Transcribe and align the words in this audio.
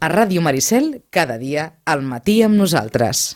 A 0.00 0.06
Ràdio 0.06 0.38
Maricel, 0.38 1.02
cada 1.10 1.40
dia, 1.42 1.72
al 1.84 2.04
matí 2.06 2.36
amb 2.46 2.54
nosaltres. 2.54 3.34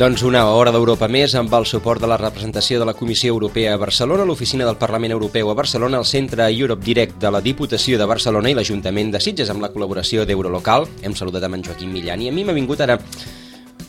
Doncs 0.00 0.24
una 0.24 0.46
hora 0.48 0.72
d'Europa 0.72 1.06
més 1.12 1.36
amb 1.36 1.52
el 1.60 1.68
suport 1.68 2.00
de 2.00 2.08
la 2.08 2.16
representació 2.16 2.80
de 2.80 2.88
la 2.88 2.96
Comissió 2.96 3.36
Europea 3.36 3.76
a 3.76 3.82
Barcelona, 3.84 4.24
l'Oficina 4.24 4.64
del 4.64 4.80
Parlament 4.80 5.12
Europeu 5.12 5.52
a 5.52 5.58
Barcelona, 5.60 6.00
el 6.00 6.08
Centre 6.08 6.48
Europe 6.48 6.82
Direct 6.88 7.20
de 7.20 7.30
la 7.30 7.44
Diputació 7.44 8.00
de 8.00 8.08
Barcelona 8.08 8.48
i 8.48 8.56
l'Ajuntament 8.56 9.12
de 9.12 9.20
Sitges 9.20 9.52
amb 9.52 9.60
la 9.60 9.70
col·laboració 9.76 10.24
d'Eurolocal. 10.24 10.88
Hem 11.04 11.14
saludat 11.14 11.44
amb 11.44 11.60
en 11.60 11.68
Joaquim 11.68 11.92
Millan 11.92 12.24
i 12.24 12.32
a 12.32 12.34
mi 12.34 12.48
m'ha 12.48 12.56
vingut 12.56 12.80
ara 12.80 12.96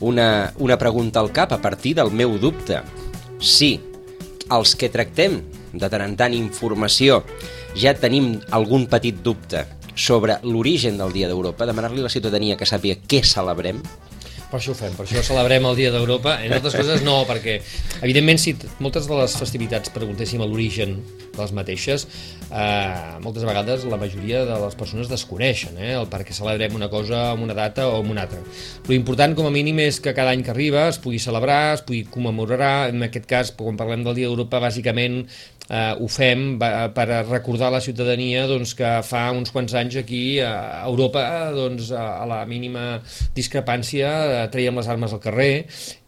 una, 0.00 0.52
una 0.58 0.78
pregunta 0.78 1.20
al 1.20 1.32
cap 1.32 1.52
a 1.52 1.60
partir 1.62 1.94
del 1.98 2.10
meu 2.10 2.38
dubte. 2.38 2.80
Si 3.38 3.78
els 4.52 4.74
que 4.76 4.90
tractem 4.92 5.40
de 5.74 5.90
tant 5.90 6.04
en 6.04 6.16
tant 6.16 6.34
informació 6.36 7.22
ja 7.78 7.94
tenim 7.98 8.36
algun 8.54 8.86
petit 8.90 9.22
dubte 9.24 9.64
sobre 9.94 10.38
l'origen 10.42 10.98
del 10.98 11.12
Dia 11.14 11.28
d'Europa, 11.30 11.66
demanar-li 11.66 12.02
a 12.02 12.08
la 12.08 12.12
ciutadania 12.12 12.58
que 12.58 12.66
sàpiga 12.66 12.98
què 13.06 13.22
celebrem, 13.26 13.80
per 14.54 14.60
això 14.60 14.70
ho 14.70 14.78
fem, 14.78 14.92
per 14.94 15.02
això 15.02 15.18
celebrem 15.26 15.64
el 15.66 15.74
Dia 15.74 15.90
d'Europa. 15.90 16.36
En 16.46 16.52
altres 16.54 16.76
coses 16.78 17.02
no, 17.02 17.16
perquè, 17.26 17.56
evidentment, 18.06 18.38
si 18.38 18.52
moltes 18.78 19.08
de 19.10 19.16
les 19.18 19.34
festivitats 19.40 19.90
preguntéssim 19.90 20.44
a 20.44 20.46
l'origen 20.46 20.92
de 21.34 21.40
les 21.40 21.50
mateixes, 21.56 22.04
eh, 22.54 23.16
moltes 23.24 23.42
vegades 23.42 23.82
la 23.90 23.98
majoria 23.98 24.44
de 24.46 24.58
les 24.62 24.76
persones 24.78 25.10
desconeixen 25.10 25.74
eh, 25.80 25.96
el 25.98 26.06
per 26.12 26.22
què 26.22 26.36
celebrem 26.36 26.76
una 26.78 26.86
cosa 26.92 27.32
en 27.32 27.42
una 27.42 27.56
data 27.58 27.88
o 27.90 27.98
en 28.04 28.12
una 28.14 28.28
altra. 28.28 28.38
L'important, 28.86 29.34
com 29.34 29.50
a 29.50 29.52
mínim, 29.54 29.80
és 29.82 29.98
que 29.98 30.14
cada 30.14 30.30
any 30.30 30.46
que 30.46 30.54
arriba 30.54 30.86
es 30.92 31.00
pugui 31.02 31.18
celebrar, 31.18 31.74
es 31.80 31.82
pugui 31.82 32.04
commemorar. 32.06 32.92
En 32.94 33.02
aquest 33.08 33.26
cas, 33.26 33.50
quan 33.58 33.80
parlem 33.80 34.06
del 34.06 34.20
Dia 34.20 34.30
d'Europa, 34.30 34.62
bàsicament 34.62 35.24
eh, 35.68 35.92
ho 35.98 36.08
fem 36.08 36.58
per 36.58 37.06
recordar 37.28 37.70
a 37.70 37.76
la 37.78 37.82
ciutadania 37.84 38.46
doncs, 38.50 38.74
que 38.78 38.90
fa 39.06 39.26
uns 39.34 39.52
quants 39.54 39.74
anys 39.78 39.98
aquí 40.00 40.38
a 40.44 40.84
Europa 40.84 41.24
doncs, 41.54 41.90
a 41.96 42.24
la 42.28 42.44
mínima 42.48 43.00
discrepància 43.36 44.14
eh, 44.24 44.46
traiem 44.52 44.80
les 44.80 44.88
armes 44.90 45.14
al 45.14 45.22
carrer 45.24 45.52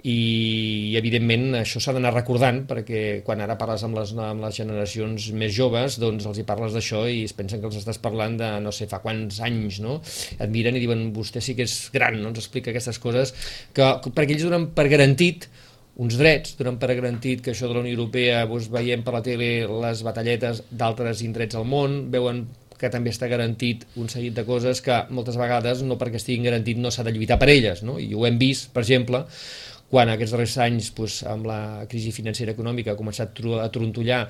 i 0.06 0.94
evidentment 0.98 1.56
això 1.62 1.80
s'ha 1.82 1.94
d'anar 1.96 2.12
recordant 2.14 2.62
perquè 2.68 3.22
quan 3.26 3.40
ara 3.42 3.56
parles 3.58 3.82
amb 3.86 3.98
les, 3.98 4.12
amb 4.14 4.44
les 4.44 4.60
generacions 4.60 5.30
més 5.34 5.54
joves 5.56 5.98
doncs 5.98 6.28
els 6.30 6.38
hi 6.38 6.46
parles 6.46 6.76
d'això 6.76 7.06
i 7.10 7.24
es 7.26 7.34
pensen 7.34 7.62
que 7.62 7.66
els 7.70 7.80
estàs 7.80 7.98
parlant 8.02 8.36
de 8.38 8.52
no 8.62 8.74
sé 8.74 8.86
fa 8.90 9.00
quants 9.02 9.40
anys 9.42 9.80
no? 9.82 9.98
et 10.38 10.50
miren 10.52 10.78
i 10.78 10.84
diuen 10.84 11.08
vostè 11.16 11.42
sí 11.42 11.56
que 11.58 11.66
és 11.66 11.76
gran 11.94 12.20
no? 12.20 12.30
ens 12.30 12.44
explica 12.44 12.70
aquestes 12.70 13.00
coses 13.02 13.34
que 13.74 13.88
perquè 14.12 14.36
ells 14.36 14.46
donen 14.46 14.70
per 14.76 14.86
garantit 14.92 15.48
uns 15.96 16.18
drets, 16.20 16.56
donen 16.58 16.76
per 16.80 16.92
garantit 16.92 17.42
que 17.42 17.54
això 17.54 17.70
de 17.70 17.76
la 17.76 17.82
Unió 17.82 17.96
Europea 17.96 18.44
doncs, 18.48 18.68
veiem 18.72 19.02
per 19.04 19.14
la 19.16 19.22
tele 19.24 19.50
les 19.66 20.02
batalletes 20.04 20.62
d'altres 20.70 21.22
indrets 21.24 21.56
al 21.56 21.64
món, 21.68 22.06
veuen 22.12 22.44
que 22.76 22.90
també 22.92 23.08
està 23.14 23.28
garantit 23.32 23.86
un 23.96 24.10
seguit 24.12 24.34
de 24.36 24.44
coses 24.44 24.82
que 24.84 24.98
moltes 25.16 25.38
vegades 25.40 25.80
no 25.86 25.96
perquè 25.96 26.20
estiguin 26.20 26.44
garantit 26.44 26.76
no 26.76 26.92
s'ha 26.92 27.06
de 27.06 27.14
lluitar 27.16 27.38
per 27.40 27.48
elles, 27.48 27.80
no? 27.82 27.96
i 27.98 28.12
ho 28.12 28.26
hem 28.28 28.36
vist, 28.36 28.68
per 28.74 28.84
exemple, 28.84 29.22
quan 29.88 30.10
aquests 30.12 30.34
darrers 30.34 30.58
anys 30.66 30.90
doncs, 30.96 31.22
amb 31.30 31.48
la 31.48 31.60
crisi 31.88 32.12
financera 32.12 32.52
econòmica 32.52 32.92
ha 32.92 33.00
començat 33.00 33.40
a 33.62 33.70
trontollar 33.72 34.26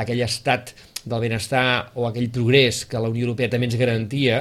aquell 0.00 0.24
estat 0.24 0.72
del 1.04 1.24
benestar 1.24 1.92
o 1.98 2.06
aquell 2.08 2.28
progrés 2.32 2.84
que 2.88 3.00
la 3.02 3.10
Unió 3.10 3.26
Europea 3.26 3.50
també 3.52 3.68
ens 3.68 3.76
garantia, 3.80 4.38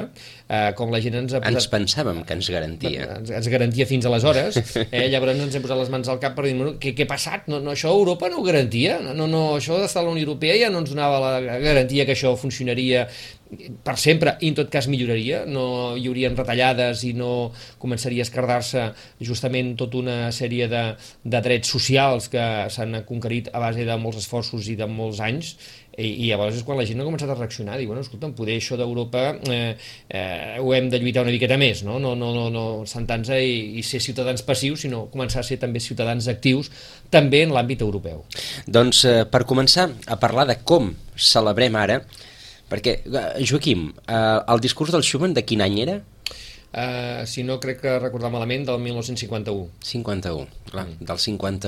eh, 0.47 0.71
com 0.77 0.93
la 0.93 1.01
gent 1.03 1.17
ens 1.23 1.35
ha 1.35 1.41
posat... 1.41 1.57
Ens 1.57 1.69
pensàvem 1.71 2.21
que 2.27 2.37
ens 2.37 2.51
garantia. 2.53 3.07
Ens, 3.17 3.33
ens 3.41 3.49
garantia 3.51 3.87
fins 3.89 4.07
aleshores, 4.09 4.61
eh, 4.85 5.07
llavors 5.11 5.41
ens 5.41 5.57
hem 5.57 5.65
posat 5.65 5.81
les 5.81 5.91
mans 5.93 6.11
al 6.11 6.21
cap 6.23 6.37
per 6.37 6.47
dir, 6.47 6.55
què, 6.81 6.95
què 6.97 7.07
ha 7.07 7.11
passat? 7.11 7.49
No, 7.51 7.61
no, 7.63 7.73
això 7.75 7.93
Europa 7.95 8.29
no 8.31 8.41
ho 8.41 8.47
garantia, 8.47 8.99
no, 9.11 9.27
no, 9.27 9.43
això 9.57 9.81
d'estar 9.81 10.03
a 10.03 10.09
la 10.09 10.15
Unió 10.15 10.27
Europea 10.27 10.57
ja 10.61 10.71
no 10.73 10.83
ens 10.83 10.93
donava 10.93 11.21
la 11.21 11.61
garantia 11.61 12.07
que 12.07 12.17
això 12.17 12.35
funcionaria 12.39 13.07
per 13.83 13.97
sempre 13.99 14.35
i 14.39 14.49
en 14.51 14.55
tot 14.55 14.69
cas 14.71 14.87
milloraria, 14.87 15.41
no 15.49 15.97
hi 15.99 16.05
haurien 16.07 16.37
retallades 16.37 17.03
i 17.07 17.11
no 17.17 17.51
començaria 17.81 18.23
a 18.23 18.27
escardar-se 18.27 18.85
justament 19.19 19.73
tota 19.79 19.99
una 19.99 20.17
sèrie 20.35 20.69
de, 20.71 20.83
de 21.23 21.41
drets 21.43 21.73
socials 21.75 22.29
que 22.31 22.45
s'han 22.71 23.01
conquerit 23.07 23.51
a 23.51 23.59
base 23.63 23.85
de 23.87 23.97
molts 23.99 24.21
esforços 24.23 24.71
i 24.71 24.77
de 24.79 24.87
molts 24.87 25.19
anys 25.23 25.55
i, 25.97 26.07
i 26.07 26.29
llavors 26.29 26.55
és 26.55 26.63
quan 26.67 26.79
la 26.79 26.85
gent 26.87 27.01
ha 27.01 27.07
començat 27.07 27.31
a 27.31 27.35
reaccionar 27.35 27.77
diu, 27.79 27.89
bueno, 27.91 28.03
escolta, 28.05 28.29
poder 28.35 28.55
això 28.59 28.77
d'Europa 28.79 29.23
eh, 29.51 29.75
eh, 30.07 30.57
ho 30.61 30.71
hem 30.75 30.87
de 30.91 31.01
lluitar 31.01 31.25
una 31.25 31.33
miqueta 31.35 31.57
més 31.59 31.83
no, 31.87 31.97
no, 31.99 32.13
no, 32.15 32.31
no, 32.35 32.47
no 32.53 32.65
sentar-nos 32.87 33.33
i, 33.35 33.81
i 33.81 33.83
ser 33.85 34.01
ciutadans 34.03 34.45
passius, 34.47 34.85
sinó 34.85 35.05
començar 35.11 35.43
a 35.43 35.47
ser 35.47 35.59
també 35.61 35.83
ciutadans 35.83 36.29
actius, 36.31 36.71
també 37.11 37.43
en 37.45 37.55
l'àmbit 37.55 37.83
europeu 37.83 38.23
Doncs 38.67 39.03
eh, 39.09 39.17
per 39.27 39.43
començar 39.49 39.89
a 40.07 40.19
parlar 40.21 40.47
de 40.49 40.61
com 40.63 40.93
celebrem 41.15 41.75
ara 41.79 42.01
perquè, 42.71 43.01
eh, 43.03 43.43
Joaquim, 43.43 43.89
eh, 44.07 44.39
el 44.47 44.63
discurs 44.63 44.95
del 44.95 45.03
Schumann 45.03 45.35
de 45.35 45.43
quin 45.43 45.63
any 45.65 45.81
era? 45.83 45.99
Uh, 46.71 47.27
si 47.27 47.43
no 47.43 47.57
crec 47.59 47.81
que 47.83 47.97
recordar 47.99 48.29
malament, 48.31 48.63
del 48.63 48.77
1951. 48.79 49.65
51, 49.83 50.45
clar, 50.69 50.85
mm. 50.87 51.07
del 51.09 51.19
51 51.19 51.59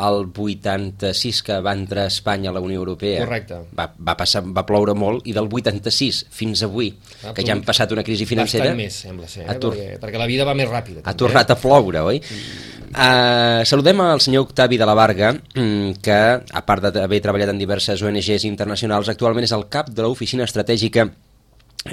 el 0.00 0.26
86 0.32 1.42
que 1.44 1.58
va 1.60 1.74
entrar 1.76 2.06
Espanya 2.08 2.50
a 2.50 2.54
la 2.56 2.62
Unió 2.64 2.80
Europea 2.80 3.24
Correcte. 3.24 3.60
Va, 3.76 3.90
va, 3.92 4.16
passar, 4.16 4.42
va 4.46 4.64
ploure 4.66 4.94
molt 4.96 5.26
i 5.28 5.34
del 5.36 5.50
86 5.50 6.24
fins 6.32 6.64
avui, 6.66 6.92
ah, 7.24 7.34
que 7.36 7.44
ja 7.44 7.54
han 7.56 7.64
passat 7.66 7.92
una 7.92 8.04
crisi 8.06 8.26
financera... 8.28 8.70
Bastant 8.70 8.80
més, 8.80 9.00
sembla 9.06 9.28
ser, 9.28 9.44
eh? 9.44 9.56
perquè, 9.56 9.88
perquè 10.02 10.20
la 10.22 10.28
vida 10.30 10.48
va 10.48 10.56
més 10.56 10.70
ràpida. 10.70 11.04
Ha 11.04 11.16
tornat 11.18 11.52
a 11.52 11.58
ploure, 11.60 12.04
oi? 12.12 12.20
Mm. 12.20 12.68
Uh, 12.90 13.62
saludem 13.62 14.00
al 14.02 14.18
senyor 14.18 14.48
Octavi 14.48 14.78
de 14.80 14.86
la 14.88 14.96
Varga, 14.98 15.30
mm, 15.32 16.00
que, 16.02 16.20
a 16.42 16.62
part 16.66 16.88
d'haver 16.90 17.20
treballat 17.22 17.52
en 17.52 17.60
diverses 17.60 18.02
ONGs 18.02 18.48
internacionals, 18.48 19.12
actualment 19.12 19.46
és 19.46 19.54
el 19.54 19.68
cap 19.70 19.92
de 19.94 20.02
l'Oficina 20.02 20.48
Estratègica 20.48 21.06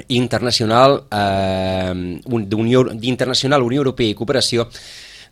Internacional 0.08 0.98
eh, 1.08 2.20
d'Unió 2.28 2.82
Internacional 3.00 3.62
Unió 3.64 3.80
Europea 3.80 4.12
i 4.12 4.16
Cooperació 4.18 4.66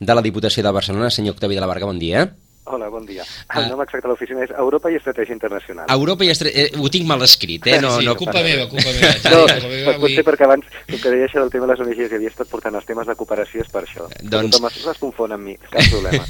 de 0.00 0.14
la 0.16 0.22
Diputació 0.24 0.64
de 0.64 0.72
Barcelona. 0.72 1.10
Senyor 1.10 1.36
Octavi 1.36 1.54
de 1.54 1.60
la 1.60 1.68
Varga, 1.68 1.90
bon 1.90 1.98
dia. 2.00 2.24
Hola, 2.68 2.88
bon 2.90 3.04
dia. 3.06 3.22
El 3.54 3.62
uh, 3.62 3.68
nom 3.70 3.80
exacte 3.84 4.08
de 4.08 4.10
l'oficina 4.10 4.40
és 4.42 4.50
Europa 4.50 4.90
i 4.90 4.96
Estratègia 4.98 5.36
Internacional. 5.36 5.86
Europa 5.94 6.26
i 6.26 6.32
Estratègia... 6.32 6.64
Eh, 6.66 6.80
ho 6.82 6.88
tinc 6.90 7.06
mal 7.06 7.22
escrit, 7.22 7.68
eh? 7.70 7.76
No, 7.78 7.92
sí, 8.00 8.06
no, 8.08 8.16
culpa 8.18 8.42
meva, 8.42 8.64
culpa 8.66 8.90
meva. 8.90 9.10
No, 9.22 9.44
culpa 9.44 9.70
meva 9.70 9.92
avui... 9.92 10.02
potser 10.02 10.24
perquè 10.26 10.48
abans, 10.48 10.72
com 10.88 10.98
que 11.04 11.12
deia 11.14 11.28
això 11.28 11.44
del 11.44 11.52
tema 11.54 11.68
de 11.68 11.76
les 11.76 11.82
ONGs 11.84 12.16
havia 12.18 12.32
estat 12.32 12.50
portant 12.50 12.74
els 12.74 12.88
temes 12.88 13.06
de 13.06 13.14
cooperació, 13.20 13.62
és 13.62 13.70
per 13.70 13.84
això. 13.86 14.08
Doncs... 14.18 14.58
Tothom 14.58 14.90
es 14.96 15.02
confon 15.04 15.36
amb 15.36 15.46
mi, 15.46 15.54
cap 15.62 15.86
problema. 15.92 16.26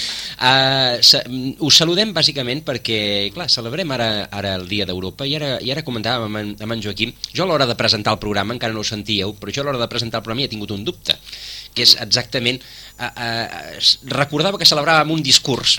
uh, 0.50 1.64
us 1.66 1.80
saludem 1.82 2.14
bàsicament 2.14 2.62
perquè, 2.68 3.00
clar, 3.34 3.48
celebrem 3.50 3.90
ara, 3.96 4.10
ara 4.30 4.54
el 4.60 4.68
Dia 4.70 4.86
d'Europa 4.86 5.26
i 5.26 5.34
ara, 5.40 5.56
i 5.58 5.74
ara 5.74 5.82
comentàvem 5.86 6.28
amb 6.30 6.42
en, 6.44 6.52
amb 6.68 6.76
en 6.76 6.84
Joaquim, 6.86 7.16
jo 7.34 7.48
a 7.48 7.50
l'hora 7.50 7.66
de 7.66 7.74
presentar 7.74 8.14
el 8.14 8.22
programa, 8.22 8.54
encara 8.54 8.76
no 8.76 8.84
ho 8.84 8.86
sentíeu, 8.86 9.34
però 9.42 9.50
jo 9.58 9.66
a 9.66 9.66
l'hora 9.66 9.82
de 9.82 9.90
presentar 9.90 10.22
el 10.22 10.28
programa 10.28 10.46
ja 10.46 10.52
he 10.52 10.54
tingut 10.54 10.76
un 10.76 10.86
dubte, 10.86 11.18
que 11.74 11.82
és 11.82 11.98
exactament... 11.98 12.62
Uh, 13.00 13.78
recordava 14.12 14.58
que 14.60 14.68
celebràvem 14.68 15.14
un 15.14 15.22
discurs 15.24 15.78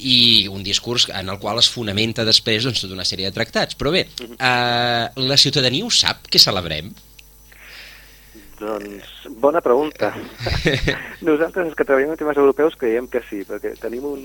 i 0.00 0.48
un 0.48 0.62
discurs 0.64 1.06
en 1.12 1.28
el 1.28 1.38
qual 1.42 1.60
es 1.60 1.68
fonamenta 1.68 2.24
després 2.24 2.64
doncs, 2.64 2.80
tota 2.80 2.96
una 2.96 3.04
sèrie 3.04 3.28
de 3.28 3.36
tractats. 3.36 3.76
Però 3.76 3.92
bé, 3.92 4.06
eh, 4.32 5.04
la 5.20 5.36
ciutadania 5.36 5.84
ho 5.84 5.90
sap 5.92 6.26
que 6.32 6.40
celebrem? 6.40 6.88
Doncs, 8.60 9.28
bona 9.40 9.62
pregunta. 9.64 10.10
Nosaltres, 11.24 11.70
els 11.70 11.76
que 11.78 11.84
treballem 11.88 12.10
en 12.12 12.18
temes 12.20 12.36
europeus, 12.36 12.74
creiem 12.76 13.06
que 13.08 13.22
sí, 13.24 13.38
perquè 13.48 13.70
tenim 13.80 14.04
un, 14.04 14.24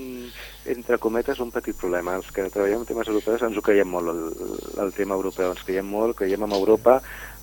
entre 0.68 0.98
cometes, 1.00 1.40
un 1.40 1.48
petit 1.54 1.78
problema. 1.80 2.18
Els 2.20 2.28
que 2.28 2.44
treballem 2.52 2.82
en 2.82 2.88
temes 2.90 3.08
europeus 3.08 3.46
ens 3.46 3.56
ho 3.56 3.64
creiem 3.64 3.88
molt, 3.88 4.12
el, 4.12 4.58
el 4.84 4.92
tema 4.92 5.16
europeu. 5.16 5.54
Ens 5.54 5.64
creiem 5.64 5.88
molt, 5.88 6.18
creiem 6.18 6.44
en 6.44 6.52
Europa, 6.52 6.98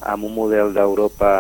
amb 0.06 0.28
un 0.28 0.36
model 0.36 0.70
d'Europa 0.76 1.32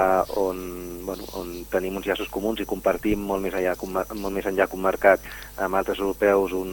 on, 0.41 0.63
bueno, 1.05 1.27
on 1.37 1.51
tenim 1.69 2.01
uns 2.01 2.09
llaços 2.09 2.31
comuns 2.33 2.63
i 2.63 2.69
compartim 2.69 3.21
molt 3.21 3.45
més, 3.45 3.53
allà, 3.53 3.75
molt 3.85 4.33
més 4.33 4.47
enllà 4.49 4.65
que 4.65 4.79
un 4.79 4.87
mercat 4.87 5.21
amb 5.61 5.77
altres 5.77 6.01
europeus 6.01 6.55
un, 6.57 6.71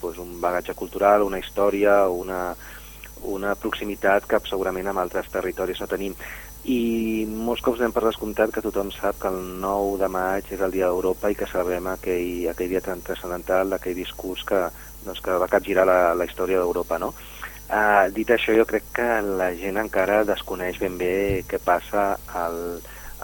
pues, 0.00 0.18
un 0.18 0.40
bagatge 0.42 0.74
cultural, 0.74 1.22
una 1.22 1.38
història, 1.38 2.08
una, 2.10 2.56
una 3.22 3.54
proximitat 3.54 4.26
que 4.26 4.42
segurament 4.50 4.90
amb 4.90 5.04
altres 5.04 5.30
territoris 5.30 5.78
no 5.84 5.90
tenim. 5.94 6.18
I 6.66 7.26
molts 7.30 7.62
cops 7.62 7.78
anem 7.78 7.92
per 7.94 8.02
descomptat 8.02 8.50
que 8.50 8.62
tothom 8.64 8.88
sap 8.90 9.20
que 9.22 9.30
el 9.30 9.36
9 9.62 10.00
de 10.00 10.08
maig 10.10 10.48
és 10.50 10.62
el 10.66 10.72
dia 10.74 10.88
d'Europa 10.88 11.30
i 11.30 11.36
que 11.38 11.46
celebrem 11.46 11.86
aquell, 11.92 12.48
aquell 12.50 12.72
dia 12.72 12.82
transcendental, 12.82 13.76
aquell 13.76 13.94
discurs 13.94 14.42
que, 14.48 14.64
doncs, 15.04 15.22
que 15.22 15.36
va 15.38 15.50
capgirar 15.52 15.86
la, 15.86 16.00
la 16.18 16.26
història 16.26 16.58
d'Europa, 16.58 16.98
no? 16.98 17.12
Uh, 17.66 18.10
dit 18.14 18.30
això, 18.30 18.54
jo 18.54 18.66
crec 18.66 18.90
que 18.98 19.06
la 19.38 19.52
gent 19.58 19.78
encara 19.78 20.24
desconeix 20.26 20.82
ben 20.82 20.98
bé 20.98 21.14
què 21.46 21.62
passa 21.62 22.12
el, 22.42 22.58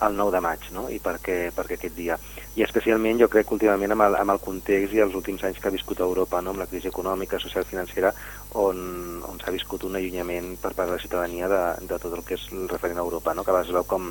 el 0.06 0.16
9 0.18 0.36
de 0.36 0.40
maig, 0.46 0.70
no? 0.74 0.86
I 0.90 0.98
per 1.02 1.16
què, 1.22 1.36
per 1.54 1.66
què 1.66 1.76
aquest 1.78 1.98
dia. 1.98 2.18
I 2.54 2.62
especialment 2.66 3.18
jo 3.22 3.30
crec 3.32 3.46
que 3.48 3.56
últimament 3.58 3.94
amb 3.94 4.06
el, 4.06 4.18
amb 4.22 4.34
el 4.34 4.42
context 4.42 4.94
i 4.94 5.02
els 5.02 5.14
últims 5.18 5.42
anys 5.46 5.58
que 5.58 5.70
ha 5.70 5.74
viscut 5.74 6.02
Europa, 6.04 6.40
no? 6.42 6.54
amb 6.54 6.62
la 6.62 6.70
crisi 6.70 6.90
econòmica, 6.90 7.42
social, 7.42 7.66
financera, 7.66 8.14
on, 8.54 9.22
on 9.28 9.40
s'ha 9.40 9.54
viscut 9.54 9.84
un 9.88 9.96
allunyament 9.96 10.56
per 10.60 10.72
part 10.76 10.88
de 10.88 10.96
la 10.96 11.02
ciutadania 11.02 11.48
de, 11.48 11.62
de 11.88 11.98
tot 11.98 12.14
el 12.16 12.24
que 12.26 12.38
és 12.38 12.48
el 12.52 12.68
referent 12.70 12.98
a 12.98 13.06
Europa, 13.06 13.34
no? 13.34 13.44
que 13.44 13.52
a 13.52 13.56
vegades 13.56 13.74
veu 13.74 13.86
com, 13.88 14.10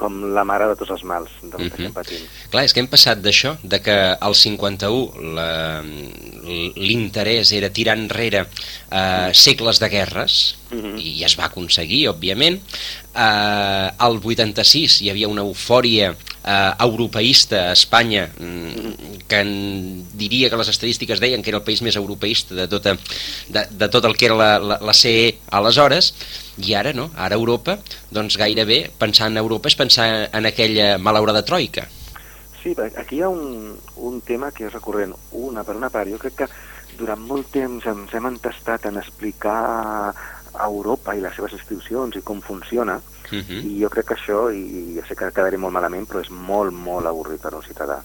com 0.00 0.20
la 0.34 0.44
mare 0.48 0.68
de 0.70 0.76
tots 0.80 0.94
els 0.96 1.04
mals 1.04 1.30
-huh. 1.42 1.66
estem 1.66 1.92
patint. 1.92 2.24
Clar, 2.50 2.64
és 2.64 2.72
que 2.72 2.80
hem 2.80 2.88
passat 2.88 3.18
d'això, 3.18 3.56
de 3.62 3.80
que 3.80 3.96
al 4.20 4.34
51 4.34 5.36
l'interès 6.76 7.52
era 7.52 7.70
tirar 7.70 7.96
enrere 7.98 8.46
eh, 8.90 9.30
segles 9.32 9.78
de 9.78 9.88
guerres, 9.88 10.56
uh 10.70 10.76
-huh. 10.76 10.98
i 10.98 11.24
es 11.24 11.36
va 11.38 11.46
aconseguir, 11.46 12.08
òbviament. 12.08 12.60
Eh, 13.14 13.90
al 13.98 14.20
86 14.22 15.00
hi 15.02 15.10
havia 15.10 15.28
una 15.28 15.42
eufòria 15.42 16.14
eh, 16.44 16.72
europeista 16.78 17.70
a 17.70 17.72
Espanya, 17.72 18.30
mm, 18.38 19.26
que 19.28 19.40
en, 19.40 20.06
diria 20.14 20.50
que 20.50 20.56
les 20.56 20.68
estadístiques 20.68 21.20
deien 21.20 21.42
que 21.42 21.50
era 21.50 21.58
el 21.58 21.64
país 21.64 21.82
més 21.82 21.96
europeista 21.96 22.54
de, 22.54 22.68
tota, 22.68 22.96
de, 23.48 23.66
de 23.70 23.88
tot 23.88 24.04
el 24.04 24.16
que 24.16 24.26
era 24.26 24.34
la, 24.34 24.58
la, 24.58 24.78
la 24.80 24.94
CE 24.94 25.38
aleshores, 25.50 26.14
i 26.58 26.74
ara 26.74 26.92
no, 26.92 27.10
ara 27.16 27.36
Europa, 27.36 27.78
doncs 28.10 28.36
gairebé 28.36 28.90
pensar 28.98 29.28
en 29.28 29.36
Europa 29.36 29.68
és 29.68 29.76
pensar 29.76 30.28
en 30.32 30.46
aquella 30.46 30.98
malaurada 30.98 31.44
troika. 31.44 31.88
Sí, 32.62 32.74
aquí 32.96 33.16
hi 33.16 33.22
ha 33.22 33.28
un, 33.28 33.78
un 33.96 34.20
tema 34.20 34.50
que 34.52 34.66
és 34.66 34.72
recurrent, 34.72 35.14
una 35.32 35.64
per 35.64 35.76
una 35.76 35.88
part. 35.88 36.10
Jo 36.12 36.18
crec 36.20 36.42
que 36.42 36.48
durant 37.00 37.22
molt 37.24 37.48
temps 37.54 37.86
ens 37.88 38.12
hem 38.12 38.26
entestat 38.28 38.84
en 38.90 39.00
explicar 39.00 40.12
a 40.54 40.66
Europa 40.66 41.14
i 41.14 41.20
les 41.20 41.34
seves 41.36 41.52
institucions 41.56 42.16
i 42.16 42.22
com 42.22 42.40
funciona, 42.40 42.96
uh 42.96 43.34
mhm. 43.34 43.44
-huh. 43.48 43.64
i 43.64 43.82
jo 43.82 43.90
crec 43.90 44.06
que 44.06 44.14
això, 44.14 44.52
i 44.52 44.96
ja 44.96 45.06
sé 45.06 45.16
que 45.16 45.32
quedaré 45.32 45.56
molt 45.56 45.72
malament, 45.72 46.08
però 46.08 46.20
és 46.20 46.30
molt, 46.30 46.72
molt 46.72 47.06
avorrit 47.06 47.40
per 47.40 47.54
un 47.54 47.62
ciutadà. 47.62 48.02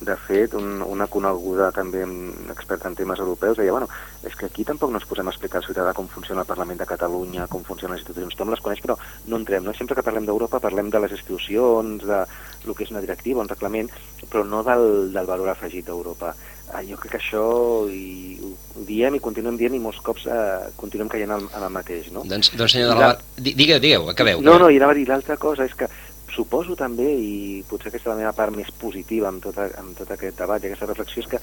De 0.00 0.14
fet, 0.14 0.54
un, 0.54 0.80
una 0.86 1.08
coneguda 1.10 1.72
també 1.74 2.04
experta 2.52 2.86
en 2.86 2.94
temes 2.94 3.18
europeus 3.18 3.56
deia, 3.56 3.72
bueno, 3.72 3.88
és 4.22 4.36
que 4.36 4.46
aquí 4.46 4.64
tampoc 4.64 4.92
no 4.92 5.00
ens 5.00 5.08
posem 5.10 5.26
a 5.26 5.32
explicar 5.32 5.58
al 5.58 5.66
ciutadà 5.66 5.92
com 5.92 6.06
funciona 6.06 6.44
el 6.44 6.46
Parlament 6.46 6.78
de 6.78 6.86
Catalunya, 6.86 7.48
com 7.48 7.64
funcionen 7.66 7.96
les 7.96 8.04
institucions, 8.04 8.36
tothom 8.36 8.52
les 8.54 8.60
coneix, 8.60 8.80
però 8.84 8.96
no 9.26 9.40
entrem, 9.40 9.64
no? 9.64 9.74
Sempre 9.74 9.96
que 9.96 10.04
parlem 10.06 10.28
d'Europa 10.28 10.60
parlem 10.60 10.90
de 10.90 11.00
les 11.00 11.10
institucions, 11.10 12.04
de 12.04 12.20
el 12.68 12.76
que 12.76 12.84
és 12.84 12.92
una 12.94 13.02
directiva, 13.02 13.42
un 13.42 13.50
reglament, 13.50 13.90
però 14.30 14.44
no 14.46 14.62
del, 14.62 15.12
del 15.12 15.26
valor 15.26 15.50
afegit 15.50 15.86
d'Europa. 15.90 16.34
Ah, 16.72 16.82
jo 16.84 16.98
crec 17.00 17.14
que 17.14 17.20
això 17.20 17.44
i 17.88 18.36
ho, 18.44 18.50
diem 18.88 19.16
i 19.16 19.22
continuem 19.24 19.56
dient 19.56 19.76
i 19.78 19.80
molts 19.80 20.02
cops 20.04 20.26
eh, 20.28 20.68
continuem 20.76 21.08
caient 21.08 21.32
en, 21.38 21.46
en 21.48 21.64
el 21.64 21.72
mateix, 21.72 22.10
no? 22.12 22.26
Doncs, 22.28 22.52
doncs 22.60 22.76
senyor 22.76 22.92
de 22.92 22.98
la... 23.00 23.14
Digue, 23.38 23.78
digueu, 23.80 24.08
acabeu. 24.12 24.42
No, 24.44 24.58
no, 24.60 24.68
i 24.68 24.76
anava 24.76 24.92
a 24.92 24.98
dir 24.98 25.06
l'altra 25.08 25.38
cosa, 25.40 25.64
és 25.64 25.74
que 25.78 25.88
suposo 26.34 26.76
també, 26.78 27.08
i 27.08 27.64
potser 27.68 27.88
aquesta 27.88 28.10
és 28.10 28.12
la 28.12 28.20
meva 28.20 28.34
part 28.36 28.54
més 28.54 28.68
positiva 28.82 29.30
amb 29.32 29.42
tot, 29.42 29.58
amb 29.80 29.96
tot 29.98 30.12
aquest 30.14 30.38
debat 30.38 30.62
i 30.62 30.68
aquesta 30.68 30.90
reflexió, 30.90 31.24
és 31.24 31.32
que, 31.32 31.40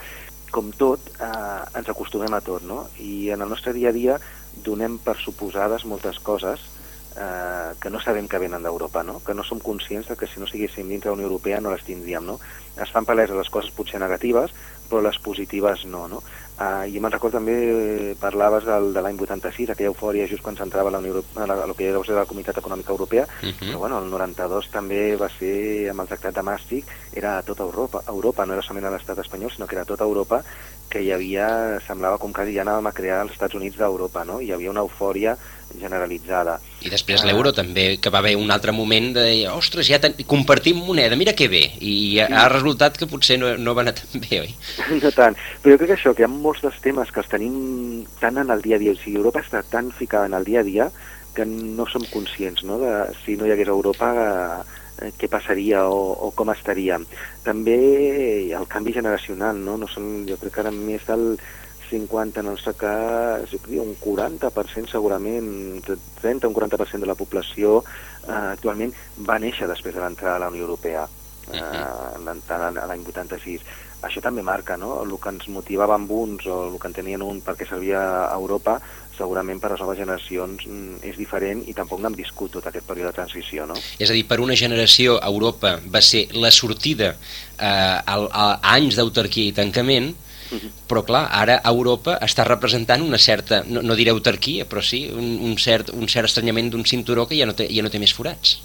com 0.53 0.69
tot, 0.77 1.09
eh, 1.17 1.61
ens 1.81 1.89
acostumem 1.91 2.37
a 2.37 2.43
tot, 2.45 2.63
no? 2.69 2.85
I 3.01 3.31
en 3.35 3.41
el 3.41 3.51
nostre 3.51 3.73
dia 3.75 3.89
a 3.89 3.97
dia 3.97 4.19
donem 4.63 4.99
per 5.03 5.17
suposades 5.19 5.83
moltes 5.89 6.21
coses 6.23 6.61
eh, 7.15 7.73
que 7.79 7.89
no 7.89 7.99
sabem 7.99 8.27
que 8.27 8.39
venen 8.39 8.63
d'Europa, 8.63 9.03
no? 9.03 9.21
que 9.23 9.33
no 9.33 9.43
som 9.43 9.59
conscients 9.59 10.07
de 10.07 10.17
que 10.19 10.27
si 10.27 10.39
no 10.39 10.47
siguéssim 10.47 10.87
dintre 10.87 11.09
de 11.09 11.15
la 11.15 11.19
Unió 11.19 11.27
Europea 11.29 11.61
no 11.61 11.71
les 11.71 11.83
tindríem. 11.87 12.25
No? 12.25 12.39
Es 12.81 12.91
fan 12.91 13.07
paleses 13.07 13.37
les 13.37 13.49
coses 13.49 13.71
potser 13.75 13.99
negatives, 13.99 14.53
però 14.89 15.01
les 15.01 15.19
positives 15.19 15.85
no. 15.85 16.07
no? 16.07 16.23
Uh, 16.55 16.87
I 16.87 17.01
me'n 17.03 17.11
recordo 17.11 17.35
també, 17.35 17.53
eh, 17.67 18.11
parlaves 18.15 18.63
del, 18.63 18.93
de 18.95 19.01
l'any 19.03 19.17
86, 19.19 19.73
aquella 19.73 19.91
eufòria 19.91 20.27
just 20.31 20.39
quan 20.43 20.55
s'entrava 20.55 20.87
a, 20.87 20.93
la 20.93 21.01
Unió, 21.03 21.19
a, 21.35 21.47
la, 21.49 21.57
a 21.65 21.67
lo 21.67 21.73
que 21.75 21.89
era 21.89 21.99
la 21.99 22.25
Comunitat 22.29 22.61
Econòmica 22.61 22.93
Europea, 22.93 23.25
uh 23.27 23.49
-huh. 23.49 23.59
però 23.59 23.79
bueno, 23.79 23.99
el 23.99 24.09
92 24.09 24.69
també 24.71 25.17
va 25.17 25.27
ser, 25.27 25.89
amb 25.89 25.99
el 25.99 26.07
tractat 26.07 26.35
de 26.35 26.41
Maastricht, 26.41 26.87
era 27.11 27.37
a 27.37 27.43
tota 27.43 27.63
Europa, 27.63 28.03
Europa 28.07 28.45
no 28.45 28.53
era 28.53 28.61
solament 28.61 28.87
a 28.87 28.95
l'estat 28.95 29.19
espanyol, 29.19 29.51
sinó 29.51 29.67
que 29.67 29.75
era 29.75 29.81
a 29.81 29.91
tota 29.91 30.05
Europa, 30.05 30.43
que 30.95 31.03
hi 31.03 31.11
havia, 31.11 31.47
semblava 31.83 32.15
com 32.21 32.31
que 32.31 32.47
ja 32.55 32.63
anàvem 32.63 32.87
a 32.87 32.95
crear 32.95 33.19
els 33.25 33.33
Estats 33.35 33.57
Units 33.59 33.75
d'Europa, 33.81 34.23
no? 34.23 34.39
Hi 34.39 34.53
havia 34.55 34.71
una 34.71 34.85
eufòria 34.85 35.35
generalitzada. 35.75 36.53
I 36.85 36.91
després 36.93 37.19
uh, 37.19 37.27
l'euro 37.27 37.51
també, 37.57 37.97
que 37.99 38.11
va 38.13 38.21
haver 38.21 38.35
un 38.39 38.53
altre 38.53 38.71
moment 38.71 39.09
de 39.17 39.25
dir, 39.27 39.41
ostres, 39.51 39.89
ja 39.89 39.99
compartim 40.29 40.79
moneda, 40.87 41.17
mira 41.19 41.33
que 41.35 41.49
bé, 41.51 41.65
i 41.83 42.21
ha, 42.23 42.29
ha 42.29 42.45
resultat 42.53 42.95
que 43.01 43.09
potser 43.11 43.35
no, 43.41 43.51
no 43.59 43.75
va 43.75 43.83
anar 43.83 43.95
tan 43.97 44.23
bé, 44.23 44.45
oi? 44.45 44.55
No 45.03 45.11
tant, 45.11 45.35
però 45.63 45.75
jo 45.75 45.81
crec 45.81 45.91
que 45.91 45.97
això, 45.97 46.15
que 46.15 46.23
hi 46.23 46.29
ha 46.29 46.31
molts 46.31 46.63
dels 46.63 46.79
temes 46.85 47.11
que 47.11 47.19
els 47.23 47.33
tenim 47.33 47.57
tan 48.21 48.39
en 48.39 48.55
el 48.55 48.63
dia 48.63 48.79
a 48.79 48.83
dia, 48.85 48.95
o 48.95 49.01
sigui, 49.01 49.19
Europa 49.19 49.43
està 49.43 49.65
tan 49.67 49.91
ficada 49.99 50.31
en 50.31 50.39
el 50.39 50.47
dia 50.47 50.63
a 50.63 50.67
dia 50.67 50.89
que 51.35 51.43
no 51.43 51.83
som 51.91 52.07
conscients, 52.13 52.63
no?, 52.63 52.79
de 52.79 52.95
si 53.25 53.35
no 53.35 53.49
hi 53.49 53.51
hagués 53.51 53.73
Europa 53.73 54.13
eh, 54.15 54.84
què 55.19 55.29
passaria 55.31 55.85
o, 55.91 55.99
o 56.27 56.31
com 56.35 56.51
estaríem. 56.53 57.05
També 57.43 57.77
el 58.55 58.67
canvi 58.71 58.95
generacional, 58.95 59.59
no? 59.59 59.77
no 59.81 59.89
són, 59.91 60.25
jo 60.29 60.39
crec 60.41 60.55
que 60.55 60.65
ara 60.65 60.73
més 60.75 61.05
del 61.09 61.35
50, 61.89 62.39
en 62.39 62.47
el 62.47 62.51
nostre 62.53 62.73
cas, 62.73 63.49
jo 63.51 63.59
crec 63.61 63.81
un 63.81 63.93
40% 64.01 64.91
segurament, 64.91 65.85
30 66.21 66.49
un 66.49 66.55
40% 66.55 67.03
de 67.03 67.09
la 67.09 67.17
població 67.17 67.81
eh, 67.83 68.31
actualment 68.55 68.93
va 69.27 69.39
néixer 69.41 69.69
després 69.69 69.95
de 69.95 70.01
l'entrada 70.01 70.39
a 70.39 70.43
la 70.45 70.51
Unió 70.53 70.65
Europea, 70.65 71.05
eh, 71.53 72.17
l'any 72.25 73.05
86. 73.05 73.67
Això 74.05 74.21
també 74.21 74.43
marca, 74.45 74.77
no?, 74.77 74.99
el 75.01 75.13
que 75.21 75.31
ens 75.33 75.47
motivava 75.49 75.95
amb 75.97 76.11
uns 76.11 76.45
o 76.45 76.57
el 76.67 76.79
que 76.81 76.89
en 76.91 76.97
tenien 76.97 77.23
un 77.25 77.39
perquè 77.41 77.67
servia 77.69 78.01
a 78.25 78.35
Europa, 78.35 78.77
segurament 79.17 79.61
per 79.61 79.71
les 79.73 79.81
noves 79.83 79.99
generacions 79.99 80.65
mm, 80.67 80.99
és 81.09 81.17
diferent 81.19 81.63
i 81.67 81.73
tampoc 81.77 82.03
n'han 82.03 82.17
viscut 82.17 82.53
tot 82.57 82.67
aquest 82.67 82.87
període 82.87 83.11
de 83.11 83.19
transició, 83.21 83.65
no? 83.69 83.77
És 83.99 84.11
a 84.11 84.17
dir, 84.17 84.25
per 84.27 84.41
una 84.43 84.57
generació 84.59 85.17
Europa 85.23 85.77
va 85.91 86.03
ser 86.03 86.27
la 86.35 86.51
sortida 86.51 87.15
eh, 87.15 87.65
a, 87.65 88.19
a 88.19 88.45
anys 88.75 88.99
d'autarquia 88.99 89.51
i 89.51 89.57
tancament, 89.57 90.13
però 90.87 91.01
clar, 91.05 91.25
ara 91.33 91.57
Europa 91.65 92.19
està 92.25 92.45
representant 92.45 93.01
una 93.01 93.17
certa, 93.17 93.63
no, 93.67 93.81
no 93.81 93.97
diré 93.97 94.13
autarquia, 94.13 94.67
però 94.69 94.83
sí, 94.85 95.05
un, 95.09 95.35
un, 95.41 95.57
cert, 95.57 95.91
un 95.95 96.07
cert 96.11 96.29
estranyament 96.29 96.69
d'un 96.73 96.85
cinturó 96.85 97.25
que 97.27 97.37
ja 97.39 97.47
no, 97.49 97.55
té, 97.57 97.67
ja 97.73 97.83
no 97.85 97.91
té 97.91 98.01
més 98.01 98.13
forats. 98.13 98.59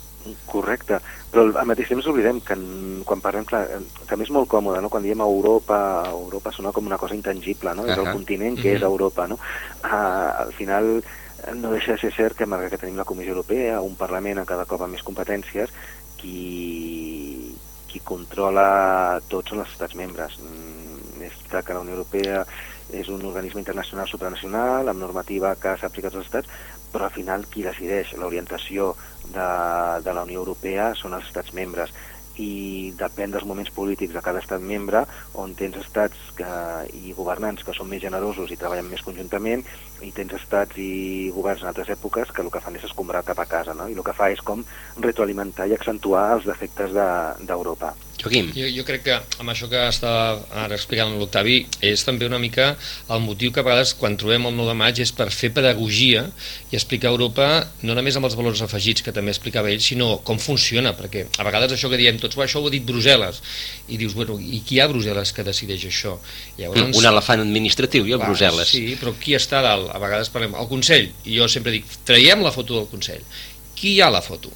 Correcte, 0.46 1.00
però 1.30 1.46
al 1.48 1.68
mateix 1.68 1.88
temps 1.92 2.06
oblidem 2.10 2.40
que 2.44 2.56
en, 2.58 2.64
quan 3.06 3.22
parlem, 3.24 3.46
clar, 3.48 3.62
també 4.08 4.26
és 4.26 4.32
molt 4.34 4.50
còmode, 4.50 4.82
no? 4.82 4.90
quan 4.92 5.04
diem 5.06 5.22
Europa, 5.24 5.78
Europa 6.10 6.52
sona 6.56 6.72
com 6.72 6.86
una 6.86 6.98
cosa 6.98 7.14
intangible, 7.14 7.74
no? 7.74 7.82
Uh 7.82 7.88
-huh. 7.88 7.92
és 7.92 7.98
el 7.98 8.12
continent 8.12 8.56
que 8.56 8.68
uh 8.68 8.72
-huh. 8.74 8.76
és 8.76 8.82
Europa. 8.82 9.26
No? 9.26 9.38
Uh, 9.84 10.44
al 10.46 10.52
final 10.52 11.02
no 11.54 11.70
deixa 11.70 11.92
de 11.92 11.98
ser 11.98 12.12
cert 12.12 12.36
que 12.36 12.46
malgrat 12.46 12.70
que 12.70 12.78
tenim 12.78 12.96
la 12.96 13.04
Comissió 13.04 13.32
Europea, 13.32 13.80
un 13.80 13.96
Parlament 13.96 14.38
a 14.38 14.44
cada 14.44 14.66
cop 14.66 14.82
amb 14.82 14.92
més 14.92 15.02
competències, 15.02 15.70
qui, 16.16 17.56
qui 17.88 18.00
controla 18.00 19.20
tots 19.28 19.50
són 19.50 19.60
els 19.60 19.72
estats 19.72 19.94
membres 19.94 20.38
és 21.20 21.36
veritat 21.36 21.66
que 21.66 21.74
la 21.74 21.80
Unió 21.84 21.96
Europea 21.98 22.44
és 22.92 23.08
un 23.08 23.22
organisme 23.24 23.60
internacional 23.62 24.08
supranacional 24.10 24.88
amb 24.88 25.00
normativa 25.00 25.54
que 25.60 25.76
s'aplica 25.78 26.08
a 26.08 26.10
tots 26.10 26.24
els 26.24 26.30
estats, 26.30 26.48
però 26.90 27.06
al 27.06 27.14
final 27.14 27.46
qui 27.46 27.62
decideix 27.62 28.14
l'orientació 28.18 28.94
de, 29.34 29.50
de 30.04 30.14
la 30.16 30.24
Unió 30.28 30.42
Europea 30.44 30.92
són 30.98 31.16
els 31.18 31.28
estats 31.30 31.54
membres 31.56 31.92
i 32.40 32.92
depèn 32.98 33.32
dels 33.34 33.44
moments 33.44 33.72
polítics 33.74 34.14
de 34.14 34.22
cada 34.24 34.40
estat 34.40 34.62
membre, 34.64 35.02
on 35.38 35.52
tens 35.58 35.76
estats 35.80 36.30
que, 36.38 36.50
i 36.96 37.14
governants 37.16 37.64
que 37.66 37.74
són 37.76 37.90
més 37.90 38.02
generosos 38.04 38.50
i 38.50 38.58
treballen 38.60 38.88
més 38.90 39.04
conjuntament, 39.06 39.64
i 40.00 40.12
tens 40.16 40.34
estats 40.38 40.78
i 40.80 41.30
governs 41.34 41.64
en 41.64 41.72
altres 41.72 41.90
èpoques 41.92 42.32
que 42.32 42.44
el 42.44 42.52
que 42.52 42.62
fan 42.64 42.78
és 42.80 42.86
escombrar 42.88 43.26
cap 43.26 43.42
a 43.42 43.48
casa, 43.50 43.76
no? 43.76 43.88
i 43.88 43.98
el 43.98 44.06
que 44.06 44.16
fa 44.16 44.30
és 44.32 44.40
com 44.40 44.64
retroalimentar 44.98 45.68
i 45.68 45.76
accentuar 45.76 46.30
els 46.38 46.48
defectes 46.48 46.96
d'Europa. 46.96 47.92
De, 47.92 48.09
Joaquim. 48.20 48.50
Jo, 48.56 48.68
jo 48.68 48.84
crec 48.84 49.04
que 49.06 49.16
amb 49.40 49.52
això 49.52 49.68
que 49.70 49.80
està 49.88 50.12
ara 50.64 50.76
explicant 50.76 51.14
l'Octavi 51.16 51.62
és 51.88 52.04
també 52.04 52.28
una 52.28 52.40
mica 52.42 52.74
el 53.08 53.22
motiu 53.24 53.52
que 53.54 53.62
a 53.62 53.66
vegades 53.66 53.94
quan 53.96 54.18
trobem 54.20 54.48
el 54.50 54.56
9 54.58 54.74
de 54.74 54.76
maig 54.76 55.00
és 55.00 55.12
per 55.16 55.30
fer 55.32 55.52
pedagogia 55.56 56.26
i 56.70 56.78
explicar 56.78 57.08
a 57.08 57.14
Europa 57.14 57.48
no 57.86 57.96
només 57.96 58.18
amb 58.18 58.28
els 58.28 58.36
valors 58.38 58.62
afegits 58.66 59.04
que 59.06 59.14
també 59.16 59.32
explicava 59.32 59.72
ell, 59.72 59.80
sinó 59.80 60.18
com 60.26 60.38
funciona, 60.38 60.92
perquè 60.98 61.26
a 61.38 61.46
vegades 61.46 61.74
això 61.76 61.90
que 61.90 62.00
diem 62.00 62.20
tots, 62.20 62.36
això 62.36 62.60
ho 62.60 62.68
ha 62.68 62.74
dit 62.74 62.84
Brussel·les, 62.86 63.40
i 63.88 63.98
dius, 64.00 64.14
bueno, 64.18 64.38
i 64.38 64.60
qui 64.66 64.76
hi 64.76 64.82
ha 64.82 64.88
a 64.88 64.92
Brussel·les 64.92 65.32
que 65.36 65.46
decideix 65.46 65.88
això? 65.88 66.16
Llavors, 66.58 66.96
un 67.00 67.10
elefant 67.12 67.44
administratiu 67.44 68.08
ha 68.12 68.20
a 68.20 68.22
Brussel·les. 68.26 68.70
Sí, 68.76 68.96
però 69.00 69.14
qui 69.20 69.36
està 69.38 69.62
dalt? 69.64 69.90
A 69.94 70.00
vegades 70.02 70.32
parlem, 70.32 70.56
el 70.60 70.70
Consell, 70.70 71.10
i 71.24 71.38
jo 71.40 71.48
sempre 71.48 71.74
dic, 71.74 71.88
traiem 72.08 72.44
la 72.44 72.54
foto 72.54 72.78
del 72.78 72.90
Consell. 72.92 73.24
Qui 73.76 73.96
hi 73.96 74.02
ha 74.04 74.10
la 74.12 74.22
foto? 74.24 74.52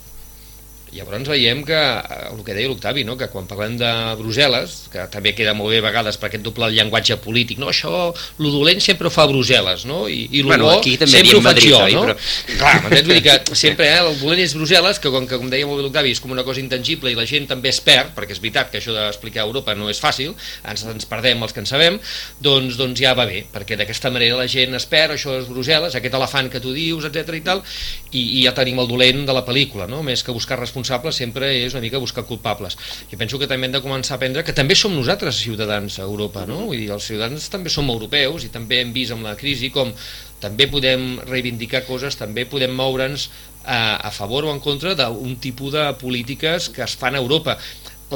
Llavors 0.95 1.29
veiem 1.29 1.65
que, 1.67 1.75
eh, 1.77 2.29
el 2.31 2.43
que 2.47 2.55
deia 2.55 2.71
l'Octavi, 2.71 3.05
no? 3.07 3.17
que 3.19 3.29
quan 3.33 3.49
parlem 3.51 3.77
de 3.81 3.91
Brussel·les, 4.21 4.77
que 4.93 5.07
també 5.13 5.35
queda 5.35 5.55
molt 5.57 5.73
bé 5.73 5.81
a 5.83 5.87
vegades 5.89 6.19
per 6.21 6.29
aquest 6.29 6.45
doble 6.47 6.71
llenguatge 6.71 7.17
polític, 7.25 7.59
no, 7.59 7.71
això, 7.73 8.13
lo 8.39 8.53
dolent 8.55 8.83
sempre 8.85 9.11
ho 9.11 9.13
fa 9.15 9.27
Brussel·les, 9.31 9.87
no? 9.91 10.05
I, 10.09 10.29
i 10.31 10.45
lo 10.45 10.53
bueno, 10.53 10.69
bo 10.69 10.79
aquí 10.79 10.97
també 11.01 11.19
sempre 11.19 11.39
ho 11.39 11.43
faig 11.43 11.49
Madrid, 11.51 11.71
jo, 11.73 11.81
oi, 11.83 11.97
no? 11.97 12.05
Però... 12.07 12.17
Clar, 12.61 12.75
m'entens? 12.85 13.09
Vull 13.09 13.19
dir 13.19 13.25
que 13.27 13.59
sempre 13.65 13.89
eh, 13.91 13.99
el 14.03 14.19
dolent 14.21 14.45
és 14.45 14.57
Brussel·les, 14.59 15.01
que 15.03 15.13
com, 15.15 15.29
que, 15.31 15.41
com 15.41 15.51
deia 15.53 15.69
molt 15.69 15.83
bé 15.83 15.87
l'Octavi, 15.89 16.15
és 16.15 16.23
com 16.23 16.35
una 16.35 16.47
cosa 16.47 16.63
intangible 16.63 17.13
i 17.13 17.19
la 17.19 17.27
gent 17.29 17.49
també 17.51 17.73
es 17.73 17.81
perd, 17.85 18.15
perquè 18.17 18.37
és 18.37 18.43
veritat 18.43 18.71
que 18.73 18.81
això 18.83 18.95
d'explicar 18.95 19.47
Europa 19.49 19.75
no 19.79 19.91
és 19.93 20.03
fàcil, 20.03 20.35
ens, 20.71 20.87
ens 20.95 21.11
perdem 21.11 21.43
els 21.43 21.55
que 21.55 21.63
en 21.65 21.71
sabem, 21.71 21.99
doncs, 22.45 22.79
doncs 22.81 23.03
ja 23.03 23.15
va 23.19 23.27
bé, 23.31 23.45
perquè 23.53 23.79
d'aquesta 23.81 24.13
manera 24.15 24.39
la 24.39 24.49
gent 24.51 24.77
es 24.79 24.87
perd, 24.91 25.17
això 25.17 25.39
és 25.41 25.51
Brussel·les, 25.51 25.99
aquest 25.99 26.19
elefant 26.21 26.51
que 26.53 26.63
tu 26.63 26.75
dius, 26.77 27.09
etc 27.11 27.35
i 27.35 27.45
tal, 27.45 27.65
i, 28.13 28.23
i 28.41 28.45
ja 28.47 28.55
tenim 28.57 28.81
el 28.83 28.91
dolent 28.91 29.25
de 29.27 29.35
la 29.37 29.45
pel·lícula, 29.47 29.89
no? 29.91 30.03
Més 30.07 30.23
que 30.25 30.35
buscar 30.35 30.59
responsables 30.85 31.17
sempre 31.17 31.49
és 31.65 31.73
una 31.75 31.83
mica 31.83 31.99
buscar 31.99 32.25
culpables. 32.29 32.77
I 33.11 33.17
penso 33.17 33.39
que 33.39 33.49
també 33.49 33.67
hem 33.67 33.73
de 33.73 33.83
començar 33.83 34.15
a 34.15 34.19
aprendre 34.19 34.45
que 34.45 34.53
també 34.53 34.75
som 34.77 34.93
nosaltres 34.95 35.41
ciutadans 35.41 35.99
a 35.99 36.05
Europa, 36.05 36.45
no? 36.47 36.67
Vull 36.69 36.79
dir, 36.79 36.91
els 36.93 37.09
ciutadans 37.09 37.49
també 37.49 37.71
som 37.71 37.89
europeus 37.89 38.45
i 38.45 38.53
també 38.53 38.83
hem 38.83 38.93
vist 38.93 39.13
amb 39.13 39.25
la 39.25 39.35
crisi 39.37 39.71
com 39.71 39.93
també 40.41 40.67
podem 40.69 41.21
reivindicar 41.25 41.85
coses, 41.87 42.19
també 42.21 42.45
podem 42.45 42.75
moure'ns 42.77 43.31
a, 43.65 43.97
a 43.97 44.11
favor 44.13 44.45
o 44.45 44.53
en 44.53 44.61
contra 44.61 44.93
d'un 44.95 45.37
tipus 45.41 45.73
de 45.73 45.87
polítiques 45.97 46.69
que 46.69 46.85
es 46.85 46.97
fan 47.01 47.17
a 47.17 47.23
Europa 47.23 47.57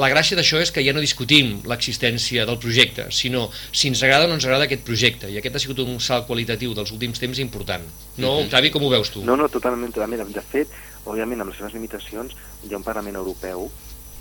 la 0.01 0.09
gràcia 0.11 0.37
d'això 0.37 0.61
és 0.63 0.71
que 0.75 0.83
ja 0.85 0.93
no 0.95 1.03
discutim 1.03 1.59
l'existència 1.69 2.45
del 2.47 2.59
projecte, 2.61 3.09
sinó 3.15 3.47
si 3.71 3.91
ens 3.91 4.01
agrada 4.03 4.25
o 4.25 4.31
no 4.31 4.37
ens 4.39 4.47
agrada 4.47 4.67
aquest 4.67 4.85
projecte, 4.87 5.29
i 5.29 5.37
aquest 5.39 5.55
ha 5.55 5.63
sigut 5.63 5.83
un 5.83 5.99
salt 6.03 6.27
qualitatiu 6.27 6.73
dels 6.77 6.91
últims 6.95 7.19
temps 7.19 7.39
important. 7.39 7.85
No, 8.17 8.39
-hmm. 8.39 8.49
Xavi, 8.49 8.71
com 8.71 8.83
ho 8.83 8.89
veus 8.89 9.11
tu? 9.11 9.23
No, 9.23 9.35
no, 9.35 9.49
totalment, 9.49 9.93
totalment. 9.93 10.27
De 10.33 10.41
fet, 10.41 10.67
òbviament, 11.05 11.41
amb 11.41 11.49
les 11.49 11.57
seves 11.57 11.73
limitacions, 11.73 12.35
hi 12.63 12.73
ha 12.73 12.77
un 12.77 12.83
Parlament 12.83 13.15
Europeu 13.15 13.69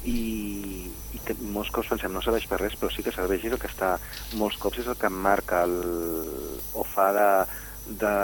i, 0.04 0.88
i 1.14 1.18
que 1.24 1.34
molts 1.40 1.70
cops 1.74 1.88
pensem 1.88 2.12
no 2.12 2.22
serveix 2.22 2.46
per 2.46 2.60
res, 2.60 2.76
però 2.78 2.90
sí 2.92 3.02
que 3.02 3.14
serveix 3.14 3.44
és 3.44 3.52
el 3.52 3.58
que 3.58 3.70
està, 3.70 3.98
molts 4.34 4.56
cops 4.56 4.78
és 4.78 4.86
el 4.86 4.96
que 5.00 5.10
marca 5.10 5.64
el, 5.64 5.76
o 6.74 6.84
fa 6.84 7.10
de, 7.16 7.28
de, 8.02 8.14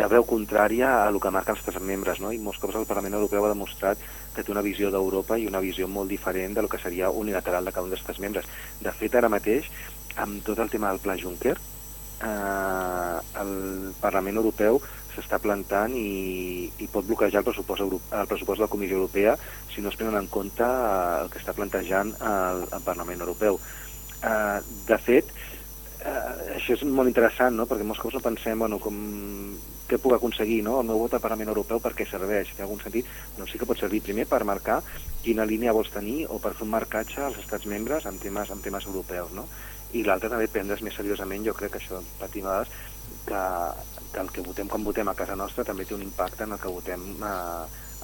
de 0.00 0.08
veu 0.08 0.24
contrària 0.24 0.90
a 1.02 1.08
el 1.10 1.20
que 1.20 1.32
marquen 1.34 1.56
els 1.56 1.64
estats 1.64 1.82
membres, 1.82 2.20
no? 2.20 2.32
i 2.32 2.38
molts 2.38 2.60
cops 2.62 2.78
el 2.80 2.88
Parlament 2.88 3.18
Europeu 3.20 3.44
ha 3.44 3.52
demostrat 3.52 3.98
que 4.34 4.42
té 4.42 4.52
una 4.52 4.64
visió 4.64 4.90
d'Europa 4.90 5.38
i 5.38 5.46
una 5.46 5.62
visió 5.62 5.88
molt 5.88 6.10
diferent 6.10 6.56
del 6.58 6.68
que 6.68 6.80
seria 6.82 7.10
unilateral 7.10 7.64
de 7.64 7.72
cada 7.72 7.86
un 7.86 7.94
dels 7.94 8.02
estats 8.02 8.20
membres. 8.20 8.48
De 8.80 8.92
fet, 8.92 9.14
ara 9.14 9.32
mateix, 9.32 9.70
amb 10.16 10.42
tot 10.46 10.58
el 10.58 10.70
tema 10.70 10.90
del 10.90 11.02
Pla 11.04 11.16
Juncker, 11.20 11.54
eh, 11.54 13.18
el 13.40 13.54
Parlament 14.00 14.42
Europeu 14.42 14.80
s'està 15.14 15.38
plantant 15.38 15.94
i, 15.94 16.66
i 16.82 16.90
pot 16.90 17.06
bloquejar 17.06 17.42
el 17.42 17.46
pressupost, 17.46 17.86
el 17.86 18.28
pressupost 18.30 18.58
de 18.58 18.66
la 18.66 18.70
Comissió 18.72 18.98
Europea 18.98 19.36
si 19.70 19.82
no 19.82 19.92
es 19.92 19.98
prenen 19.98 20.18
en 20.18 20.30
compte 20.30 20.66
el 20.66 21.30
que 21.30 21.38
està 21.42 21.54
plantejant 21.54 22.14
el, 22.18 22.64
el 22.66 22.86
Parlament 22.86 23.22
Europeu. 23.22 23.60
Eh, 24.24 24.58
de 24.88 24.98
fet, 24.98 25.30
eh, 25.30 25.53
això 26.04 26.74
és 26.76 26.82
molt 26.84 27.08
interessant, 27.08 27.56
no? 27.56 27.64
perquè 27.68 27.84
molts 27.86 28.00
cops 28.02 28.18
no 28.18 28.22
pensem 28.24 28.60
bueno, 28.60 28.78
com, 28.82 28.96
què 29.88 29.98
puc 30.00 30.14
aconseguir, 30.16 30.60
no? 30.66 30.78
el 30.80 30.88
meu 30.88 31.00
vot 31.00 31.14
al 31.16 31.22
Parlament 31.24 31.50
Europeu 31.52 31.80
per 31.80 31.94
què 31.96 32.06
serveix, 32.08 32.52
té 32.56 32.64
algun 32.64 32.80
sentit? 32.82 33.08
Doncs 33.38 33.54
sí 33.54 33.60
que 33.60 33.68
pot 33.68 33.80
servir 33.80 34.02
primer 34.04 34.26
per 34.28 34.42
marcar 34.44 34.80
quina 35.24 35.46
línia 35.48 35.72
vols 35.76 35.92
tenir 35.94 36.26
o 36.28 36.38
per 36.42 36.54
fer 36.58 36.66
un 36.66 36.74
marcatge 36.74 37.22
als 37.24 37.40
estats 37.40 37.68
membres 37.70 38.04
en 38.10 38.20
temes, 38.20 38.52
en 38.52 38.60
temes 38.64 38.88
europeus. 38.90 39.32
No? 39.36 39.46
I 39.94 40.04
l'altre 40.04 40.28
també 40.32 40.50
prendre's 40.52 40.84
més 40.84 40.96
seriosament, 40.96 41.46
jo 41.46 41.56
crec 41.56 41.76
que 41.76 41.80
això 41.82 42.02
patim 42.20 42.48
a 42.50 42.60
que, 43.24 43.40
que 44.12 44.20
el 44.20 44.30
que 44.32 44.44
votem 44.44 44.68
quan 44.68 44.84
votem 44.84 45.08
a 45.08 45.16
casa 45.16 45.36
nostra 45.36 45.64
també 45.64 45.88
té 45.88 45.96
un 45.96 46.04
impacte 46.04 46.44
en 46.44 46.52
el 46.56 46.60
que 46.60 46.72
votem 46.72 47.04
a, 47.24 47.34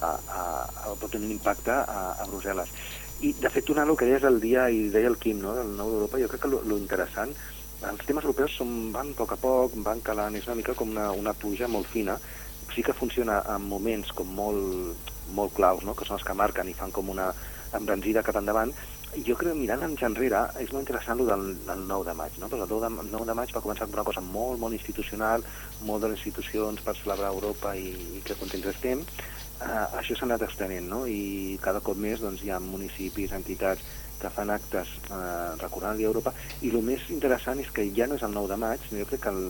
a, 0.01 0.09
a, 0.09 0.41
a 0.89 0.97
pot 0.97 1.11
tenir 1.11 1.29
un 1.29 1.37
impacte 1.37 1.73
a, 1.73 2.01
a 2.17 2.29
Brussel·les. 2.29 2.73
I, 3.21 3.35
de 3.37 3.49
fet, 3.53 3.67
tornant 3.67 3.91
al 3.91 3.97
que 3.99 4.07
deies 4.09 4.23
el 4.25 4.39
dia, 4.41 4.65
i 4.73 4.87
deia 4.89 5.09
el 5.11 5.19
Quim, 5.21 5.43
no?, 5.43 5.53
del 5.53 5.75
nou 5.77 5.91
d'Europa, 5.91 6.17
jo 6.17 6.29
crec 6.31 6.41
que 6.41 6.49
lo 6.49 6.77
interessant 6.79 7.35
els 7.89 8.05
temes 8.05 8.25
europeus 8.25 8.55
són, 8.59 8.91
van 8.93 9.11
a 9.13 9.17
poc 9.17 9.33
a 9.33 9.39
poc, 9.41 9.75
van 9.85 10.03
calant, 10.05 10.35
és 10.37 10.47
una 10.47 10.57
mica 10.59 10.75
com 10.77 10.91
una, 10.93 11.09
una 11.17 11.33
puja 11.33 11.69
molt 11.71 11.89
fina. 11.89 12.17
Sí 12.71 12.83
que 12.85 12.95
funciona 12.95 13.41
en 13.51 13.65
moments 13.67 14.13
com 14.15 14.29
molt, 14.37 15.09
molt 15.35 15.55
claus, 15.57 15.83
no? 15.87 15.95
que 15.97 16.05
són 16.07 16.19
els 16.19 16.27
que 16.27 16.37
marquen 16.37 16.69
i 16.69 16.77
fan 16.77 16.93
com 16.95 17.09
una 17.11 17.31
embranzida 17.77 18.23
cap 18.23 18.37
endavant, 18.39 18.71
jo 19.11 19.35
crec 19.35 19.51
que 19.51 19.59
mirant 19.59 19.83
anys 19.83 20.03
enrere 20.07 20.41
és 20.61 20.69
molt 20.71 20.85
interessant 20.85 21.19
el 21.19 21.27
del, 21.27 21.45
del 21.67 21.81
9 21.87 22.07
de 22.07 22.13
maig, 22.15 22.37
no? 22.39 22.47
perquè 22.51 22.63
el 22.63 22.71
9 22.71 22.87
de, 22.87 23.07
9 23.11 23.27
de 23.27 23.35
maig 23.35 23.53
va 23.55 23.63
començar 23.63 23.87
amb 23.87 23.97
una 23.97 24.05
cosa 24.07 24.23
molt, 24.23 24.59
molt 24.61 24.77
institucional, 24.77 25.43
molt 25.87 26.03
de 26.03 26.11
les 26.13 26.21
institucions 26.21 26.83
per 26.85 26.95
celebrar 26.99 27.33
Europa 27.33 27.73
i, 27.75 27.91
i 27.91 28.21
que 28.27 28.37
contents 28.39 28.69
estem, 28.71 29.03
uh, 29.03 29.87
això 29.99 30.15
s'ha 30.15 30.27
anat 30.29 30.45
extenent, 30.47 30.87
no? 30.93 31.01
i 31.07 31.57
cada 31.63 31.83
cop 31.83 31.99
més 31.99 32.23
doncs, 32.23 32.45
hi 32.45 32.53
ha 32.53 32.61
municipis, 32.63 33.35
entitats 33.35 33.83
que 34.21 34.31
fan 34.33 34.53
actes 34.53 34.91
eh, 35.09 35.51
recordant 35.61 35.95
el 35.95 36.01
Dia 36.01 36.09
d'Europa, 36.09 36.33
i 36.61 36.71
el 36.71 36.85
més 36.85 37.07
interessant 37.13 37.59
és 37.63 37.71
que 37.73 37.87
ja 37.97 38.07
no 38.07 38.19
és 38.19 38.25
el 38.27 38.35
9 38.35 38.51
de 38.53 38.59
maig, 38.61 38.89
jo 38.91 39.07
crec 39.09 39.25
que, 39.25 39.33
el, 39.33 39.41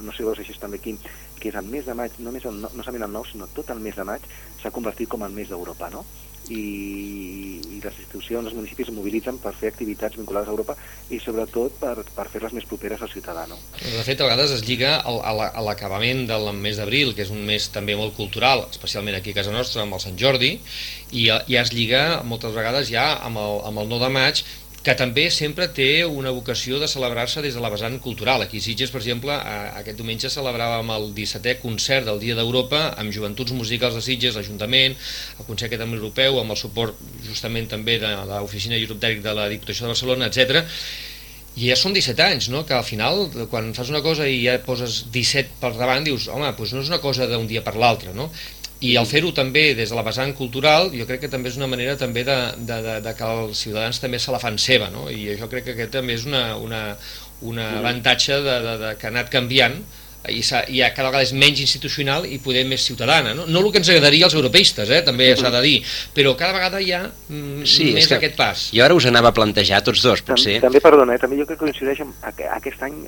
no 0.00 0.12
sé 0.12 0.22
si 0.22 0.28
veus 0.28 0.42
així 0.42 0.56
també 0.60 0.80
aquí, 0.80 0.96
que 1.40 1.50
és 1.52 1.58
el 1.60 1.68
mes 1.72 1.86
de 1.86 1.96
maig, 1.98 2.16
no, 2.24 2.32
més 2.34 2.48
el, 2.48 2.62
no, 2.62 2.72
no 2.72 2.86
solament 2.86 3.08
el 3.08 3.18
9, 3.18 3.32
sinó 3.32 3.50
tot 3.56 3.74
el 3.74 3.84
mes 3.84 3.98
de 3.98 4.08
maig, 4.08 4.24
s'ha 4.62 4.74
convertit 4.74 5.12
com 5.12 5.26
el 5.26 5.36
mes 5.36 5.52
d'Europa, 5.52 5.92
no? 5.92 6.06
I, 6.50 6.62
i 7.76 7.80
les 7.82 7.98
institucions, 8.02 8.46
els 8.46 8.56
municipis 8.56 8.90
es 8.90 8.94
mobilitzen 8.94 9.38
per 9.42 9.52
fer 9.56 9.70
activitats 9.72 10.18
vinculades 10.18 10.50
a 10.50 10.54
Europa 10.54 10.76
i 11.10 11.20
sobretot 11.22 11.78
per, 11.80 11.94
per 12.16 12.26
fer-les 12.32 12.54
més 12.56 12.66
properes 12.68 13.02
al 13.02 13.12
ciutadà. 13.12 13.46
No? 13.50 13.58
De 13.78 14.04
fet, 14.06 14.20
a 14.20 14.28
vegades 14.28 14.54
es 14.56 14.64
lliga 14.66 14.96
a 15.02 15.62
l'acabament 15.66 16.26
del 16.30 16.50
mes 16.58 16.80
d'abril, 16.80 17.14
que 17.16 17.26
és 17.26 17.32
un 17.34 17.42
mes 17.48 17.70
també 17.74 17.96
molt 17.98 18.16
cultural, 18.18 18.66
especialment 18.70 19.18
aquí 19.18 19.34
a 19.34 19.40
casa 19.40 19.54
nostra, 19.54 19.84
amb 19.84 19.98
el 19.98 20.04
Sant 20.04 20.18
Jordi, 20.20 20.56
i 21.12 21.28
ja 21.30 21.62
es 21.62 21.72
lliga 21.74 22.22
moltes 22.26 22.54
vegades 22.56 22.90
ja 22.90 23.12
amb 23.24 23.38
el, 23.42 23.60
amb 23.68 23.84
el 23.84 23.92
9 23.92 24.06
de 24.06 24.14
maig 24.16 24.46
que 24.86 24.94
també 24.94 25.24
sempre 25.34 25.66
té 25.74 26.04
una 26.06 26.30
vocació 26.30 26.76
de 26.78 26.86
celebrar-se 26.86 27.42
des 27.42 27.56
de 27.56 27.62
la 27.62 27.72
vessant 27.72 27.96
cultural. 28.04 28.44
Aquí 28.44 28.60
Sitges, 28.62 28.92
per 28.94 29.00
exemple, 29.00 29.34
aquest 29.80 29.98
diumenge 29.98 30.30
celebràvem 30.30 30.92
el 30.94 31.08
17è 31.16 31.56
concert 31.58 32.06
del 32.06 32.20
Dia 32.22 32.36
d'Europa 32.38 32.84
amb 32.94 33.10
joventuts 33.16 33.56
musicals 33.56 33.98
de 33.98 34.04
Sitges, 34.06 34.38
l'Ajuntament, 34.38 34.94
el 35.40 35.48
Consell 35.48 35.72
Acadèmic 35.72 35.98
Europeu, 35.98 36.38
amb 36.38 36.54
el 36.54 36.60
suport 36.60 37.02
justament 37.26 37.66
també 37.72 37.98
de 37.98 38.12
l'Oficina 38.30 38.78
Europe 38.78 39.02
Direct 39.02 39.26
de 39.26 39.34
la 39.34 39.48
Diputació 39.50 39.88
de 39.88 39.94
Barcelona, 39.96 40.30
etc. 40.30 40.62
I 41.56 41.72
ja 41.72 41.78
són 41.80 41.96
17 41.96 42.22
anys, 42.22 42.50
no? 42.54 42.62
que 42.68 42.76
al 42.78 42.86
final, 42.86 43.24
quan 43.50 43.72
fas 43.74 43.90
una 43.90 44.04
cosa 44.06 44.28
i 44.30 44.38
ja 44.44 44.54
poses 44.62 45.02
17 45.10 45.58
per 45.58 45.72
davant, 45.74 46.06
dius, 46.06 46.28
home, 46.30 46.52
doncs 46.54 46.76
no 46.76 46.86
és 46.86 46.94
una 46.94 47.02
cosa 47.02 47.26
d'un 47.26 47.50
dia 47.50 47.64
per 47.66 47.74
l'altre, 47.74 48.14
no? 48.14 48.30
I 48.84 48.96
el 49.00 49.06
fer-ho 49.08 49.32
també 49.32 49.70
des 49.74 49.88
de 49.88 49.96
la 49.96 50.04
vessant 50.04 50.34
cultural 50.36 50.90
jo 50.92 51.06
crec 51.08 51.22
que 51.24 51.32
també 51.32 51.48
és 51.48 51.56
una 51.56 51.68
manera 51.70 51.96
també 51.96 52.24
de, 52.28 52.36
de, 52.58 52.80
de, 52.84 52.96
de 53.04 53.14
que 53.16 53.28
els 53.36 53.62
ciutadans 53.64 54.00
també 54.02 54.20
se 54.20 54.34
la 54.34 54.40
fan 54.42 54.58
seva 54.60 54.90
no? 54.92 55.06
i 55.08 55.30
jo 55.38 55.48
crec 55.52 55.70
que 55.70 55.76
aquest 55.76 55.94
també 55.96 56.16
és 56.18 56.26
una, 56.28 56.56
una, 56.60 56.82
una 57.40 57.70
avantatge 57.78 58.42
de, 58.44 58.58
de, 58.66 58.74
de, 58.82 58.96
que 59.00 59.08
ha 59.08 59.14
anat 59.14 59.32
canviant 59.32 59.80
i, 60.28 60.40
i 60.42 60.80
cada 60.94 61.10
vegada 61.10 61.22
és 61.24 61.32
menys 61.36 61.60
institucional 61.62 62.26
i 62.26 62.40
poder 62.42 62.64
més 62.66 62.82
ciutadana, 62.86 63.34
no? 63.36 63.44
No 63.46 63.62
el 63.62 63.68
que 63.70 63.78
ens 63.82 63.90
agradaria 63.92 64.26
als 64.26 64.34
europeistes, 64.34 64.90
eh? 64.90 65.02
també 65.06 65.28
s'ha 65.38 65.52
de 65.54 65.60
dir, 65.62 65.76
però 66.16 66.34
cada 66.38 66.56
vegada 66.56 66.80
hi 66.82 66.90
ha 66.96 67.04
mm, 67.06 67.62
sí, 67.68 67.92
més 67.94 68.10
aquest 68.16 68.34
pas. 68.38 68.66
Jo 68.74 68.84
ara 68.86 68.96
us 68.98 69.06
anava 69.06 69.30
a 69.30 69.36
plantejar 69.36 69.82
tots 69.86 70.02
dos, 70.02 70.24
potser. 70.26 70.58
També, 70.58 70.66
també 70.66 70.82
perdona, 70.82 71.14
eh? 71.14 71.22
també 71.22 71.38
jo 71.38 71.46
crec 71.46 71.60
que 71.60 71.68
coincideix 71.68 72.02
amb 72.02 72.26
aquest 72.58 72.82
any 72.88 72.98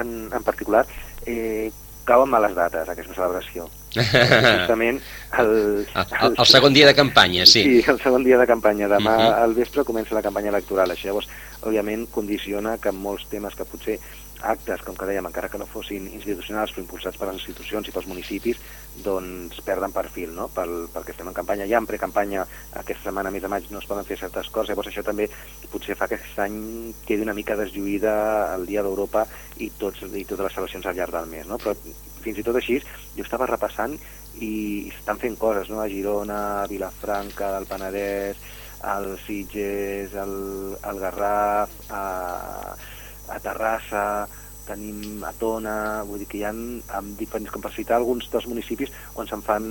en, 0.00 0.10
en 0.32 0.42
particular, 0.46 0.86
eh, 1.28 1.68
cauen 2.10 2.30
males 2.32 2.56
dates 2.58 2.88
aquesta 2.90 3.14
celebració. 3.14 3.68
Justament 3.94 5.00
el, 5.38 5.50
el, 5.50 6.14
el, 6.20 6.34
el 6.38 6.46
segon 6.46 6.74
dia 6.74 6.88
de 6.90 6.94
campanya, 6.98 7.46
sí. 7.46 7.62
Sí, 7.66 7.76
el 7.90 8.00
segon 8.02 8.26
dia 8.26 8.38
de 8.38 8.46
campanya. 8.50 8.88
Demà 8.90 9.16
uh 9.16 9.26
-huh. 9.26 9.42
al 9.44 9.54
vespre 9.54 9.86
comença 9.86 10.14
la 10.14 10.26
campanya 10.26 10.50
electoral. 10.54 10.90
Això 10.90 11.10
llavors, 11.10 11.28
òbviament, 11.62 12.08
condiciona 12.10 12.78
que 12.78 12.92
molts 12.92 13.28
temes 13.30 13.54
que 13.54 13.64
potser 13.64 13.98
actes, 14.42 14.82
com 14.82 14.96
que 14.96 15.06
dèiem, 15.08 15.26
encara 15.26 15.48
que 15.48 15.58
no 15.60 15.66
fossin 15.68 16.06
institucionals, 16.08 16.72
però 16.72 16.84
impulsats 16.84 17.18
per 17.20 17.28
les 17.28 17.40
institucions 17.40 17.88
i 17.88 17.92
pels 17.94 18.08
municipis, 18.10 18.60
doncs 19.04 19.60
perden 19.66 19.92
perfil, 19.92 20.32
no? 20.36 20.48
Pel, 20.54 20.88
perquè 20.92 21.14
estem 21.14 21.28
en 21.28 21.36
campanya, 21.36 21.68
ja 21.70 21.80
en 21.80 21.86
precampanya, 21.86 22.46
aquesta 22.72 23.10
setmana, 23.10 23.30
més 23.30 23.42
de 23.42 23.48
maig, 23.52 23.68
no 23.70 23.82
es 23.82 23.88
poden 23.90 24.08
fer 24.08 24.18
certes 24.20 24.48
coses, 24.48 24.70
llavors 24.72 24.88
això 24.88 25.04
també 25.06 25.28
potser 25.70 25.96
fa 25.98 26.08
que 26.08 26.18
aquest 26.18 26.38
any 26.46 26.94
quedi 27.06 27.26
una 27.26 27.36
mica 27.36 27.58
deslluïda 27.58 28.54
el 28.56 28.66
Dia 28.70 28.84
d'Europa 28.86 29.26
i, 29.60 29.70
tots, 29.80 30.02
i 30.06 30.24
totes 30.24 30.46
les 30.46 30.56
celebracions 30.56 30.88
al 30.88 30.96
llarg 30.98 31.16
del 31.16 31.28
mes, 31.30 31.46
no? 31.50 31.58
Però 31.60 31.74
fins 32.20 32.40
i 32.40 32.46
tot 32.46 32.58
així, 32.60 32.80
jo 33.16 33.24
estava 33.26 33.48
repassant 33.48 33.96
i 34.40 34.52
estan 34.92 35.20
fent 35.20 35.36
coses, 35.40 35.70
no? 35.72 35.80
A 35.82 35.88
Girona, 35.92 36.40
a 36.62 36.66
Vilafranca, 36.70 37.54
del 37.56 37.68
Penedès, 37.70 38.42
al 38.90 39.12
Sitges, 39.26 40.14
al, 40.16 40.36
al 40.82 41.00
Garraf, 41.00 41.74
a, 41.92 42.04
a 43.28 43.40
Terrassa, 43.44 44.04
tenim 44.70 45.24
a 45.26 45.32
Tona, 45.38 46.02
vull 46.06 46.22
dir 46.22 46.28
que 46.30 46.38
hi 46.38 46.44
ha 46.46 46.52
amb 46.52 47.14
diferents, 47.18 47.50
com 47.52 47.64
per 47.64 47.72
citar 47.74 47.98
alguns 47.98 48.28
dels 48.32 48.46
municipis 48.50 48.92
on 49.18 49.28
se'n 49.28 49.42
fan 49.44 49.66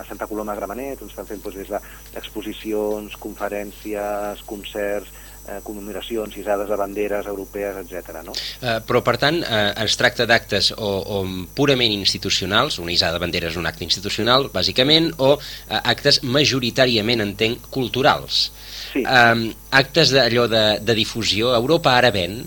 a 0.00 0.04
Santa 0.08 0.28
Coloma 0.30 0.56
Gramenet, 0.58 1.02
on 1.02 1.12
estan 1.12 1.28
fent 1.28 1.42
doncs, 1.44 1.58
des 1.60 1.72
d'exposicions, 2.14 3.18
conferències, 3.20 4.44
concerts, 4.48 5.12
eh, 5.50 5.60
commemoracions, 5.66 6.36
isades 6.38 6.68
de 6.70 6.78
banderes 6.78 7.26
europees, 7.26 7.76
etc. 7.82 8.20
No? 8.24 8.34
Eh, 8.60 8.78
però, 8.86 9.02
per 9.06 9.16
tant, 9.20 9.40
eh, 9.42 9.72
es 9.84 9.96
tracta 10.00 10.26
d'actes 10.30 10.70
o, 10.76 10.90
o 11.18 11.20
purament 11.56 11.92
institucionals, 11.96 12.78
una 12.82 12.94
isada 12.94 13.18
de 13.18 13.24
banderes 13.24 13.54
és 13.54 13.58
un 13.60 13.66
acte 13.70 13.84
institucional, 13.86 14.48
bàsicament, 14.54 15.10
o 15.18 15.34
eh, 15.36 15.80
actes 15.80 16.22
majoritàriament, 16.22 17.24
entenc, 17.26 17.68
culturals. 17.74 18.46
Sí. 18.92 19.02
Eh, 19.02 19.50
actes 19.82 20.14
d'allò 20.14 20.46
de, 20.50 20.64
de 20.84 20.98
difusió, 20.98 21.54
Europa 21.58 21.96
ara 21.98 22.14
ven, 22.14 22.40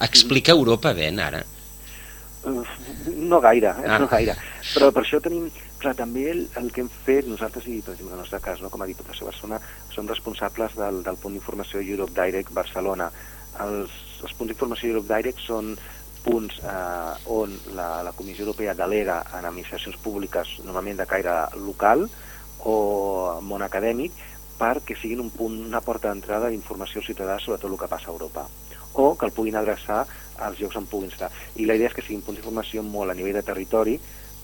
explica 0.00 0.56
Europa 0.56 0.94
ven 0.96 1.20
ara? 1.20 1.42
No 3.20 3.40
gaire, 3.40 3.74
eh? 3.82 3.88
ah. 3.88 3.98
no 4.00 4.08
gaire. 4.08 4.36
Però 4.72 4.88
per 4.94 5.04
això 5.04 5.20
tenim 5.22 5.50
Clar, 5.80 5.94
també 5.96 6.26
el, 6.28 6.42
el 6.60 6.68
que 6.76 6.82
hem 6.84 6.90
fet 6.92 7.28
nosaltres, 7.28 7.64
i 7.64 7.78
per 7.80 7.94
exemple 7.94 8.12
en 8.12 8.18
el 8.18 8.24
nostre 8.26 8.40
cas, 8.44 8.60
no, 8.60 8.68
com 8.68 8.82
a 8.84 8.88
Diputació 8.88 9.24
de 9.24 9.30
Barcelona, 9.30 9.60
som 9.94 10.10
responsables 10.10 10.76
del, 10.76 11.00
del 11.06 11.16
punt 11.22 11.36
d'informació 11.36 11.80
Europe 11.80 12.12
Direct 12.18 12.52
Barcelona. 12.52 13.08
Els, 13.64 13.94
els 14.20 14.34
punts 14.36 14.52
d'informació 14.52 14.92
Europe 14.92 15.08
Direct 15.08 15.40
són 15.40 15.72
punts 16.20 16.58
eh, 16.60 17.30
on 17.32 17.56
la, 17.78 18.02
la 18.04 18.12
Comissió 18.12 18.44
Europea 18.44 18.76
delega 18.76 19.22
en 19.38 19.48
administracions 19.48 19.96
públiques, 20.04 20.58
normalment 20.66 21.00
de 21.00 21.08
caire 21.08 21.38
local 21.56 22.04
o 22.68 22.76
món 23.40 23.64
acadèmic, 23.64 24.12
perquè 24.60 24.98
siguin 25.00 25.24
un 25.24 25.32
punt, 25.32 25.56
una 25.70 25.80
porta 25.80 26.10
d'entrada 26.10 26.52
d'informació 26.52 27.00
ciutadà 27.00 27.38
sobre 27.40 27.56
tot 27.62 27.72
el 27.72 27.80
que 27.80 27.88
passa 27.88 28.10
a 28.10 28.16
Europa 28.18 28.44
o 28.92 29.14
que 29.16 29.24
el 29.24 29.32
puguin 29.32 29.56
adreçar 29.56 30.02
als 30.42 30.58
llocs 30.58 30.76
on 30.76 30.86
puguin 30.90 31.12
estar. 31.12 31.30
I 31.56 31.64
la 31.64 31.76
idea 31.78 31.88
és 31.88 31.94
que 31.94 32.02
siguin 32.02 32.24
punts 32.26 32.40
d'informació 32.40 32.82
molt 32.82 33.12
a 33.12 33.14
nivell 33.14 33.38
de 33.38 33.46
territori, 33.46 33.96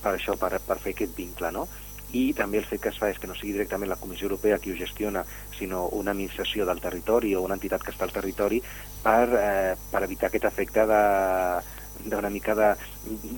per 0.06 0.14
això, 0.14 0.38
per, 0.38 0.54
per 0.62 0.78
fer 0.82 0.94
aquest 0.94 1.18
vincle, 1.18 1.50
no? 1.54 1.66
i 2.14 2.30
també 2.38 2.60
el 2.60 2.66
fet 2.68 2.80
que 2.84 2.90
es 2.92 2.98
fa 3.00 3.08
és 3.10 3.18
que 3.18 3.26
no 3.26 3.34
sigui 3.34 3.56
directament 3.56 3.90
la 3.90 3.98
Comissió 3.98 4.28
Europea 4.28 4.60
qui 4.62 4.70
ho 4.70 4.76
gestiona, 4.78 5.24
sinó 5.58 5.86
una 5.98 6.12
administració 6.14 6.66
del 6.68 6.80
territori 6.80 7.34
o 7.34 7.42
una 7.42 7.56
entitat 7.58 7.82
que 7.82 7.90
està 7.90 8.06
al 8.06 8.14
territori 8.14 8.60
per, 9.02 9.24
eh, 9.34 9.74
per 9.90 10.04
evitar 10.06 10.30
aquest 10.30 10.46
efecte 10.46 10.86
de, 10.86 11.00
d'una 12.06 12.30
mica 12.30 12.54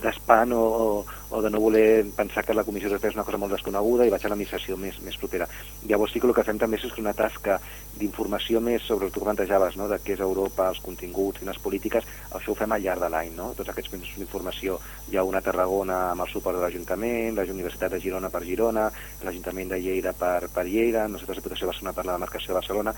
d'espant 0.02 0.50
de, 0.50 0.56
o, 0.56 0.64
o, 0.98 1.36
o 1.36 1.42
de 1.42 1.50
no 1.50 1.60
voler 1.60 2.06
pensar 2.16 2.44
que 2.44 2.54
la 2.56 2.64
Comissió 2.64 2.88
Europea 2.88 3.12
és 3.12 3.18
una 3.18 3.24
cosa 3.26 3.40
molt 3.40 3.52
desconeguda 3.52 4.06
i 4.06 4.12
vaig 4.12 4.24
a 4.24 4.30
l'administració 4.32 4.78
més, 4.80 4.98
més 5.04 5.18
propera. 5.20 5.48
Llavors 5.88 6.14
sí 6.14 6.20
que 6.20 6.28
el 6.30 6.34
que 6.36 6.46
fem 6.46 6.60
també 6.60 6.78
és 6.80 6.98
una 6.98 7.14
tasca 7.16 7.58
d'informació 7.98 8.62
més 8.64 8.86
sobre 8.86 9.08
el 9.08 9.12
que 9.12 9.20
plantejaves, 9.20 9.76
no? 9.76 9.88
de 9.90 9.98
què 10.04 10.14
és 10.16 10.22
Europa, 10.24 10.68
els 10.72 10.80
continguts, 10.84 11.42
quines 11.42 11.58
polítiques, 11.62 12.06
això 12.32 12.52
ho 12.52 12.58
fem 12.58 12.72
al 12.72 12.84
llarg 12.84 13.04
de 13.04 13.10
l'any, 13.12 13.32
no? 13.36 13.50
tots 13.58 13.72
aquests 13.72 13.92
punts 13.92 14.14
d'informació. 14.16 14.78
Hi 15.10 15.18
ha 15.18 15.26
una 15.26 15.42
a 15.42 15.44
Tarragona 15.44 15.98
amb 16.12 16.24
el 16.24 16.30
suport 16.32 16.58
de 16.58 16.64
l'Ajuntament, 16.64 17.36
la 17.36 17.46
Universitat 17.48 17.92
de 17.92 18.00
Girona 18.02 18.30
per 18.30 18.44
Girona, 18.46 18.88
l'Ajuntament 19.24 19.74
de 19.74 19.80
Lleida 19.82 20.14
per, 20.16 20.48
per 20.54 20.64
Lleida, 20.68 21.08
nosaltres 21.08 21.42
Diputació 21.42 21.66
de 21.66 21.72
Barcelona 21.72 21.96
per 21.96 22.06
la 22.06 22.16
demarcació 22.16 22.54
de 22.54 22.60
Barcelona. 22.60 22.94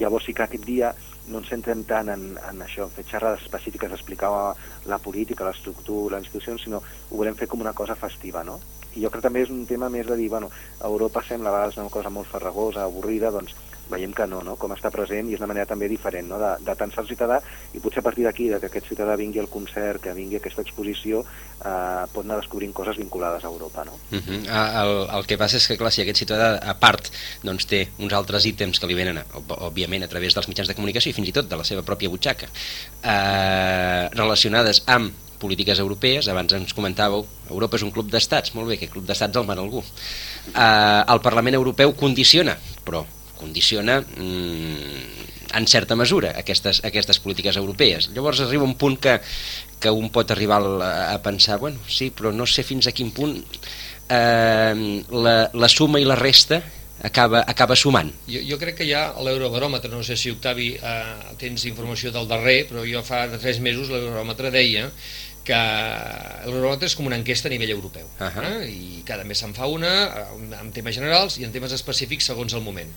Llavors 0.00 0.26
sí 0.26 0.34
que 0.34 0.44
aquest 0.46 0.66
dia 0.66 0.92
no 1.30 1.40
ens 1.40 1.50
centrem 1.52 1.84
tant 1.86 2.10
en, 2.10 2.24
en 2.48 2.62
això, 2.64 2.86
en 2.86 2.94
fer 2.94 3.04
xerrades 3.10 3.44
específiques, 3.46 3.92
explicar 3.94 4.30
la 4.90 4.98
política, 4.98 5.46
l'estructura, 5.46 6.09
les 6.10 6.26
institucions, 6.26 6.62
sinó 6.62 6.82
ho 6.82 7.16
volem 7.16 7.38
fer 7.38 7.48
com 7.48 7.60
una 7.60 7.74
cosa 7.76 7.96
festiva, 7.96 8.44
no? 8.44 8.60
I 8.94 9.04
jo 9.04 9.10
crec 9.10 9.20
que 9.22 9.28
també 9.28 9.44
és 9.44 9.50
un 9.54 9.66
tema 9.70 9.88
més 9.88 10.06
de 10.06 10.16
dir, 10.18 10.28
bueno, 10.28 10.50
Europa 10.82 11.22
sembla 11.22 11.50
a 11.50 11.58
vegades 11.58 11.78
una 11.78 11.92
cosa 11.94 12.10
molt 12.10 12.26
farragosa, 12.30 12.84
avorrida, 12.84 13.30
doncs 13.30 13.54
veiem 13.90 14.12
que 14.14 14.26
no, 14.30 14.40
no? 14.46 14.54
com 14.56 14.72
està 14.72 14.90
present 14.94 15.28
i 15.28 15.34
és 15.34 15.42
una 15.42 15.50
manera 15.50 15.68
també 15.68 15.88
diferent 15.90 16.30
no? 16.30 16.38
de, 16.40 16.50
de 16.64 16.74
tensar 16.78 17.02
el 17.02 17.10
ciutadà 17.10 17.40
i 17.74 17.82
potser 17.82 18.00
a 18.00 18.06
partir 18.06 18.24
d'aquí, 18.26 18.48
que 18.62 18.70
aquest 18.70 18.88
ciutadà 18.88 19.16
vingui 19.18 19.42
al 19.42 19.50
concert, 19.52 20.00
que 20.04 20.14
vingui 20.16 20.38
a 20.38 20.42
aquesta 20.42 20.62
exposició, 20.64 21.22
eh, 21.58 22.04
pot 22.14 22.24
anar 22.24 22.38
descobrint 22.40 22.72
coses 22.76 23.00
vinculades 23.00 23.44
a 23.44 23.50
Europa. 23.50 23.84
No? 23.84 23.98
Uh 24.12 24.20
-huh. 24.20 24.40
el, 24.82 24.94
el 25.18 25.26
que 25.26 25.38
passa 25.38 25.56
és 25.56 25.66
que, 25.66 25.76
clar, 25.76 25.92
si 25.92 26.02
aquest 26.02 26.22
ciutadà, 26.22 26.60
a 26.62 26.74
part, 26.78 27.10
doncs, 27.42 27.66
té 27.66 27.88
uns 27.98 28.12
altres 28.12 28.46
ítems 28.46 28.78
que 28.78 28.86
li 28.86 28.94
venen, 28.94 29.18
òbviament, 29.34 30.04
a 30.04 30.08
través 30.08 30.34
dels 30.34 30.48
mitjans 30.48 30.68
de 30.68 30.74
comunicació 30.74 31.10
i 31.10 31.12
fins 31.12 31.28
i 31.28 31.32
tot 31.32 31.48
de 31.48 31.56
la 31.56 31.64
seva 31.64 31.82
pròpia 31.82 32.08
butxaca, 32.08 32.46
eh, 33.02 34.08
relacionades 34.12 34.82
amb 34.86 35.12
polítiques 35.40 35.80
europees, 35.82 36.28
abans 36.28 36.52
ens 36.56 36.74
comentàveu, 36.76 37.24
Europa 37.50 37.80
és 37.80 37.86
un 37.86 37.94
club 37.94 38.10
d'estats, 38.12 38.54
molt 38.56 38.70
bé, 38.70 38.78
que 38.80 38.90
club 38.92 39.08
d'estats 39.08 39.40
el 39.40 39.48
mana 39.48 39.64
algú. 39.64 39.82
Eh, 40.52 41.02
el 41.14 41.24
Parlament 41.24 41.58
Europeu 41.58 41.96
condiciona, 41.98 42.56
però 42.84 43.04
condiciona 43.40 43.98
mm, 44.00 45.28
en 45.56 45.66
certa 45.66 45.96
mesura 45.96 46.34
aquestes, 46.38 46.82
aquestes 46.84 47.18
polítiques 47.24 47.56
europees. 47.56 48.10
Llavors 48.14 48.42
arriba 48.44 48.68
un 48.68 48.76
punt 48.78 48.98
que, 49.00 49.18
que 49.80 49.90
un 49.90 50.10
pot 50.12 50.30
arribar 50.30 50.60
a, 50.60 50.90
a 51.14 51.22
pensar, 51.24 51.58
bueno, 51.58 51.80
sí, 51.88 52.10
però 52.14 52.32
no 52.32 52.46
sé 52.46 52.62
fins 52.66 52.86
a 52.86 52.94
quin 52.94 53.10
punt 53.16 53.40
eh, 54.10 55.00
la, 55.10 55.38
la 55.54 55.72
suma 55.72 56.02
i 56.02 56.06
la 56.06 56.18
resta 56.20 56.60
acaba, 57.02 57.42
acaba 57.48 57.76
sumant. 57.76 58.12
Jo, 58.28 58.42
jo 58.52 58.58
crec 58.60 58.80
que 58.82 58.90
ha 58.94 59.08
l'eurobaròmetre, 59.24 59.90
no 59.92 60.04
sé 60.06 60.18
si 60.20 60.32
Octavi 60.34 60.74
eh, 60.76 61.00
tens 61.40 61.64
informació 61.70 62.12
del 62.14 62.28
darrer, 62.30 62.62
però 62.70 62.84
jo 62.86 63.02
fa 63.06 63.24
tres 63.38 63.60
mesos 63.64 63.90
l'eurobaròmetre 63.90 64.52
deia 64.54 64.90
que 65.50 65.60
l'Eurobaròmetre 66.46 66.90
és 66.90 66.96
com 66.98 67.10
una 67.10 67.18
enquesta 67.20 67.50
a 67.50 67.54
nivell 67.54 67.74
europeu 67.74 68.06
uh 68.06 68.30
-huh. 68.30 68.46
eh? 68.46 68.70
i 68.70 69.02
cada 69.10 69.24
mes 69.24 69.38
se'n 69.42 69.54
fa 69.54 69.66
una 69.66 69.92
amb 70.60 70.74
temes 70.74 70.94
generals 70.94 71.38
i 71.38 71.44
en 71.44 71.52
temes 71.52 71.72
específics 71.72 72.30
segons 72.30 72.54
el 72.54 72.66
moment 72.68 72.90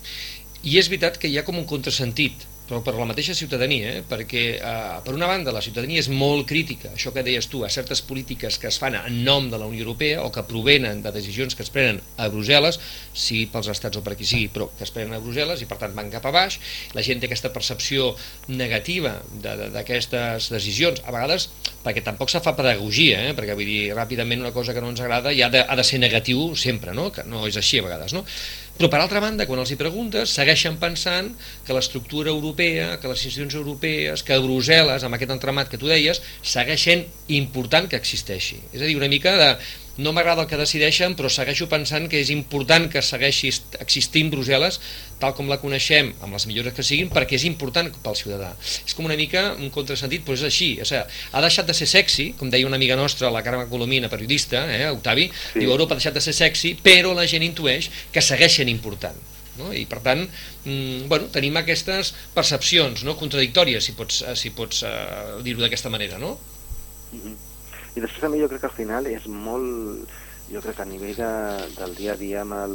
i 0.64 0.78
és 0.80 0.90
veritat 0.92 1.18
que 1.18 1.28
hi 1.28 1.38
ha 1.38 1.44
com 1.48 1.58
un 1.58 1.66
contrasentit 1.66 2.46
però 2.68 2.80
per 2.84 2.94
la 2.96 3.08
mateixa 3.10 3.36
ciutadania, 3.36 3.98
eh? 3.98 4.04
perquè 4.08 4.44
eh, 4.56 5.00
per 5.04 5.14
una 5.16 5.28
banda 5.28 5.52
la 5.52 5.62
ciutadania 5.62 6.00
és 6.00 6.10
molt 6.10 6.48
crítica, 6.48 6.94
això 6.96 7.12
que 7.14 7.24
deies 7.26 7.50
tu, 7.52 7.64
a 7.66 7.72
certes 7.74 8.02
polítiques 8.06 8.58
que 8.60 8.70
es 8.70 8.80
fan 8.80 8.96
en 9.00 9.20
nom 9.26 9.50
de 9.52 9.60
la 9.60 9.68
Unió 9.68 9.84
Europea 9.84 10.24
o 10.24 10.32
que 10.32 10.46
provenen 10.48 11.02
de 11.04 11.12
decisions 11.12 11.58
que 11.60 11.66
es 11.66 11.72
prenen 11.74 12.00
a 12.18 12.30
Brussel·les, 12.32 12.80
sigui 13.12 13.46
pels 13.52 13.70
estats 13.74 14.00
o 14.00 14.04
per 14.06 14.16
qui 14.20 14.28
sigui, 14.28 14.48
però 14.54 14.70
que 14.78 14.88
es 14.88 14.94
prenen 14.96 15.18
a 15.18 15.22
Brussel·les 15.24 15.64
i 15.64 15.70
per 15.70 15.80
tant 15.82 15.96
van 15.98 16.12
cap 16.14 16.26
a 16.30 16.34
baix, 16.36 16.60
la 16.96 17.04
gent 17.04 17.20
té 17.20 17.28
aquesta 17.28 17.52
percepció 17.54 18.14
negativa 18.48 19.18
d'aquestes 19.44 20.48
de, 20.48 20.50
de 20.50 20.58
decisions, 20.58 21.04
a 21.04 21.12
vegades 21.16 21.50
perquè 21.84 22.04
tampoc 22.06 22.32
se 22.32 22.40
fa 22.44 22.56
pedagogia, 22.56 23.20
eh? 23.28 23.36
perquè 23.36 23.58
vull 23.60 23.68
dir, 23.68 23.92
ràpidament 23.98 24.44
una 24.44 24.56
cosa 24.56 24.74
que 24.74 24.82
no 24.82 24.94
ens 24.94 25.04
agrada 25.04 25.36
ja 25.36 25.50
ha 25.50 25.54
de, 25.54 25.66
ha 25.68 25.76
de 25.76 25.84
ser 25.84 26.00
negatiu 26.00 26.54
sempre, 26.56 26.96
no? 26.96 27.12
que 27.12 27.28
no 27.28 27.44
és 27.50 27.60
així 27.60 27.84
a 27.84 27.88
vegades, 27.90 28.16
no? 28.16 28.24
Però, 28.74 28.90
per 28.90 29.00
altra 29.04 29.22
banda, 29.22 29.46
quan 29.46 29.62
els 29.62 29.70
hi 29.70 29.78
preguntes, 29.78 30.32
segueixen 30.34 30.80
pensant 30.82 31.30
que 31.66 31.76
l'estructura 31.78 32.32
europea, 32.34 32.96
que 32.98 33.12
les 33.12 33.22
institucions 33.22 33.54
europees, 33.60 34.24
que 34.26 34.40
Brussel·les, 34.42 35.06
amb 35.06 35.14
aquest 35.14 35.36
entramat 35.36 35.70
que 35.70 35.78
tu 35.78 35.92
deies, 35.92 36.24
segueixen 36.42 37.06
important 37.38 37.86
que 37.90 38.00
existeixi. 38.02 38.58
És 38.74 38.82
a 38.82 38.90
dir, 38.90 38.98
una 38.98 39.12
mica 39.12 39.36
de 39.38 39.52
no 39.98 40.12
m'agrada 40.14 40.42
el 40.42 40.48
que 40.50 40.58
decideixen, 40.58 41.14
però 41.14 41.30
segueixo 41.30 41.68
pensant 41.70 42.08
que 42.10 42.18
és 42.24 42.32
important 42.34 42.88
que 42.90 43.02
segueixi 43.06 43.52
existint 43.84 44.32
Brussel·les 44.34 44.80
tal 45.22 45.36
com 45.38 45.52
la 45.52 45.60
coneixem, 45.62 46.10
amb 46.26 46.34
les 46.34 46.48
millores 46.50 46.74
que 46.74 46.86
siguin, 46.86 47.12
perquè 47.14 47.38
és 47.38 47.46
important 47.46 47.92
pel 48.04 48.18
ciutadà. 48.18 48.50
És 48.88 48.96
com 48.98 49.06
una 49.06 49.18
mica 49.20 49.52
un 49.54 49.70
contrasentit, 49.74 50.26
però 50.26 50.38
és 50.40 50.46
així. 50.50 50.72
O 50.82 50.88
sigui, 50.90 51.04
ha 51.04 51.44
deixat 51.46 51.70
de 51.70 51.78
ser 51.78 51.88
sexy, 51.92 52.32
com 52.40 52.50
deia 52.50 52.68
una 52.68 52.80
amiga 52.82 52.98
nostra, 53.00 53.32
la 53.32 53.44
Carme 53.46 53.68
Colomina, 53.70 54.10
periodista, 54.10 54.66
eh, 54.74 54.90
Octavi, 54.90 55.30
sí. 55.30 55.62
diu 55.62 55.76
Europa 55.76 55.94
ha 55.94 56.02
deixat 56.02 56.18
de 56.18 56.26
ser 56.26 56.34
sexy, 56.40 56.74
però 56.82 57.14
la 57.14 57.28
gent 57.30 57.46
intueix 57.46 57.92
que 58.12 58.26
segueix 58.26 58.60
sent 58.62 58.74
important. 58.74 59.22
No? 59.54 59.68
i 59.70 59.84
per 59.86 60.00
tant 60.02 60.24
mm, 60.26 61.04
bueno, 61.12 61.28
tenim 61.30 61.60
aquestes 61.60 62.10
percepcions 62.34 63.04
no? 63.06 63.14
contradictòries 63.20 63.86
si 63.86 63.94
pots, 63.94 64.24
si 64.34 64.50
pots 64.50 64.82
uh, 64.82 65.38
dir-ho 65.46 65.62
d'aquesta 65.62 65.94
manera 65.94 66.18
no? 66.18 66.40
Mm 67.12 67.20
-hmm. 67.22 67.53
I 67.94 68.02
després 68.02 68.24
també 68.26 68.40
jo 68.42 68.50
crec 68.50 68.64
que 68.64 68.70
al 68.72 68.78
final 68.78 69.08
és 69.10 69.26
molt, 69.30 70.10
jo 70.50 70.62
crec 70.64 70.76
que 70.80 70.84
a 70.84 70.90
nivell 70.90 71.16
de, 71.16 71.30
del 71.78 71.94
dia 71.96 72.16
a 72.16 72.20
dia 72.20 72.42
amb 72.42 72.56
el, 72.58 72.74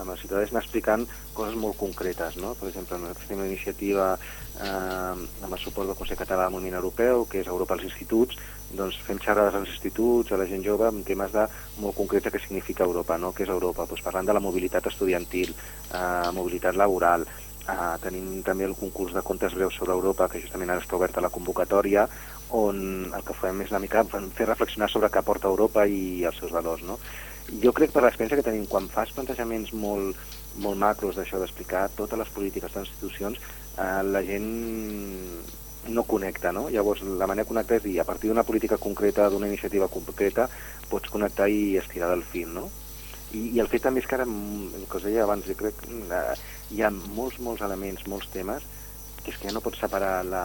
amb 0.00 0.14
el 0.14 0.18
ciutadà 0.20 0.42
és 0.44 0.54
anar 0.54 0.62
explicant 0.64 1.04
coses 1.36 1.56
molt 1.60 1.76
concretes, 1.80 2.38
no? 2.40 2.54
Per 2.58 2.70
exemple, 2.70 2.98
nosaltres 2.98 3.28
tenim 3.28 3.44
una 3.44 3.52
iniciativa 3.52 4.08
eh, 4.16 5.14
amb 5.14 5.52
el 5.52 5.60
suport 5.62 5.90
del 5.90 5.98
Consell 6.00 6.20
Català 6.20 6.48
del 6.48 6.56
Moviment 6.56 6.80
Europeu, 6.80 7.26
que 7.30 7.42
és 7.44 7.52
Europa 7.52 7.76
als 7.76 7.86
instituts, 7.90 8.40
doncs 8.74 8.98
fem 9.06 9.20
xerrades 9.22 9.60
als 9.60 9.70
instituts, 9.70 10.32
a 10.32 10.40
la 10.40 10.48
gent 10.50 10.64
jove, 10.66 10.88
amb 10.88 11.06
temes 11.06 11.32
de 11.36 11.46
molt 11.84 11.96
concreta 12.00 12.32
que 12.32 12.42
significa 12.42 12.88
Europa, 12.88 13.20
no? 13.20 13.34
Què 13.36 13.44
és 13.46 13.52
Europa? 13.52 13.86
Doncs 13.90 14.04
parlant 14.04 14.32
de 14.32 14.36
la 14.36 14.44
mobilitat 14.44 14.88
estudiantil, 14.90 15.54
eh, 15.92 16.30
mobilitat 16.32 16.80
laboral, 16.80 17.28
Uh, 17.64 17.94
tenim 17.96 18.42
també 18.44 18.66
el 18.68 18.74
concurs 18.76 19.14
de 19.16 19.22
contes 19.24 19.54
breus 19.56 19.72
sobre 19.78 19.94
Europa, 19.96 20.26
que 20.28 20.40
justament 20.42 20.68
ara 20.68 20.82
està 20.82 20.98
oberta 20.98 21.22
la 21.24 21.30
convocatòria, 21.32 22.02
on 22.54 23.10
el 23.10 23.24
que 23.26 23.34
fem 23.34 23.62
és 23.64 23.72
una 23.72 23.82
mica 23.82 24.04
fer 24.06 24.46
reflexionar 24.46 24.88
sobre 24.90 25.10
què 25.10 25.18
aporta 25.20 25.50
Europa 25.50 25.86
i 25.90 26.22
els 26.28 26.38
seus 26.38 26.54
valors. 26.54 26.84
No? 26.86 26.98
Jo 27.62 27.74
crec 27.76 27.92
per 27.92 28.04
l'experiència 28.04 28.38
que 28.38 28.46
tenim, 28.46 28.68
quan 28.70 28.86
fas 28.92 29.12
plantejaments 29.16 29.74
molt, 29.74 30.20
molt 30.62 30.78
macros 30.80 31.18
d'això, 31.18 31.40
d'explicar 31.42 31.88
totes 31.98 32.20
les 32.20 32.30
polítiques 32.36 32.72
de 32.72 32.80
les 32.80 32.92
institucions, 32.92 33.42
eh, 33.76 34.00
la 34.06 34.22
gent 34.24 34.48
no 35.88 36.06
connecta, 36.08 36.52
no? 36.52 36.68
Llavors, 36.72 37.02
la 37.02 37.26
manera 37.26 37.44
de 37.44 37.50
connectar 37.50 37.76
és 37.76 37.84
dir, 37.84 37.98
a 38.00 38.06
partir 38.08 38.30
d'una 38.30 38.46
política 38.46 38.78
concreta, 38.80 39.28
d'una 39.28 39.50
iniciativa 39.50 39.90
concreta, 39.92 40.48
pots 40.88 41.10
connectar 41.12 41.50
i 41.50 41.76
estirar 41.76 42.08
del 42.14 42.24
fil, 42.24 42.54
no? 42.54 42.70
I, 43.34 43.50
i 43.56 43.60
el 43.60 43.68
fet 43.68 43.82
també 43.84 44.00
és 44.00 44.08
que 44.08 44.16
ara, 44.16 44.24
el 44.24 44.86
que 44.88 45.00
us 45.00 45.04
deia 45.04 45.26
abans, 45.26 45.44
jo 45.44 45.58
crec 45.58 45.82
eh, 45.90 46.38
hi 46.70 46.80
ha 46.80 46.92
molts, 46.94 47.40
molts 47.42 47.66
elements, 47.66 48.06
molts 48.08 48.30
temes, 48.32 48.64
que 49.24 49.32
és 49.32 49.38
que 49.40 49.48
ja 49.48 49.54
no 49.56 49.62
pots 49.64 49.80
separar 49.80 50.18
la, 50.28 50.44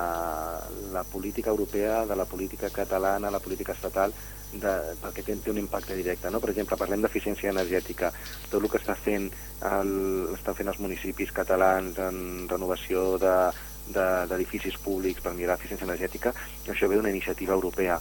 la 0.93 1.03
política 1.03 1.51
europea 1.51 2.05
de 2.07 2.15
la 2.15 2.25
política 2.25 2.69
catalana, 2.71 3.31
la 3.31 3.41
política 3.43 3.75
estatal, 3.75 4.13
de, 4.53 4.73
perquè 5.01 5.25
té, 5.25 5.35
té 5.43 5.51
un 5.51 5.59
impacte 5.61 5.97
directe. 5.99 6.31
No? 6.31 6.39
Per 6.39 6.53
exemple, 6.53 6.77
parlem 6.79 7.03
d'eficiència 7.03 7.51
energètica. 7.51 8.13
Tot 8.49 8.63
el 8.63 8.69
que 8.71 8.79
està 8.79 8.95
fent, 8.95 9.27
el, 9.69 9.91
estan 10.37 10.55
fent 10.57 10.71
els 10.71 10.79
municipis 10.79 11.33
catalans 11.35 11.99
en 12.07 12.47
renovació 12.49 13.17
d'edificis 13.19 14.79
de, 14.79 14.85
públics 14.85 15.21
per 15.25 15.35
millorar 15.35 15.59
l'eficiència 15.59 15.89
energètica, 15.89 16.33
això 16.65 16.87
ve 16.87 16.97
d'una 16.97 17.11
iniciativa 17.13 17.57
europea 17.57 17.99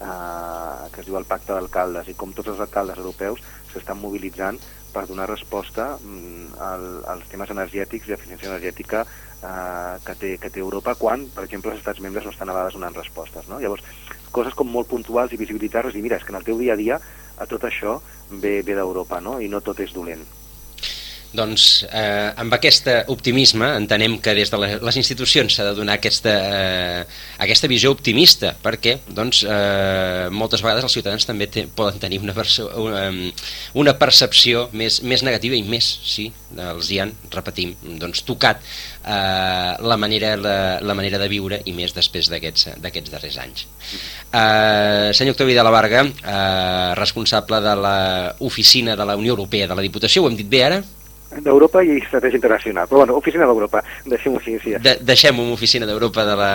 eh, 0.00 0.88
que 0.92 1.02
es 1.02 1.06
diu 1.06 1.18
el 1.18 1.28
Pacte 1.28 1.52
d'Alcaldes, 1.52 2.08
i 2.08 2.16
com 2.18 2.32
tots 2.32 2.54
els 2.54 2.64
alcaldes 2.64 2.98
europeus 2.98 3.44
s'estan 3.72 4.00
mobilitzant 4.00 4.58
per 4.94 5.04
donar 5.10 5.26
resposta 5.30 5.94
mm, 5.98 6.54
al, 6.62 6.86
als 7.14 7.26
temes 7.32 7.50
energètics 7.54 8.08
i 8.08 8.14
eficiència 8.16 8.50
energètica 8.50 9.02
eh, 9.04 9.96
que, 10.06 10.14
té, 10.20 10.30
que 10.42 10.52
té 10.54 10.62
Europa 10.62 10.94
quan, 11.00 11.26
per 11.34 11.44
exemple, 11.48 11.74
els 11.74 11.82
estats 11.82 12.02
membres 12.04 12.26
no 12.26 12.34
estan 12.34 12.52
a 12.52 12.56
vegades 12.56 12.78
donant 12.78 12.96
respostes. 12.96 13.50
No? 13.50 13.60
Llavors, 13.62 13.84
coses 14.34 14.56
com 14.58 14.70
molt 14.70 14.90
puntuals 14.90 15.34
i 15.34 15.40
visibilitzar-les, 15.40 15.98
i 15.98 16.04
mira, 16.04 16.20
és 16.20 16.26
que 16.26 16.34
en 16.34 16.40
el 16.40 16.46
teu 16.46 16.60
dia 16.62 16.78
a 16.78 16.80
dia 16.80 17.00
a 17.36 17.50
tot 17.50 17.66
això 17.66 17.98
ve, 18.30 18.60
ve 18.62 18.78
d'Europa, 18.78 19.20
no? 19.20 19.40
i 19.42 19.50
no 19.50 19.62
tot 19.66 19.82
és 19.84 19.94
dolent. 19.96 20.24
Doncs 21.34 21.64
eh, 21.90 22.30
amb 22.38 22.54
aquest 22.54 22.86
optimisme 23.10 23.66
entenem 23.80 24.20
que 24.22 24.36
des 24.38 24.52
de 24.52 24.58
les 24.60 24.98
institucions 25.00 25.50
s'ha 25.50 25.66
de 25.66 25.74
donar 25.74 25.96
aquesta, 25.98 26.30
eh, 26.30 27.00
aquesta 27.42 27.70
visió 27.70 27.90
optimista, 27.94 28.52
perquè 28.62 29.00
doncs, 29.16 29.42
eh, 29.42 30.30
moltes 30.30 30.62
vegades 30.62 30.86
els 30.86 30.94
ciutadans 30.94 31.26
també 31.26 31.48
te, 31.50 31.66
poden 31.66 31.98
tenir 31.98 32.20
una, 32.22 32.36
una, 32.78 33.04
una 33.82 33.96
percepció 33.98 34.68
més, 34.72 35.00
més 35.02 35.26
negativa 35.26 35.58
i 35.58 35.64
més, 35.66 35.90
sí, 36.06 36.28
els 36.54 36.90
hi 36.94 37.02
han, 37.02 37.12
repetim, 37.34 37.74
doncs, 37.98 38.22
tocat 38.28 38.62
eh, 38.62 39.74
la, 39.82 39.98
manera, 39.98 40.36
la, 40.38 40.56
la 40.86 40.94
manera 40.94 41.18
de 41.18 41.28
viure 41.32 41.60
i 41.66 41.74
més 41.74 41.94
després 41.96 42.30
d'aquests 42.30 43.10
darrers 43.10 43.38
anys. 43.42 43.66
Eh, 44.30 45.10
senyor 45.14 45.34
Octavi 45.34 45.58
de 45.58 45.66
la 45.66 45.74
Varga, 45.74 46.04
eh, 46.06 46.90
responsable 46.94 47.58
de 47.64 47.78
l'oficina 47.82 48.94
de 48.94 49.06
la 49.10 49.16
Unió 49.18 49.34
Europea 49.34 49.66
de 49.66 49.74
la 49.74 49.82
Diputació, 49.82 50.22
ho 50.22 50.30
hem 50.30 50.38
dit 50.38 50.50
bé 50.50 50.68
ara? 50.70 50.84
d'Europa 51.40 51.82
i 51.84 51.98
estratègia 51.98 52.38
internacional. 52.40 52.88
Però 52.90 53.02
bueno, 53.02 53.16
oficina 53.16 53.48
d'Europa, 53.48 53.82
deixem-ho 54.06 54.38
així. 54.40 54.58
Sí, 54.62 54.76
De 54.82 54.96
deixem 55.02 55.38
una 55.40 55.56
oficina 55.56 55.86
d'Europa 55.86 56.26
de, 56.28 56.36
la, 56.38 56.50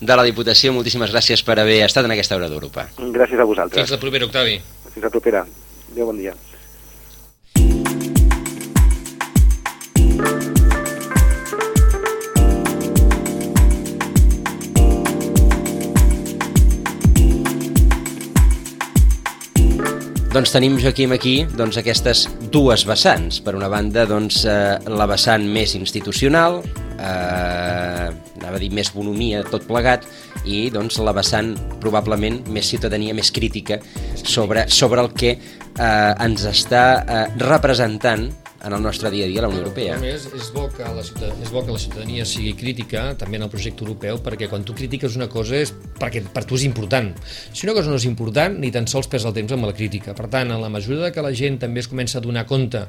de 0.00 0.16
la 0.16 0.24
Diputació. 0.26 0.72
Moltíssimes 0.76 1.12
gràcies 1.14 1.44
per 1.44 1.58
haver 1.60 1.82
estat 1.84 2.08
en 2.08 2.16
aquesta 2.16 2.38
hora 2.38 2.50
d'Europa. 2.50 2.88
Gràcies 2.98 3.40
a 3.40 3.46
vosaltres. 3.48 3.84
Fins 3.84 3.94
la 3.94 4.02
propera, 4.02 4.30
Octavi. 4.30 4.58
Fins 4.94 5.06
la 5.06 5.14
propera. 5.14 5.46
Adéu, 5.92 6.10
bon 6.10 6.18
dia. 6.18 6.34
Doncs 20.34 20.50
tenim, 20.50 20.74
Joaquim, 20.82 21.12
aquí 21.14 21.44
doncs, 21.54 21.76
aquestes 21.78 22.24
dues 22.50 22.82
vessants. 22.88 23.36
Per 23.38 23.52
una 23.54 23.68
banda, 23.70 24.02
doncs, 24.02 24.40
eh, 24.50 24.80
la 24.90 25.06
vessant 25.06 25.44
més 25.46 25.76
institucional, 25.78 26.58
eh, 26.98 28.08
anava 28.40 28.56
a 28.56 28.58
dir 28.58 28.72
més 28.74 28.90
bonomia, 28.90 29.44
tot 29.46 29.62
plegat, 29.68 30.02
i 30.44 30.70
doncs, 30.74 30.98
la 30.98 31.14
vessant 31.14 31.54
probablement 31.78 32.40
més 32.50 32.66
ciutadania, 32.66 33.14
més 33.14 33.30
crítica 33.30 33.78
sobre, 34.24 34.66
sobre 34.66 35.06
el 35.06 35.12
que 35.14 35.36
eh, 35.38 36.14
ens 36.26 36.48
està 36.50 36.84
eh, 36.98 37.26
representant 37.38 38.26
en 38.64 38.72
el 38.72 38.82
nostre 38.82 39.10
dia 39.10 39.26
a 39.26 39.28
dia 39.28 39.40
a 39.40 39.42
la 39.42 39.48
Unió 39.48 39.60
Europea. 39.60 39.96
A 39.96 40.00
més, 40.00 40.24
és 40.32 40.48
bo, 40.54 40.64
que 40.72 40.84
la 40.84 41.02
és 41.04 41.50
bo 41.52 41.62
que 41.64 41.74
la 41.74 41.80
ciutadania 41.80 42.24
sigui 42.28 42.54
crítica 42.56 43.10
també 43.20 43.36
en 43.36 43.44
el 43.46 43.52
projecte 43.52 43.84
europeu, 43.84 44.20
perquè 44.24 44.48
quan 44.48 44.64
tu 44.64 44.74
critiques 44.76 45.18
una 45.18 45.28
cosa 45.28 45.58
és 45.60 45.72
perquè 46.00 46.22
per 46.32 46.44
tu 46.48 46.56
és 46.56 46.64
important. 46.64 47.10
Si 47.52 47.66
una 47.68 47.74
cosa 47.76 47.92
no 47.92 47.98
és 48.00 48.06
important, 48.08 48.56
ni 48.60 48.72
tan 48.74 48.88
sols 48.90 49.08
pesa 49.12 49.28
el 49.28 49.36
temps 49.36 49.52
amb 49.52 49.68
la 49.68 49.74
crítica. 49.76 50.14
Per 50.16 50.28
tant, 50.32 50.50
en 50.50 50.62
la 50.62 50.72
mesura 50.72 51.12
que 51.12 51.24
la 51.24 51.34
gent 51.36 51.58
també 51.60 51.84
es 51.84 51.90
comença 51.90 52.18
a 52.18 52.24
donar 52.24 52.46
compte 52.48 52.86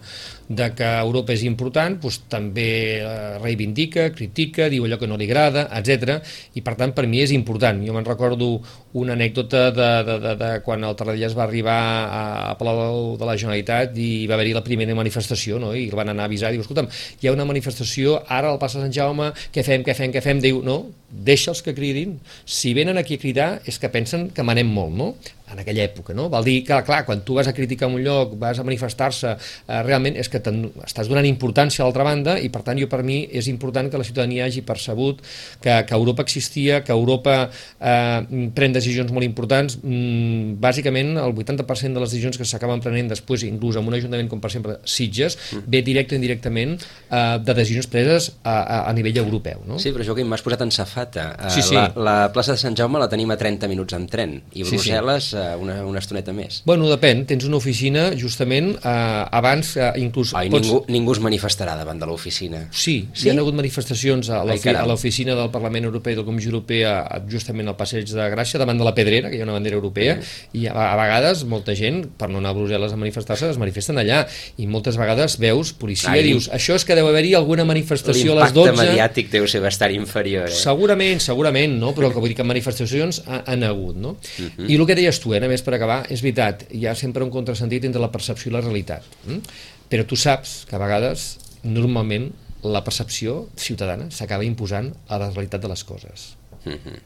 de 0.47 0.69
que 0.77 0.91
Europa 1.01 1.35
és 1.35 1.43
important, 1.43 1.99
doncs 2.01 2.21
també 2.31 2.69
eh, 3.01 3.37
reivindica, 3.43 4.09
critica, 4.15 4.69
diu 4.71 4.87
allò 4.87 4.99
que 5.01 5.09
no 5.11 5.19
li 5.19 5.27
agrada, 5.27 5.67
etc. 5.75 6.21
I 6.55 6.63
per 6.63 6.77
tant, 6.79 6.95
per 6.95 7.07
mi 7.11 7.21
és 7.23 7.35
important. 7.35 7.83
Jo 7.85 7.95
me'n 7.95 8.07
recordo 8.07 8.61
una 8.95 9.13
anècdota 9.13 9.69
de, 9.75 9.91
de, 10.07 10.19
de, 10.23 10.35
de 10.39 10.51
quan 10.63 10.83
el 10.87 10.95
Tarradellas 10.95 11.35
va 11.35 11.43
arribar 11.43 11.79
a 12.15 12.55
Palau 12.59 13.15
de 13.19 13.27
la 13.27 13.35
Generalitat 13.35 13.97
i 13.99 14.25
va 14.29 14.37
haver-hi 14.37 14.55
la 14.55 14.63
primera 14.63 14.95
manifestació, 14.95 15.59
no? 15.59 15.64
I 15.73 15.87
el 15.89 15.95
van 15.97 16.11
anar 16.13 16.27
a 16.27 16.29
avisar, 16.29 16.51
diu, 16.53 16.61
escolta'm, 16.61 16.91
hi 17.21 17.29
ha 17.29 17.33
una 17.33 17.47
manifestació 17.49 18.19
ara 18.29 18.51
al 18.51 18.59
Passa 18.61 18.83
Sant 18.83 18.93
Jaume, 18.93 19.31
què 19.55 19.65
fem, 19.65 19.85
què 19.87 19.95
fem, 19.97 20.13
què 20.13 20.21
fem? 20.21 20.43
Diu, 20.43 20.61
no, 20.65 20.77
deixa'ls 21.25 21.63
que 21.65 21.73
cridin, 21.77 22.19
si 22.45 22.75
venen 22.77 22.99
aquí 23.01 23.17
a 23.17 23.23
cridar 23.23 23.49
és 23.65 23.79
que 23.81 23.89
pensen 23.89 24.29
que 24.35 24.45
manem 24.45 24.69
molt, 24.69 24.93
no? 24.99 25.09
En 25.51 25.59
aquella 25.61 25.85
època, 25.85 26.13
no? 26.17 26.27
Vol 26.31 26.45
dir 26.47 26.55
que, 26.65 26.77
clar, 26.85 27.03
quan 27.05 27.21
tu 27.25 27.35
vas 27.37 27.47
a 27.47 27.53
criticar 27.53 27.87
un 27.91 28.01
lloc, 28.03 28.33
vas 28.41 28.59
a 28.59 28.65
manifestar-se, 28.65 29.35
eh, 29.35 29.81
realment 29.85 30.17
és 30.17 30.29
que 30.29 30.41
estàs 30.41 31.09
donant 31.09 31.25
importància 31.27 31.83
a 31.83 31.85
l'altra 31.85 32.05
banda 32.07 32.37
i, 32.41 32.49
per 32.49 32.63
tant, 32.65 32.79
jo 32.79 32.89
per 32.91 33.03
mi 33.05 33.21
és 33.31 33.47
important 33.51 33.89
que 33.91 34.01
la 34.01 34.07
ciutadania 34.07 34.45
hagi 34.45 34.63
percebut 34.65 35.21
que, 35.61 35.77
que 35.85 35.93
Europa 35.93 36.25
existia, 36.25 36.81
que 36.83 36.93
Europa 36.93 37.37
eh, 37.45 38.49
pren 38.55 38.73
decisions 38.73 39.13
molt 39.13 39.27
importants. 39.27 39.77
Mm, 39.81 40.57
bàsicament, 40.61 41.15
el 41.21 41.35
80% 41.35 41.93
de 41.93 42.03
les 42.03 42.15
decisions 42.15 42.41
que 42.41 42.49
s'acaben 42.49 42.81
prenent 42.81 43.13
després, 43.13 43.45
inclús 43.45 43.77
en 43.77 43.85
un 43.85 43.97
ajuntament 43.99 44.31
com, 44.31 44.41
per 44.41 44.49
exemple, 44.49 44.79
Sitges, 44.83 45.37
mm. 45.37 45.69
ve 45.69 45.83
directe 45.85 46.15
o 46.15 46.19
indirectament 46.19 46.77
eh, 46.79 47.37
de 47.45 47.57
decisions 47.57 47.89
preses 47.91 48.31
a, 48.41 48.57
a, 48.57 48.81
a 48.89 48.97
nivell 48.97 49.21
europeu, 49.21 49.61
no? 49.69 49.77
Sí, 49.81 49.93
però 49.93 50.07
Joaquim, 50.07 50.29
m'has 50.31 50.43
posat 50.45 50.65
en 50.65 50.73
safata. 50.73 51.29
Eh, 51.37 51.53
sí, 51.53 51.61
sí. 51.69 51.77
La, 51.77 51.91
la 51.93 52.17
plaça 52.33 52.57
de 52.57 52.61
Sant 52.61 52.77
Jaume 52.77 52.99
la 53.01 53.09
tenim 53.11 53.29
a 53.29 53.37
30 53.37 53.69
minuts 53.69 53.93
en 53.93 54.09
tren 54.09 54.39
i 54.55 54.65
Brussel·les 54.65 55.29
sí, 55.29 55.34
sí 55.34 55.34
Eh, 55.35 55.55
una, 55.59 55.83
una 55.85 55.99
estoneta 55.99 56.33
més. 56.35 56.61
Bueno, 56.65 56.87
depèn. 56.89 57.25
Tens 57.29 57.45
una 57.47 57.57
oficina, 57.59 58.07
justament, 58.19 58.71
eh, 58.77 59.37
abans, 59.39 59.75
eh, 59.77 59.91
inclús... 60.01 60.33
Ai, 60.37 60.49
pots... 60.53 60.67
ningú, 60.67 60.81
ningú 60.91 61.15
es 61.15 61.21
manifestarà 61.23 61.75
davant 61.79 61.99
de 61.99 62.07
l'oficina. 62.09 62.65
Sí, 62.71 62.97
sí, 63.13 63.27
hi 63.27 63.33
ha 63.33 63.37
hagut 63.41 63.57
manifestacions 63.57 64.29
a 64.31 64.41
l'oficina 64.87 65.35
del 65.37 65.51
Parlament 65.53 65.89
Europeu 65.89 66.13
i 66.13 66.17
de 66.17 66.23
la 66.23 66.27
Comissió 66.27 66.53
Europea, 66.53 66.95
justament 67.31 67.71
al 67.71 67.77
Passeig 67.79 68.07
de 68.09 68.29
Gràcia, 68.31 68.61
davant 68.61 68.79
de 68.79 68.87
la 68.87 68.95
Pedrera, 68.97 69.31
que 69.31 69.39
hi 69.39 69.43
ha 69.43 69.47
una 69.47 69.57
bandera 69.57 69.79
europea, 69.79 70.17
mm. 70.17 70.55
i 70.61 70.67
a, 70.71 70.75
a 70.93 70.95
vegades 70.99 71.43
molta 71.49 71.75
gent, 71.77 72.03
per 72.19 72.29
no 72.31 72.41
anar 72.41 72.53
a 72.55 72.59
Brussel·les 72.59 72.95
a 72.95 72.99
manifestar-se, 72.99 73.51
es 73.51 73.61
manifesten 73.61 73.99
allà, 74.01 74.23
i 74.61 74.69
moltes 74.71 74.99
vegades 74.99 75.37
veus 75.41 75.73
policia 75.75 76.15
i 76.15 76.25
dius, 76.25 76.49
això 76.53 76.77
és 76.79 76.85
que 76.87 76.97
deu 76.97 77.09
haver-hi 77.09 77.35
alguna 77.37 77.65
manifestació 77.67 78.35
a 78.35 78.43
les 78.43 78.55
12... 78.55 78.71
L'impacte 78.71 78.91
mediàtic 78.93 79.31
deu 79.33 79.47
ser 79.49 79.61
bastant 79.63 79.93
inferior. 79.95 80.49
Eh? 80.49 80.55
Segurament, 80.55 81.21
segurament, 81.23 81.75
no? 81.81 81.93
però 81.97 82.11
que 82.13 82.21
vull 82.21 82.31
dir 82.31 82.39
que 82.39 82.47
manifestacions 82.47 83.21
han 83.25 83.65
hagut. 83.67 83.95
No? 83.95 84.15
Uh 84.15 84.43
mhm. 84.43 84.51
-huh. 84.57 84.71
I 84.71 84.75
el 84.75 84.85
que 84.85 84.95
deies 84.95 85.19
tu, 85.19 85.24
eh, 85.33 85.41
a 85.41 85.49
més 85.49 85.63
per 85.65 85.75
acabar, 85.77 86.03
és 86.13 86.21
veritat, 86.21 86.67
hi 86.71 86.85
ha 86.85 86.95
sempre 86.95 87.23
un 87.25 87.31
contrasentit 87.33 87.85
entre 87.87 88.01
la 88.01 88.11
percepció 88.13 88.51
i 88.51 88.53
la 88.53 88.61
realitat. 88.61 89.07
Mm? 89.25 89.41
Però 89.89 90.05
tu 90.05 90.17
saps 90.19 90.65
que 90.69 90.75
a 90.77 90.81
vegades, 90.81 91.35
normalment, 91.63 92.31
la 92.65 92.83
percepció 92.83 93.47
ciutadana 93.61 94.09
s'acaba 94.13 94.45
imposant 94.45 94.91
a 95.07 95.19
la 95.21 95.29
realitat 95.31 95.61
de 95.61 95.69
les 95.69 95.83
coses. 95.83 96.35
Mm 96.65 96.77
-hmm. 96.77 96.99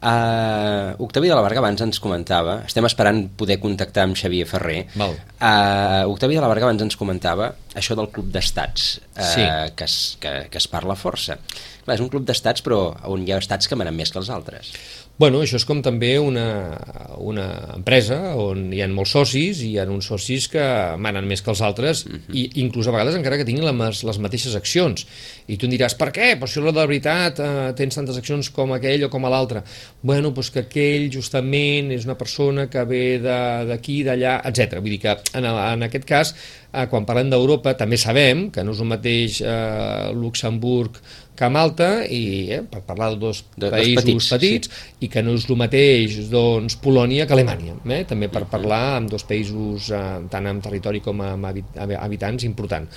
Uh, 0.00 0.96
Octavi 1.04 1.28
de 1.28 1.34
la 1.34 1.42
Varga 1.44 1.60
abans 1.60 1.82
ens 1.84 1.98
comentava, 2.00 2.62
estem 2.64 2.86
esperant 2.88 3.18
poder 3.36 3.58
contactar 3.60 4.06
amb 4.06 4.16
Xavier 4.16 4.46
Ferrer, 4.48 4.86
Val. 4.96 5.12
Uh, 5.36 6.08
Octavi 6.08 6.38
de 6.38 6.40
la 6.40 6.48
Varga 6.48 6.64
abans 6.64 6.80
ens 6.80 6.96
comentava 6.96 7.50
això 7.78 7.94
del 7.98 8.10
club 8.10 8.30
d'estats, 8.34 8.96
uh, 9.14 9.22
sí. 9.22 9.44
que, 9.76 9.86
es, 9.86 9.98
que, 10.20 10.32
que 10.50 10.58
es 10.58 10.66
parla 10.70 10.96
força. 10.98 11.38
Clar, 11.84 11.96
és 11.96 12.02
un 12.02 12.10
club 12.12 12.26
d'estats 12.28 12.64
però 12.66 12.80
on 13.10 13.22
hi 13.26 13.32
ha 13.32 13.38
estats 13.42 13.70
que 13.70 13.78
manen 13.78 13.96
més 13.96 14.10
que 14.12 14.20
els 14.20 14.30
altres. 14.32 14.72
Bueno, 15.20 15.42
això 15.44 15.58
és 15.58 15.66
com 15.68 15.82
també 15.84 16.14
una, 16.16 16.78
una 17.20 17.44
empresa 17.74 18.16
on 18.40 18.70
hi 18.72 18.78
ha 18.80 18.86
molts 18.88 19.12
socis 19.12 19.58
i 19.60 19.74
hi 19.74 19.80
ha 19.82 19.84
uns 19.92 20.06
socis 20.08 20.46
que 20.48 20.62
manen 20.96 21.26
més 21.28 21.42
que 21.44 21.50
els 21.52 21.60
altres 21.66 22.06
uh 22.06 22.14
-huh. 22.14 22.32
i 22.32 22.62
inclús 22.62 22.88
a 22.88 22.94
vegades 22.94 23.18
encara 23.18 23.36
que 23.36 23.44
tinguin 23.44 23.66
les, 23.68 24.02
les 24.02 24.18
mateixes 24.18 24.54
accions. 24.56 25.06
I 25.46 25.58
tu 25.58 25.66
em 25.66 25.72
diràs, 25.72 25.94
per 25.94 26.08
què? 26.08 26.38
Però 26.40 26.46
si 26.46 26.60
la 26.60 26.72
de 26.72 26.86
veritat 26.86 27.38
eh, 27.38 27.72
tens 27.76 27.94
tantes 27.94 28.16
accions 28.16 28.48
com 28.50 28.72
aquell 28.72 29.04
o 29.04 29.10
com 29.10 29.28
l'altre. 29.28 29.62
Bueno, 30.02 30.30
doncs 30.30 30.50
que 30.50 30.60
aquell 30.60 31.10
justament 31.12 31.92
és 31.92 32.04
una 32.06 32.16
persona 32.16 32.70
que 32.70 32.84
ve 32.84 33.18
d'aquí, 33.18 34.02
d'allà, 34.02 34.40
etc. 34.46 34.78
Vull 34.80 34.96
dir 34.96 35.00
que 35.00 35.18
en, 35.34 35.44
en 35.44 35.82
aquest 35.82 36.04
cas, 36.04 36.34
eh, 36.72 36.86
quan 36.90 37.06
parlem 37.08 37.30
d'Europa, 37.32 37.74
també 37.78 37.98
sabem 38.00 38.48
que 38.54 38.64
no 38.66 38.74
és 38.76 38.82
el 38.82 38.90
mateix 38.90 39.40
eh, 39.42 40.10
Luxemburg 40.16 41.00
que 41.40 41.48
Malta 41.48 41.90
i 42.04 42.22
eh, 42.52 42.60
per 42.68 42.82
parlar 42.86 43.14
de 43.14 43.20
dos 43.22 43.42
de, 43.56 43.70
països 43.72 44.02
petits, 44.02 44.30
petits 44.34 44.70
sí. 44.70 45.06
i 45.06 45.10
que 45.12 45.24
no 45.24 45.34
és 45.38 45.48
el 45.48 45.60
mateix 45.60 46.18
doncs, 46.32 46.76
Polònia 46.84 47.26
que 47.26 47.36
Alemanya 47.36 47.78
eh? 47.88 48.02
també 48.08 48.28
per 48.32 48.44
parlar 48.50 48.82
amb 48.98 49.12
dos 49.12 49.24
països 49.28 49.90
eh, 49.94 50.04
tant 50.32 50.50
amb 50.50 50.64
territori 50.64 51.02
com 51.04 51.22
amb 51.24 51.48
habitants 51.48 52.44
important 52.48 52.90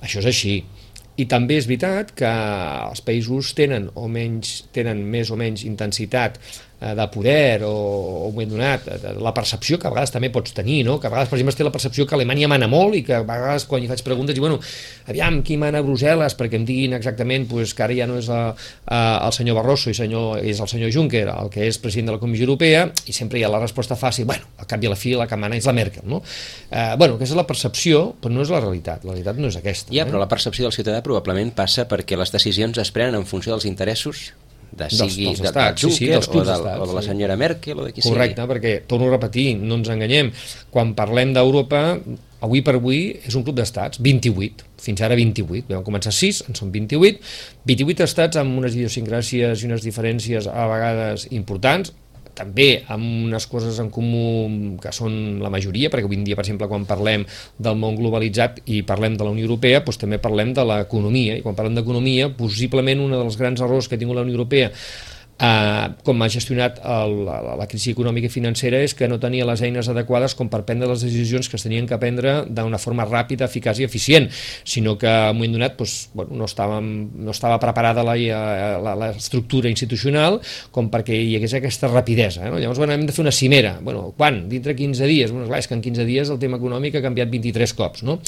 això 0.00 0.22
és 0.24 0.30
així 0.32 0.56
i 1.20 1.26
també 1.28 1.58
és 1.60 1.68
veritat 1.68 2.14
que 2.16 2.30
els 2.30 3.02
països 3.04 3.52
tenen 3.58 3.90
o 3.98 4.06
menys 4.08 4.70
tenen 4.72 5.02
més 5.12 5.28
o 5.28 5.36
menys 5.36 5.66
intensitat 5.68 6.40
de 6.80 7.06
poder 7.12 7.62
o, 7.68 7.72
o 8.26 8.30
moment 8.32 8.54
donat, 8.54 8.86
de 9.02 9.12
la 9.20 9.34
percepció 9.36 9.78
que 9.78 9.88
a 9.88 9.92
vegades 9.92 10.12
també 10.14 10.30
pots 10.32 10.54
tenir, 10.56 10.80
no? 10.86 10.96
que 11.00 11.08
a 11.08 11.12
vegades, 11.12 11.28
per 11.28 11.36
exemple, 11.36 11.52
es 11.52 11.58
té 11.58 11.66
la 11.66 11.72
percepció 11.74 12.06
que 12.08 12.16
Alemanya 12.16 12.48
mana 12.48 12.68
molt 12.72 12.96
i 12.96 13.02
que 13.04 13.18
a 13.18 13.22
vegades 13.26 13.66
quan 13.68 13.84
hi 13.84 13.90
faig 13.90 14.02
preguntes 14.06 14.34
dic, 14.34 14.40
bueno, 14.40 14.60
aviam, 15.10 15.42
qui 15.44 15.58
mana 15.60 15.82
a 15.82 15.86
Brussel·les 15.86 16.36
perquè 16.38 16.56
em 16.56 16.64
diguin 16.68 16.96
exactament 16.96 17.46
pues, 17.50 17.74
que 17.76 17.84
ara 17.84 17.96
ja 17.96 18.08
no 18.08 18.16
és 18.20 18.30
a, 18.32 18.40
a, 18.86 19.00
el 19.26 19.36
senyor 19.36 19.60
Barroso 19.60 19.92
i 19.92 19.96
senyor, 19.96 20.40
és 20.40 20.60
el 20.60 20.70
senyor 20.72 20.92
Juncker 20.94 21.26
el 21.34 21.52
que 21.52 21.68
és 21.68 21.80
president 21.82 22.10
de 22.10 22.16
la 22.16 22.22
Comissió 22.22 22.48
Europea 22.48 22.86
i 23.04 23.16
sempre 23.16 23.40
hi 23.40 23.44
ha 23.44 23.52
la 23.52 23.60
resposta 23.60 23.98
fàcil, 23.98 24.28
bueno, 24.30 24.48
al 24.60 24.68
cap 24.70 24.80
i 24.80 24.88
a 24.88 24.94
la 24.94 24.98
fi 24.98 25.14
la 25.18 25.28
que 25.28 25.38
mana 25.40 25.58
és 25.60 25.68
la 25.68 25.76
Merkel, 25.76 26.06
no? 26.08 26.22
Eh, 26.70 26.94
bueno, 26.96 27.16
aquesta 27.16 27.34
és 27.34 27.40
la 27.40 27.48
percepció, 27.48 28.04
però 28.20 28.32
no 28.34 28.44
és 28.44 28.52
la 28.52 28.62
realitat, 28.64 29.04
la 29.04 29.12
realitat 29.12 29.40
no 29.40 29.50
és 29.52 29.58
aquesta. 29.60 29.92
Ja, 29.92 30.04
eh? 30.04 30.08
però 30.08 30.20
la 30.22 30.30
percepció 30.30 30.64
del 30.66 30.76
ciutadà 30.76 31.02
probablement 31.04 31.52
passa 31.56 31.86
perquè 31.90 32.18
les 32.18 32.32
decisions 32.32 32.80
es 32.80 32.94
prenen 32.94 33.20
en 33.20 33.28
funció 33.28 33.52
dels 33.52 33.68
interessos 33.68 34.30
de 34.70 34.88
sigui 34.92 35.26
dels, 35.26 35.40
dels 35.40 35.50
estats, 35.50 35.82
de, 35.82 35.88
de 35.88 35.94
Juncker, 35.94 35.98
sí, 35.98 36.06
sí, 36.06 36.10
dels 36.10 36.28
o, 36.30 36.42
de, 36.46 36.74
o 36.80 36.88
de 36.88 36.96
la 36.96 37.04
senyora 37.04 37.36
Merkel 37.40 37.78
o 37.78 37.86
de 37.86 37.94
qui 37.94 38.04
Correcte, 38.04 38.40
sigui. 38.40 38.50
perquè, 38.54 38.74
torno 38.90 39.08
a 39.10 39.14
repetir, 39.14 39.54
no 39.58 39.80
ens 39.80 39.90
enganyem, 39.92 40.32
quan 40.72 40.94
parlem 40.98 41.34
d'Europa, 41.36 41.82
avui 42.40 42.62
per 42.64 42.76
avui 42.78 43.00
és 43.26 43.36
un 43.36 43.44
club 43.46 43.58
d'estats, 43.58 44.00
28, 44.02 44.68
fins 44.80 45.02
ara 45.04 45.18
28, 45.18 45.68
vam 45.72 45.86
començar 45.86 46.12
6, 46.16 46.44
en 46.48 46.58
són 46.58 46.70
28, 46.74 47.20
28 47.68 48.06
estats 48.06 48.40
amb 48.40 48.56
unes 48.62 48.76
idiosincràsies 48.78 49.64
i 49.64 49.68
unes 49.68 49.84
diferències 49.84 50.48
a 50.48 50.68
vegades 50.70 51.26
importants, 51.34 51.92
també 52.40 52.68
amb 52.88 53.28
unes 53.28 53.46
coses 53.50 53.78
en 53.82 53.90
comú 53.92 54.78
que 54.80 54.92
són 54.96 55.38
la 55.44 55.52
majoria, 55.52 55.92
perquè 55.92 56.08
avui 56.08 56.20
dia, 56.24 56.38
per 56.38 56.46
exemple, 56.46 56.68
quan 56.70 56.88
parlem 56.88 57.26
del 57.60 57.78
món 57.80 57.98
globalitzat 58.00 58.62
i 58.72 58.82
parlem 58.86 59.18
de 59.20 59.26
la 59.26 59.34
Unió 59.34 59.48
Europea, 59.48 59.84
doncs 59.84 60.00
també 60.00 60.20
parlem 60.22 60.54
de 60.56 60.64
l'economia, 60.66 61.36
i 61.38 61.44
quan 61.44 61.58
parlem 61.58 61.78
d'economia, 61.78 62.32
possiblement 62.36 63.04
un 63.04 63.16
dels 63.16 63.38
grans 63.40 63.60
errors 63.64 63.88
que 63.88 63.98
ha 63.98 64.00
tingut 64.00 64.18
la 64.18 64.26
Unió 64.26 64.38
Europea 64.38 64.70
eh, 65.40 65.88
com 66.04 66.22
ha 66.22 66.28
gestionat 66.32 66.80
el, 66.84 67.16
la, 67.26 67.56
la 67.58 67.66
crisi 67.70 67.94
econòmica 67.94 68.28
i 68.28 68.32
financera 68.32 68.80
és 68.84 68.94
que 68.96 69.08
no 69.10 69.18
tenia 69.22 69.46
les 69.48 69.62
eines 69.66 69.88
adequades 69.90 70.36
com 70.38 70.50
per 70.52 70.62
prendre 70.68 70.88
les 70.90 71.04
decisions 71.04 71.48
que 71.48 71.58
es 71.58 71.66
tenien 71.66 71.88
que 71.88 71.98
prendre 72.00 72.44
d'una 72.48 72.78
forma 72.78 73.06
ràpida, 73.08 73.48
eficaç 73.48 73.80
i 73.80 73.88
eficient, 73.88 74.28
sinó 74.64 74.96
que 75.00 75.10
en 75.10 75.34
un 75.34 75.40
moment 75.40 75.56
donat 75.56 75.78
doncs, 75.78 76.10
bueno, 76.14 76.36
no, 76.36 76.48
estava, 76.48 76.80
no 76.80 77.32
estava 77.32 77.58
preparada 77.62 78.04
l'estructura 78.04 79.70
institucional 79.70 80.40
com 80.74 80.90
perquè 80.92 81.16
hi 81.16 81.36
hagués 81.38 81.56
aquesta 81.58 81.88
rapidesa. 81.90 82.46
Eh? 82.46 82.52
Llavors 82.60 82.78
bueno, 82.78 82.94
hem 82.94 83.06
de 83.08 83.14
fer 83.16 83.24
una 83.24 83.32
cimera. 83.32 83.78
Bueno, 83.82 84.10
quan? 84.16 84.42
Dintre 84.50 84.76
15 84.76 85.08
dies? 85.08 85.32
Bueno, 85.32 85.48
clar, 85.48 85.62
és 85.62 85.68
que 85.70 85.76
en 85.76 85.82
15 85.84 86.06
dies 86.08 86.30
el 86.30 86.40
tema 86.42 86.60
econòmic 86.60 86.98
ha 86.98 87.04
canviat 87.04 87.30
23 87.32 87.74
cops. 87.78 88.04
No? 88.06 88.18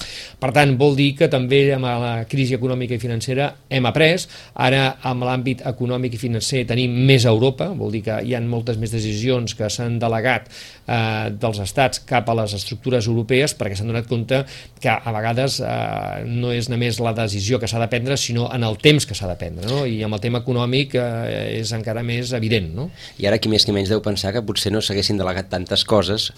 Per 0.40 0.52
tant, 0.54 0.76
vol 0.80 0.96
dir 0.98 1.12
que 1.18 1.28
també 1.32 1.64
amb 1.76 1.88
la 1.88 2.14
crisi 2.30 2.56
econòmica 2.56 2.96
i 2.96 3.02
financera 3.02 3.52
hem 3.72 3.86
après, 3.88 4.26
ara 4.54 4.96
amb 5.08 5.26
l'àmbit 5.26 5.64
econòmic 5.68 6.16
i 6.16 6.20
financer 6.20 6.64
tenim 6.68 7.01
més 7.02 7.26
Europa, 7.28 7.68
vol 7.76 7.92
dir 7.94 8.02
que 8.06 8.18
hi 8.24 8.34
ha 8.34 8.40
moltes 8.44 8.78
més 8.80 8.92
decisions 8.94 9.56
que 9.58 9.68
s'han 9.70 9.98
delegat 10.02 10.48
eh, 10.48 11.30
dels 11.42 11.60
estats 11.64 12.02
cap 12.08 12.28
a 12.28 12.36
les 12.38 12.54
estructures 12.56 13.08
europees 13.10 13.56
perquè 13.58 13.78
s'han 13.78 13.90
donat 13.92 14.08
compte 14.10 14.42
que 14.82 14.92
a 14.92 15.14
vegades 15.14 15.58
eh, 15.60 16.22
no 16.28 16.54
és 16.54 16.70
només 16.72 17.00
la 17.02 17.14
decisió 17.16 17.60
que 17.60 17.70
s'ha 17.70 17.82
de 17.82 17.90
prendre, 17.92 18.16
sinó 18.16 18.48
en 18.54 18.64
el 18.68 18.78
temps 18.82 19.06
que 19.08 19.18
s'ha 19.18 19.30
de 19.30 19.36
prendre, 19.40 19.66
no? 19.68 19.84
i 19.86 20.00
amb 20.06 20.18
el 20.18 20.24
tema 20.24 20.42
econòmic 20.44 20.96
eh, 20.96 21.60
és 21.60 21.74
encara 21.76 22.06
més 22.06 22.32
evident. 22.38 22.72
No? 22.76 22.88
I 23.18 23.30
ara 23.30 23.42
qui 23.42 23.52
més 23.52 23.66
qui 23.66 23.74
menys 23.74 23.92
deu 23.92 24.02
pensar 24.04 24.34
que 24.34 24.44
potser 24.46 24.72
no 24.74 24.82
s'haguessin 24.82 25.20
delegat 25.20 25.50
tantes 25.52 25.84
coses, 25.84 26.32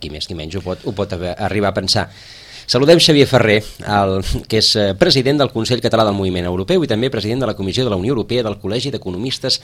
qui 0.00 0.10
més 0.12 0.26
qui 0.28 0.36
menys 0.38 0.58
ho 0.58 0.64
pot, 0.64 0.82
ho 0.84 0.96
pot 0.96 1.14
haver, 1.16 1.36
arribar 1.38 1.72
a 1.72 1.78
pensar. 1.78 2.10
Saludem 2.66 2.98
Xavier 2.98 3.28
Ferrer, 3.30 3.60
el, 3.86 4.16
que 4.50 4.58
és 4.58 4.72
eh, 4.74 4.88
president 4.98 5.38
del 5.38 5.52
Consell 5.52 5.78
Català 5.84 6.02
del 6.08 6.16
Moviment 6.18 6.48
Europeu 6.50 6.82
i 6.82 6.88
també 6.90 7.12
president 7.14 7.44
de 7.44 7.46
la 7.46 7.54
Comissió 7.54 7.84
de 7.86 7.92
la 7.92 7.98
Unió 8.00 8.10
Europea 8.10 8.42
del 8.42 8.58
Col·legi 8.58 8.90
d'Economistes 8.90 9.60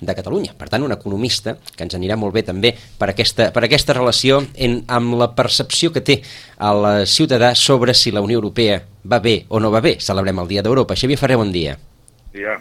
de 0.00 0.14
Catalunya. 0.16 0.54
Per 0.56 0.68
tant, 0.72 0.82
un 0.84 0.94
economista 0.94 1.56
que 1.76 1.84
ens 1.84 1.94
anirà 1.96 2.16
molt 2.20 2.34
bé 2.34 2.42
també 2.46 2.72
per 2.98 3.10
aquesta, 3.12 3.50
per 3.54 3.64
aquesta 3.66 3.96
relació 3.96 4.40
en, 4.54 4.80
amb 4.88 5.18
la 5.20 5.30
percepció 5.36 5.92
que 5.92 6.02
té 6.04 6.20
el 6.70 6.88
ciutadà 7.06 7.52
sobre 7.54 7.94
si 7.94 8.12
la 8.14 8.24
Unió 8.24 8.40
Europea 8.40 8.80
va 9.04 9.20
bé 9.20 9.44
o 9.48 9.60
no 9.60 9.70
va 9.72 9.82
bé. 9.84 9.96
Celebrem 10.00 10.40
el 10.42 10.50
Dia 10.50 10.64
d'Europa. 10.64 10.96
Xavier 10.96 11.20
Ferrer, 11.20 11.38
bon 11.40 11.52
dia. 11.52 11.76
Ja. 12.30 12.56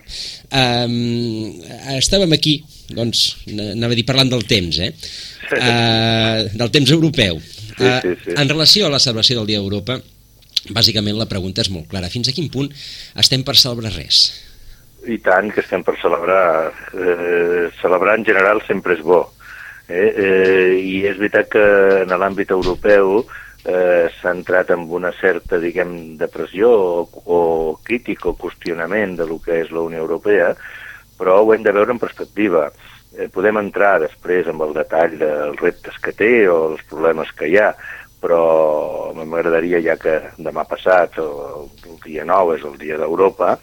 Um, 0.49 1.61
estàvem 1.93 2.31
aquí, 2.33 2.55
doncs, 2.89 3.25
anava 3.53 3.93
a 3.93 3.97
dir 3.97 4.05
parlant 4.07 4.31
del 4.31 4.47
temps, 4.49 4.79
eh? 4.81 4.93
Uh, 5.53 6.49
del 6.57 6.71
temps 6.73 6.91
europeu. 6.95 7.37
Sí, 7.39 7.85
sí, 7.85 8.15
sí. 8.23 8.33
Uh, 8.33 8.39
en 8.41 8.49
relació 8.49 8.87
a 8.87 8.93
la 8.95 9.01
celebració 9.01 9.37
del 9.39 9.51
Dia 9.51 9.61
d'Europa, 9.61 9.99
bàsicament 10.75 11.17
la 11.17 11.29
pregunta 11.29 11.61
és 11.63 11.71
molt 11.73 11.87
clara. 11.91 12.09
Fins 12.11 12.31
a 12.31 12.35
quin 12.35 12.49
punt 12.51 12.71
estem 13.21 13.45
per 13.45 13.55
celebrar 13.61 13.93
res? 13.95 14.48
I 15.09 15.17
tant 15.25 15.49
que 15.53 15.63
estem 15.63 15.83
per 15.85 15.95
celebrar. 16.01 16.71
Eh, 16.93 17.69
celebrar 17.81 18.17
en 18.19 18.25
general 18.27 18.61
sempre 18.67 18.95
és 18.97 19.03
bo. 19.05 19.23
Eh? 19.89 20.09
Eh, 20.09 20.73
I 20.85 20.97
és 21.09 21.17
veritat 21.17 21.49
que 21.55 21.65
en 22.03 22.13
l'àmbit 22.21 22.51
europeu 22.53 23.23
eh, 23.65 24.05
s'ha 24.19 24.33
entrat 24.35 24.69
amb 24.75 24.91
una 24.93 25.11
certa, 25.19 25.57
diguem, 25.61 25.95
depressió 26.19 26.69
o, 26.69 27.07
o 27.25 27.39
crític 27.83 28.27
o 28.29 28.35
qüestionament 28.37 29.17
de 29.17 29.25
lo 29.29 29.39
que 29.41 29.63
és 29.63 29.73
la 29.73 29.83
Unió 29.87 30.03
Europea, 30.05 30.53
però 31.19 31.41
ho 31.41 31.53
hem 31.53 31.65
de 31.65 31.73
veure 31.75 31.95
en 31.95 32.01
perspectiva. 32.01 32.69
Eh, 33.17 33.27
podem 33.33 33.57
entrar 33.57 33.97
després 34.03 34.47
amb 34.47 34.61
el 34.67 34.75
detall 34.77 35.17
dels 35.17 35.63
reptes 35.63 35.97
que 36.03 36.13
té 36.13 36.33
o 36.47 36.59
els 36.71 36.85
problemes 36.91 37.33
que 37.33 37.49
hi 37.49 37.57
ha, 37.57 37.73
però 38.19 39.13
m'agradaria, 39.15 39.79
ja 39.83 39.95
que 39.99 40.15
demà 40.37 40.65
passat, 40.67 41.17
o 41.23 41.67
el 41.87 41.99
dia 42.03 42.25
9 42.27 42.57
és 42.57 42.65
el 42.67 42.77
dia 42.81 42.97
d'Europa, 42.99 43.55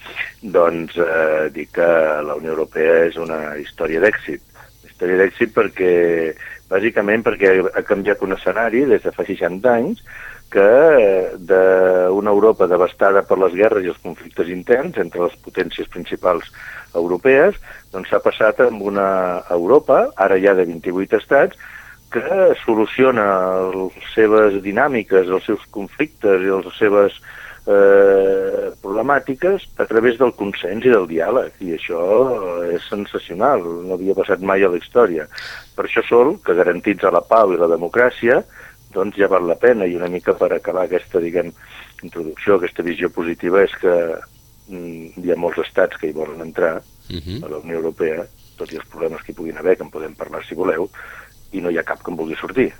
doncs 0.43 0.97
eh, 0.97 1.49
dir 1.55 1.69
que 1.73 1.89
la 2.27 2.37
Unió 2.39 2.55
Europea 2.55 3.03
és 3.11 3.19
una 3.21 3.57
història 3.61 4.01
d'èxit. 4.05 4.43
Història 4.89 5.21
d'èxit 5.21 5.53
perquè, 5.57 5.93
bàsicament 6.71 7.27
perquè 7.27 7.59
ha 7.69 7.85
canviat 7.87 8.25
un 8.25 8.37
escenari 8.37 8.87
des 8.89 9.05
de 9.05 9.13
fa 9.13 9.27
60 9.29 9.75
anys 9.75 10.03
que 10.51 10.63
eh, 10.63 11.37
d'una 11.37 12.33
Europa 12.33 12.69
devastada 12.71 13.25
per 13.27 13.39
les 13.43 13.55
guerres 13.59 13.85
i 13.85 13.93
els 13.93 14.03
conflictes 14.03 14.51
interns 14.53 14.99
entre 15.03 15.27
les 15.27 15.37
potències 15.45 15.89
principals 15.93 16.53
europees, 16.97 17.59
doncs 17.93 18.13
s'ha 18.13 18.23
passat 18.25 18.63
amb 18.65 18.83
una 18.83 19.09
Europa, 19.51 20.07
ara 20.17 20.39
ja 20.41 20.55
de 20.57 20.65
28 20.69 21.19
estats, 21.21 21.59
que 22.13 22.55
soluciona 22.65 23.27
les 23.75 24.13
seves 24.15 24.61
dinàmiques, 24.63 25.29
els 25.29 25.45
seus 25.49 25.65
conflictes 25.75 26.45
i 26.45 26.53
les 26.53 26.79
seves 26.79 27.19
eh, 27.67 28.71
problemàtiques 28.83 29.67
a 29.83 29.87
través 29.91 30.19
del 30.21 30.33
consens 30.39 30.87
i 30.87 30.93
del 30.93 31.09
diàleg, 31.11 31.57
i 31.67 31.75
això 31.77 32.03
és 32.71 32.87
sensacional, 32.91 33.65
no 33.87 33.99
havia 33.99 34.17
passat 34.19 34.41
mai 34.41 34.65
a 34.65 34.71
la 34.71 34.81
història. 34.81 35.27
Per 35.75 35.87
això 35.87 36.05
sol, 36.07 36.37
que 36.45 36.57
garantitza 36.59 37.13
la 37.13 37.25
pau 37.27 37.53
i 37.53 37.61
la 37.61 37.71
democràcia, 37.73 38.41
doncs 38.95 39.19
ja 39.19 39.29
val 39.29 39.49
la 39.49 39.59
pena, 39.61 39.85
i 39.85 39.99
una 39.99 40.11
mica 40.13 40.37
per 40.39 40.53
acabar 40.55 40.87
aquesta, 40.87 41.21
diguem, 41.21 41.53
introducció, 42.07 42.57
aquesta 42.57 42.87
visió 42.87 43.11
positiva, 43.11 43.65
és 43.67 43.75
que 43.83 43.93
mm, 44.71 45.23
hi 45.25 45.33
ha 45.33 45.41
molts 45.41 45.61
estats 45.67 45.99
que 46.01 46.11
hi 46.11 46.17
volen 46.17 46.41
entrar 46.45 46.79
uh 46.79 47.13
mhm. 47.13 47.21
-huh. 47.21 47.45
a 47.45 47.49
la 47.51 47.59
Unió 47.59 47.77
Europea, 47.83 48.25
tot 48.57 48.73
i 48.73 48.77
els 48.77 48.89
problemes 48.89 49.23
que 49.23 49.33
hi 49.33 49.35
puguin 49.35 49.59
haver, 49.59 49.77
que 49.77 49.85
en 49.85 49.91
podem 49.91 50.15
parlar 50.15 50.45
si 50.45 50.55
voleu, 50.55 50.89
i 51.57 51.65
no 51.65 51.73
hi 51.73 51.81
ha 51.81 51.87
cap 51.87 52.05
que 52.05 52.13
en 52.13 52.21
vulgui 52.21 52.39
sortir. 52.41 52.71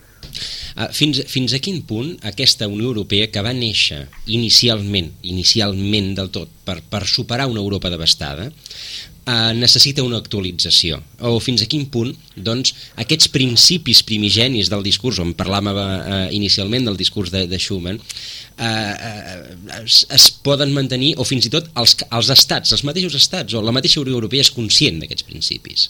Uh, 0.77 0.91
fins, 0.93 1.23
fins 1.33 1.55
a 1.57 1.59
quin 1.65 1.81
punt 1.89 2.11
aquesta 2.29 2.69
Unió 2.69 2.91
Europea, 2.91 3.31
que 3.33 3.41
va 3.41 3.55
néixer 3.57 4.03
inicialment, 4.29 5.09
inicialment 5.25 6.13
del 6.19 6.29
tot, 6.35 6.53
per, 6.69 6.83
per 6.85 7.07
superar 7.09 7.47
una 7.49 7.63
Europa 7.63 7.89
devastada, 7.89 8.51
uh, 8.51 9.55
necessita 9.57 10.05
una 10.05 10.21
actualització? 10.21 11.01
O 11.25 11.39
fins 11.41 11.65
a 11.65 11.71
quin 11.73 11.87
punt 11.89 12.13
doncs, 12.37 12.75
aquests 13.01 13.33
principis 13.33 14.05
primigenis 14.05 14.69
del 14.69 14.85
discurs, 14.85 15.23
on 15.25 15.33
parlàvem 15.39 15.73
uh, 15.73 16.21
inicialment 16.37 16.91
del 16.91 17.01
discurs 17.01 17.33
de, 17.33 17.47
de 17.49 17.63
Schumann, 17.63 17.97
uh, 17.97 18.69
uh, 18.69 19.81
es, 19.81 20.05
es 20.13 20.29
poden 20.45 20.77
mantenir, 20.77 21.15
o 21.17 21.25
fins 21.25 21.49
i 21.49 21.57
tot 21.57 21.73
els, 21.73 21.97
els 22.05 22.35
estats, 22.37 22.77
els 22.77 22.85
mateixos 22.85 23.17
estats, 23.17 23.57
o 23.57 23.65
la 23.65 23.73
mateixa 23.73 24.05
Unió 24.05 24.21
Europea 24.21 24.45
és 24.45 24.53
conscient 24.53 25.01
d'aquests 25.01 25.25
principis? 25.33 25.89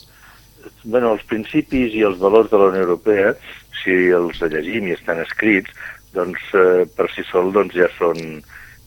Bueno, 0.87 1.13
els 1.15 1.23
principis 1.27 1.95
i 1.95 2.03
els 2.07 2.19
valors 2.21 2.49
de 2.51 2.59
la 2.59 2.69
Unió 2.71 2.85
Europea, 2.85 3.33
si 3.81 3.95
els 4.15 4.39
llegim 4.53 4.87
i 4.87 4.95
estan 4.95 5.19
escrits, 5.23 5.73
doncs 6.15 6.43
eh, 6.55 6.85
per 6.95 7.09
si 7.11 7.25
sol 7.27 7.51
doncs, 7.55 7.75
ja 7.75 7.89
són, 7.97 8.39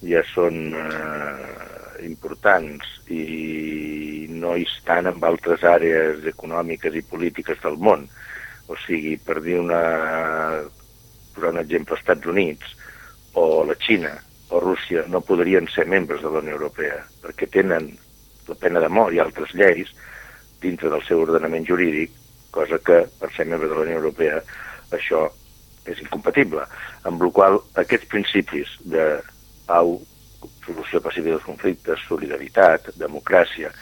ja 0.09 0.23
són 0.33 0.73
eh, 0.81 2.07
importants 2.09 2.89
i 3.13 4.27
no 4.33 4.57
hi 4.57 4.65
estan 4.65 5.11
en 5.11 5.21
altres 5.29 5.65
àrees 5.67 6.25
econòmiques 6.33 6.97
i 6.97 7.05
polítiques 7.13 7.61
del 7.63 7.77
món. 7.77 8.09
O 8.71 8.79
sigui, 8.87 9.17
per 9.21 9.41
dir 9.45 9.59
una, 9.61 9.83
per 11.37 11.51
un 11.51 11.61
exemple, 11.61 11.99
els 11.99 12.05
Estats 12.05 12.33
Units 12.33 12.77
o 13.41 13.65
la 13.69 13.77
Xina 13.85 14.15
o 14.51 14.61
Rússia 14.63 15.05
no 15.09 15.21
podrien 15.21 15.69
ser 15.71 15.87
membres 15.87 16.23
de 16.23 16.31
la 16.31 16.41
Unió 16.43 16.57
Europea 16.57 17.03
perquè 17.23 17.47
tenen 17.51 17.93
la 18.49 18.57
pena 18.59 18.81
de 18.83 18.89
mort 18.91 19.15
i 19.15 19.21
altres 19.23 19.53
lleis 19.55 19.93
dintre 20.63 20.91
del 20.93 21.05
seu 21.07 21.23
ordenament 21.25 21.67
jurídic, 21.69 22.13
cosa 22.55 22.79
que, 22.85 23.05
per 23.21 23.31
ser 23.35 23.47
membre 23.49 23.69
de 23.71 23.77
la 23.77 23.87
Unió 23.87 24.01
Europea, 24.01 24.41
això 24.95 25.27
és 25.89 26.01
incompatible. 26.03 26.67
Amb 27.09 27.23
la 27.23 27.31
qual 27.35 27.61
aquests 27.81 28.09
principis 28.11 28.73
de 28.93 29.07
pau, 29.69 29.99
solució 30.65 31.01
pacífica 31.05 31.37
dels 31.37 31.47
conflictes, 31.47 32.05
solidaritat, 32.09 32.93
democràcia, 33.01 33.73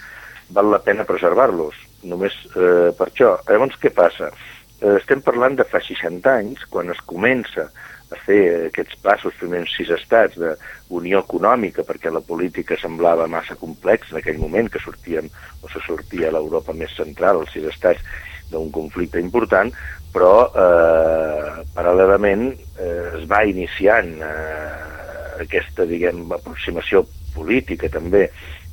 val 0.55 0.71
la 0.73 0.81
pena 0.85 1.07
preservar-los, 1.07 1.75
només 2.09 2.35
eh, 2.55 2.89
per 2.97 3.09
això. 3.09 3.35
Llavors, 3.49 3.77
què 3.81 3.91
passa? 3.93 4.31
Eh, 4.79 4.95
estem 4.95 5.21
parlant 5.25 5.59
de 5.59 5.67
fa 5.67 5.81
60 5.83 6.31
anys, 6.31 6.65
quan 6.71 6.89
es 6.93 7.01
comença 7.09 7.69
a 8.09 8.17
fer 8.25 8.41
aquests 8.69 8.97
passos, 9.03 9.35
primers 9.37 9.71
sis 9.77 9.91
estats 9.93 10.39
d'unió 10.39 11.21
econòmica, 11.21 11.85
perquè 11.85 12.11
la 12.11 12.23
política 12.25 12.77
semblava 12.81 13.29
massa 13.29 13.57
complex 13.59 14.11
en 14.11 14.19
aquell 14.21 14.41
moment, 14.41 14.69
que 14.71 14.81
sortíem 14.81 15.29
o 15.61 15.69
se 15.69 15.81
sortia 15.85 16.29
a 16.29 16.35
l'Europa 16.35 16.73
més 16.73 16.95
central, 16.97 17.43
els 17.43 17.53
sis 17.53 17.67
estats, 17.69 18.01
d'un 18.49 18.71
conflicte 18.73 19.21
important, 19.21 19.69
però 20.13 20.49
eh, 20.49 21.65
paral·lelament 21.75 22.47
eh, 22.49 23.19
es 23.19 23.27
va 23.29 23.43
iniciant 23.45 24.15
eh, 24.25 25.43
aquesta, 25.45 25.85
diguem, 25.89 26.25
aproximació 26.33 27.03
política 27.35 27.91
també 27.93 28.25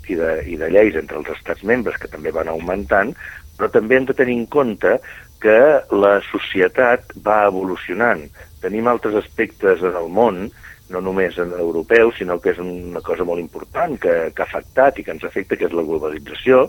i 0.08 0.16
de, 0.16 0.30
i 0.48 0.56
de 0.56 0.70
lleis 0.72 0.96
entre 0.96 1.20
els 1.20 1.28
estats 1.34 1.64
membres 1.66 1.98
que 2.00 2.08
també 2.08 2.32
van 2.32 2.48
augmentant, 2.48 3.12
però 3.58 3.68
també 3.72 3.98
hem 3.98 4.08
de 4.08 4.16
tenir 4.16 4.36
en 4.38 4.46
compte 4.52 4.96
que 5.42 5.58
la 5.92 6.16
societat 6.30 7.12
va 7.26 7.42
evolucionant 7.50 8.24
tenim 8.66 8.90
altres 8.90 9.16
aspectes 9.22 9.82
en 9.86 9.96
el 9.96 10.10
món, 10.12 10.46
no 10.90 11.02
només 11.02 11.38
en 11.42 11.54
europeu, 11.58 12.12
sinó 12.14 12.38
que 12.42 12.52
és 12.54 12.60
una 12.62 13.02
cosa 13.06 13.26
molt 13.26 13.42
important 13.42 13.96
que, 14.02 14.14
que 14.34 14.44
ha 14.44 14.46
afectat 14.46 15.00
i 15.00 15.06
que 15.06 15.14
ens 15.16 15.26
afecta, 15.26 15.58
que 15.58 15.66
és 15.70 15.74
la 15.74 15.86
globalització. 15.86 16.66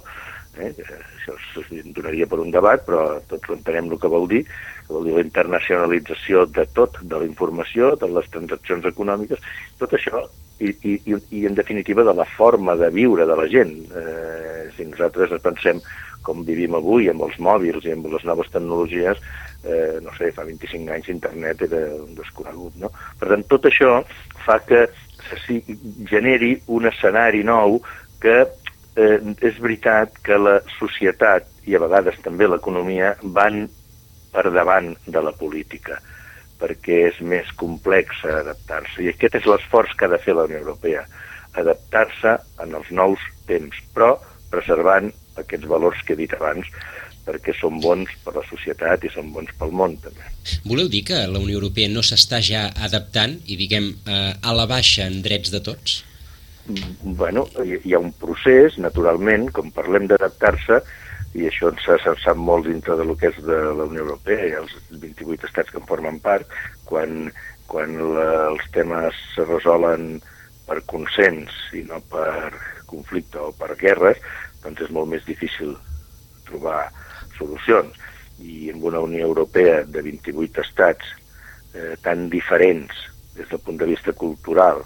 Eh? 0.58 0.72
Això 0.74 1.36
es 1.62 1.70
donaria 1.94 2.26
per 2.30 2.40
un 2.42 2.50
debat, 2.54 2.82
però 2.88 3.20
tots 3.30 3.54
entenem 3.54 3.92
el 3.92 4.02
que 4.02 4.10
vol 4.10 4.26
dir, 4.32 4.42
que 4.88 4.96
vol 4.96 5.06
dir 5.06 5.14
la 5.18 5.26
internacionalització 5.26 6.48
de 6.50 6.66
tot, 6.74 6.98
de 7.04 7.22
la 7.22 7.30
informació, 7.30 7.94
de 8.02 8.10
les 8.10 8.30
transaccions 8.34 8.90
econòmiques, 8.90 9.44
tot 9.82 9.94
això, 9.94 10.26
i, 10.58 10.74
i, 10.74 10.98
i 11.38 11.46
en 11.46 11.58
definitiva 11.58 12.06
de 12.08 12.16
la 12.18 12.26
forma 12.38 12.74
de 12.80 12.90
viure 12.94 13.28
de 13.30 13.38
la 13.38 13.46
gent. 13.52 13.76
Eh, 13.94 14.70
si 14.74 14.88
nosaltres 14.90 15.36
pensem 15.46 15.84
com 16.26 16.44
vivim 16.48 16.76
avui, 16.76 17.08
amb 17.12 17.24
els 17.28 17.38
mòbils 17.40 17.86
i 17.86 17.94
amb 17.94 18.10
les 18.12 18.26
noves 18.28 18.50
tecnologies, 18.52 19.22
eh, 19.68 20.00
no 20.04 20.14
sé, 20.18 20.32
fa 20.36 20.46
25 20.48 20.94
anys 20.96 21.12
internet 21.14 21.66
era 21.68 21.84
un 22.00 22.16
desconegut, 22.18 22.78
no? 22.82 22.92
Per 23.20 23.30
tant, 23.32 23.46
tot 23.52 23.68
això 23.70 24.00
fa 24.46 24.60
que 24.68 24.86
se 25.28 25.60
generi 26.10 26.56
un 26.74 26.88
escenari 26.90 27.44
nou 27.44 27.82
que 28.24 28.38
eh, 28.44 29.20
és 29.46 29.60
veritat 29.64 30.20
que 30.24 30.40
la 30.40 30.60
societat 30.78 31.50
i 31.68 31.76
a 31.76 31.84
vegades 31.84 32.20
també 32.24 32.48
l'economia 32.48 33.16
van 33.24 33.66
per 34.32 34.48
davant 34.54 34.94
de 35.06 35.24
la 35.24 35.34
política 35.36 36.00
perquè 36.58 37.04
és 37.12 37.20
més 37.22 37.50
complex 37.60 38.24
adaptar-se. 38.26 39.04
I 39.04 39.12
aquest 39.12 39.38
és 39.38 39.46
l'esforç 39.46 39.94
que 39.94 40.08
ha 40.08 40.14
de 40.14 40.18
fer 40.24 40.34
la 40.34 40.48
Unió 40.48 40.58
Europea, 40.64 41.04
adaptar-se 41.54 42.34
en 42.64 42.74
els 42.80 42.90
nous 42.90 43.22
temps, 43.50 43.78
però 43.94 44.16
preservant 44.50 45.12
aquests 45.38 45.70
valors 45.70 46.02
que 46.06 46.16
he 46.16 46.22
dit 46.24 46.34
abans, 46.34 46.66
perquè 47.28 47.54
són 47.60 47.82
bons 47.84 48.12
per 48.24 48.38
la 48.38 48.46
societat 48.48 49.04
i 49.04 49.12
són 49.14 49.34
bons 49.36 49.52
pel 49.60 49.74
món, 49.76 49.98
també. 50.04 50.32
Voleu 50.66 50.88
dir 50.92 51.04
que 51.10 51.26
la 51.28 51.42
Unió 51.44 51.60
Europea 51.60 51.92
no 51.92 52.04
s'està 52.06 52.40
ja 52.44 52.68
adaptant 52.88 53.38
i, 53.46 53.60
diguem, 53.60 53.92
eh, 54.08 54.32
a 54.42 54.56
la 54.56 54.68
baixa 54.70 55.10
en 55.12 55.22
drets 55.26 55.52
de 55.52 55.64
tots? 55.72 56.04
bueno, 57.02 57.46
hi 57.64 57.94
ha 57.96 58.00
un 58.00 58.12
procés, 58.20 58.78
naturalment, 58.84 59.48
com 59.56 59.70
parlem 59.72 60.08
d'adaptar-se, 60.12 60.82
i 61.38 61.46
això 61.48 61.72
ens 61.72 61.86
se 61.86 62.16
sap 62.24 62.40
molt 62.40 62.68
dintre 62.68 62.98
de 63.00 63.06
lo 63.08 63.16
que 63.16 63.30
és 63.32 63.38
de 63.46 63.58
la 63.78 63.86
Unió 63.86 64.04
Europea 64.06 64.48
i 64.50 64.56
els 64.58 64.74
28 64.92 65.48
estats 65.48 65.72
que 65.72 65.80
en 65.82 65.88
formen 65.90 66.20
part, 66.24 66.48
quan, 66.90 67.30
quan 67.72 67.96
la, 68.16 68.28
els 68.50 68.66
temes 68.76 69.16
se 69.36 69.46
resolen 69.48 70.18
per 70.68 70.82
consens 70.92 71.54
i 71.78 71.84
no 71.88 72.02
per 72.12 72.52
conflicte 72.90 73.40
o 73.40 73.52
per 73.56 73.76
guerres, 73.80 74.20
doncs 74.64 74.88
és 74.88 74.94
molt 74.96 75.12
més 75.12 75.24
difícil 75.28 75.76
trobar 76.48 76.88
solucions. 77.38 77.96
I 78.38 78.70
en 78.70 78.84
una 78.86 79.00
Unió 79.02 79.26
Europea 79.26 79.82
de 79.84 80.04
28 80.06 80.62
estats 80.62 81.06
eh, 81.74 81.96
tan 82.04 82.30
diferents 82.30 82.94
des 83.38 83.50
del 83.50 83.62
punt 83.62 83.78
de 83.82 83.90
vista 83.90 84.14
cultural, 84.14 84.84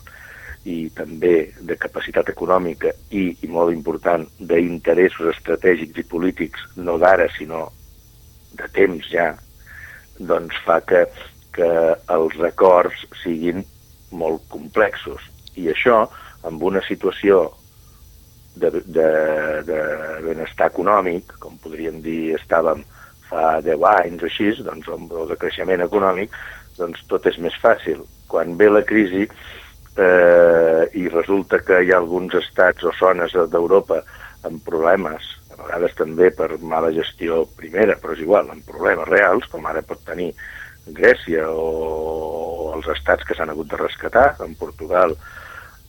i 0.66 0.92
també 0.94 1.52
de 1.66 1.78
capacitat 1.80 2.30
econòmica 2.30 2.92
i, 3.10 3.32
i 3.42 3.48
molt 3.50 3.74
important, 3.74 4.28
d'interessos 4.38 5.32
estratègics 5.34 6.04
i 6.04 6.08
polítics, 6.08 6.66
no 6.78 6.98
d'ara, 7.02 7.28
sinó 7.38 7.68
de 8.60 8.68
temps 8.76 9.08
ja, 9.10 9.32
doncs 10.20 10.58
fa 10.66 10.80
que, 10.86 11.06
que 11.56 11.70
els 12.14 12.38
acords 12.46 13.08
siguin 13.24 13.64
molt 14.12 14.46
complexos. 14.54 15.24
I 15.58 15.72
això, 15.74 16.04
amb 16.46 16.62
una 16.64 16.84
situació 16.86 17.48
de, 18.56 18.72
de, 18.86 19.10
de 19.68 19.80
benestar 20.26 20.72
econòmic, 20.72 21.36
com 21.40 21.60
podríem 21.64 22.02
dir 22.04 22.36
estàvem 22.38 22.84
fa 23.30 23.62
10 23.64 23.86
anys 23.92 24.24
o 24.24 24.30
així, 24.30 24.52
doncs, 24.66 24.90
o 24.92 25.26
de 25.30 25.38
creixement 25.40 25.84
econòmic, 25.86 26.36
doncs 26.78 27.04
tot 27.12 27.28
és 27.32 27.38
més 27.44 27.56
fàcil. 27.64 28.04
Quan 28.32 28.56
ve 28.60 28.70
la 28.72 28.84
crisi, 28.88 29.28
eh, 29.98 30.84
i 31.00 31.08
resulta 31.10 31.62
que 31.64 31.82
hi 31.84 31.92
ha 31.92 32.00
alguns 32.00 32.36
estats 32.40 32.84
o 32.84 32.94
zones 33.00 33.36
d'Europa 33.52 34.02
amb 34.48 34.64
problemes, 34.66 35.36
a 35.52 35.60
vegades 35.62 35.96
també 35.96 36.32
per 36.36 36.50
mala 36.60 36.92
gestió 36.96 37.44
primera, 37.58 37.98
però 38.02 38.16
és 38.16 38.24
igual, 38.24 38.50
amb 38.50 38.66
problemes 38.68 39.08
reals, 39.10 39.48
com 39.52 39.68
ara 39.68 39.84
pot 39.86 40.04
tenir 40.08 40.32
Grècia 40.82 41.46
o 41.46 42.72
els 42.76 42.88
estats 42.96 43.28
que 43.28 43.36
s'han 43.38 43.52
hagut 43.54 43.70
de 43.70 43.78
rescatar, 43.78 44.32
en 44.42 44.56
Portugal, 44.58 45.14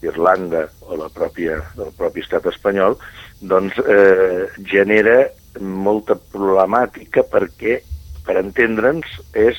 Irlanda 0.03 0.67
o 0.89 0.99
la 0.99 1.09
pròpia, 1.15 1.61
del 1.79 1.93
propi 1.99 2.25
estat 2.25 2.47
espanyol, 2.51 2.99
doncs 3.41 3.79
eh, 3.83 4.49
genera 4.71 5.29
molta 5.61 6.17
problemàtica 6.17 7.25
perquè, 7.31 7.81
per 8.27 8.39
entendre'ns, 8.41 9.09
és 9.35 9.59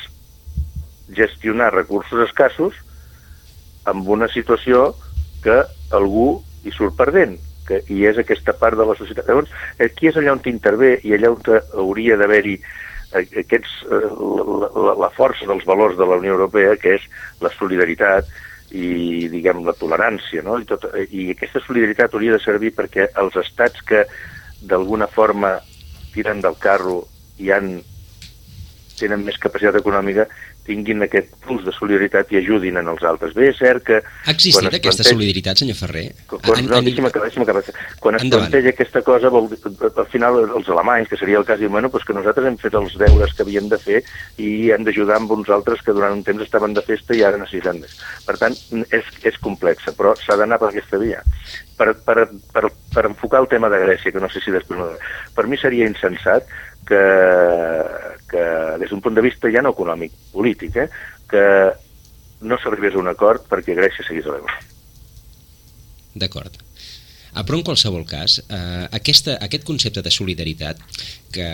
gestionar 1.13 1.73
recursos 1.73 2.23
escassos 2.27 2.77
amb 3.89 4.07
una 4.09 4.29
situació 4.31 4.93
que 5.43 5.63
algú 5.91 6.41
hi 6.63 6.71
surt 6.71 6.95
perdent, 6.99 7.35
que 7.67 7.81
hi 7.91 8.03
és 8.07 8.19
aquesta 8.19 8.55
part 8.59 8.79
de 8.79 8.87
la 8.87 8.95
societat. 8.99 9.27
Llavors, 9.27 9.51
aquí 9.83 10.09
és 10.09 10.17
allà 10.19 10.35
on 10.35 10.41
t'intervé 10.43 10.95
i 11.03 11.13
allà 11.15 11.33
on 11.33 11.43
hauria 11.83 12.17
d'haver-hi 12.19 12.55
eh, 12.59 13.25
aquests, 13.43 13.75
eh, 13.91 14.07
la, 14.87 14.95
la 15.05 15.11
força 15.15 15.47
dels 15.47 15.67
valors 15.67 15.99
de 15.99 16.07
la 16.07 16.19
Unió 16.23 16.35
Europea, 16.37 16.75
que 16.79 16.97
és 16.97 17.07
la 17.43 17.51
solidaritat 17.55 18.31
i, 18.73 19.29
diguem, 19.29 19.61
la 19.67 19.75
tolerància, 19.77 20.41
no? 20.45 20.57
I, 20.59 20.67
tot, 20.69 20.87
I 21.13 21.29
aquesta 21.33 21.61
solidaritat 21.63 22.13
hauria 22.13 22.35
de 22.37 22.43
servir 22.43 22.73
perquè 22.75 23.09
els 23.21 23.37
estats 23.39 23.85
que 23.85 24.03
d'alguna 24.65 25.07
forma 25.11 25.59
tiren 26.13 26.41
del 26.41 26.57
carro 26.61 27.03
i 27.41 27.51
han, 27.53 27.75
tenen 28.97 29.25
més 29.25 29.37
capacitat 29.41 29.77
econòmica 29.81 30.27
tinguin 30.67 31.03
aquest 31.03 31.33
plus 31.43 31.63
de 31.65 31.73
solidaritat 31.75 32.31
i 32.33 32.39
ajudin 32.39 32.77
en 32.79 32.89
els 32.91 33.03
altres. 33.07 33.33
Bé, 33.35 33.49
és 33.51 33.59
cert 33.59 33.83
que... 33.87 33.99
Ha 33.99 34.33
existit 34.33 34.67
aquesta 34.69 35.03
planteja... 35.03 35.15
solidaritat, 35.15 35.61
senyor 35.63 35.77
Ferrer? 35.79 36.05
Quan, 36.31 36.61
en, 36.61 36.69
no, 36.71 36.81
deixi'm 36.85 37.07
acabar, 37.09 37.27
deixi'm 37.29 37.45
acabar. 37.45 37.63
Quan 38.03 38.19
es 38.19 38.25
Endavant. 38.25 38.49
planteja 38.49 38.73
aquesta 38.73 39.03
cosa, 39.05 39.31
vol, 39.33 39.49
al 39.89 40.09
final 40.13 40.39
els 40.45 40.71
alemanys, 40.75 41.11
que 41.11 41.19
seria 41.19 41.41
el 41.41 41.47
cas, 41.47 41.59
diuen, 41.59 41.75
bueno, 41.75 41.91
pues 41.93 42.07
que 42.07 42.15
nosaltres 42.15 42.47
hem 42.49 42.59
fet 42.61 42.77
els 42.79 42.95
deures 43.01 43.35
que 43.35 43.45
havíem 43.45 43.67
de 43.71 43.81
fer 43.81 44.03
i 44.39 44.53
hem 44.75 44.87
d'ajudar 44.87 45.19
amb 45.19 45.35
uns 45.35 45.51
altres 45.53 45.83
que 45.83 45.95
durant 45.95 46.15
un 46.15 46.23
temps 46.23 46.43
estaven 46.45 46.75
de 46.77 46.85
festa 46.85 47.17
i 47.17 47.23
ara 47.27 47.41
necessiten 47.41 47.83
més. 47.83 47.99
Per 48.27 48.39
tant, 48.39 48.55
és, 48.89 49.13
és 49.27 49.39
complexa, 49.43 49.95
però 49.97 50.15
s'ha 50.19 50.39
d'anar 50.39 50.61
per 50.61 50.71
aquesta 50.71 51.01
via. 51.01 51.23
Per, 51.73 51.89
per, 52.05 52.27
per, 52.53 52.69
per 52.93 53.07
enfocar 53.09 53.41
el 53.41 53.49
tema 53.51 53.69
de 53.73 53.81
Grècia, 53.81 54.13
que 54.13 54.21
no 54.21 54.29
sé 54.31 54.43
si 54.43 54.53
després... 54.53 55.01
Per 55.33 55.47
mi 55.49 55.57
seria 55.57 55.87
insensat 55.89 56.45
que, 56.87 57.03
que 58.29 58.43
des 58.81 58.91
d'un 58.91 59.01
punt 59.01 59.15
de 59.15 59.23
vista 59.25 59.51
ja 59.53 59.63
no 59.63 59.73
econòmic, 59.75 60.13
polític, 60.33 60.77
eh, 60.83 60.89
que 61.29 61.45
no 62.43 62.59
s'arribés 62.59 62.95
a 62.95 63.01
un 63.01 63.09
acord 63.11 63.47
perquè 63.49 63.77
Grècia 63.77 64.05
seguís 64.05 64.27
a 64.27 64.35
l'euro. 64.35 64.61
D'acord. 66.13 66.59
Però 67.33 67.57
en 67.57 67.63
qualsevol 67.65 68.03
cas, 68.05 68.37
eh, 68.45 68.85
aquesta, 68.93 69.39
aquest 69.41 69.63
concepte 69.65 70.03
de 70.05 70.11
solidaritat 70.13 70.77
que 71.33 71.47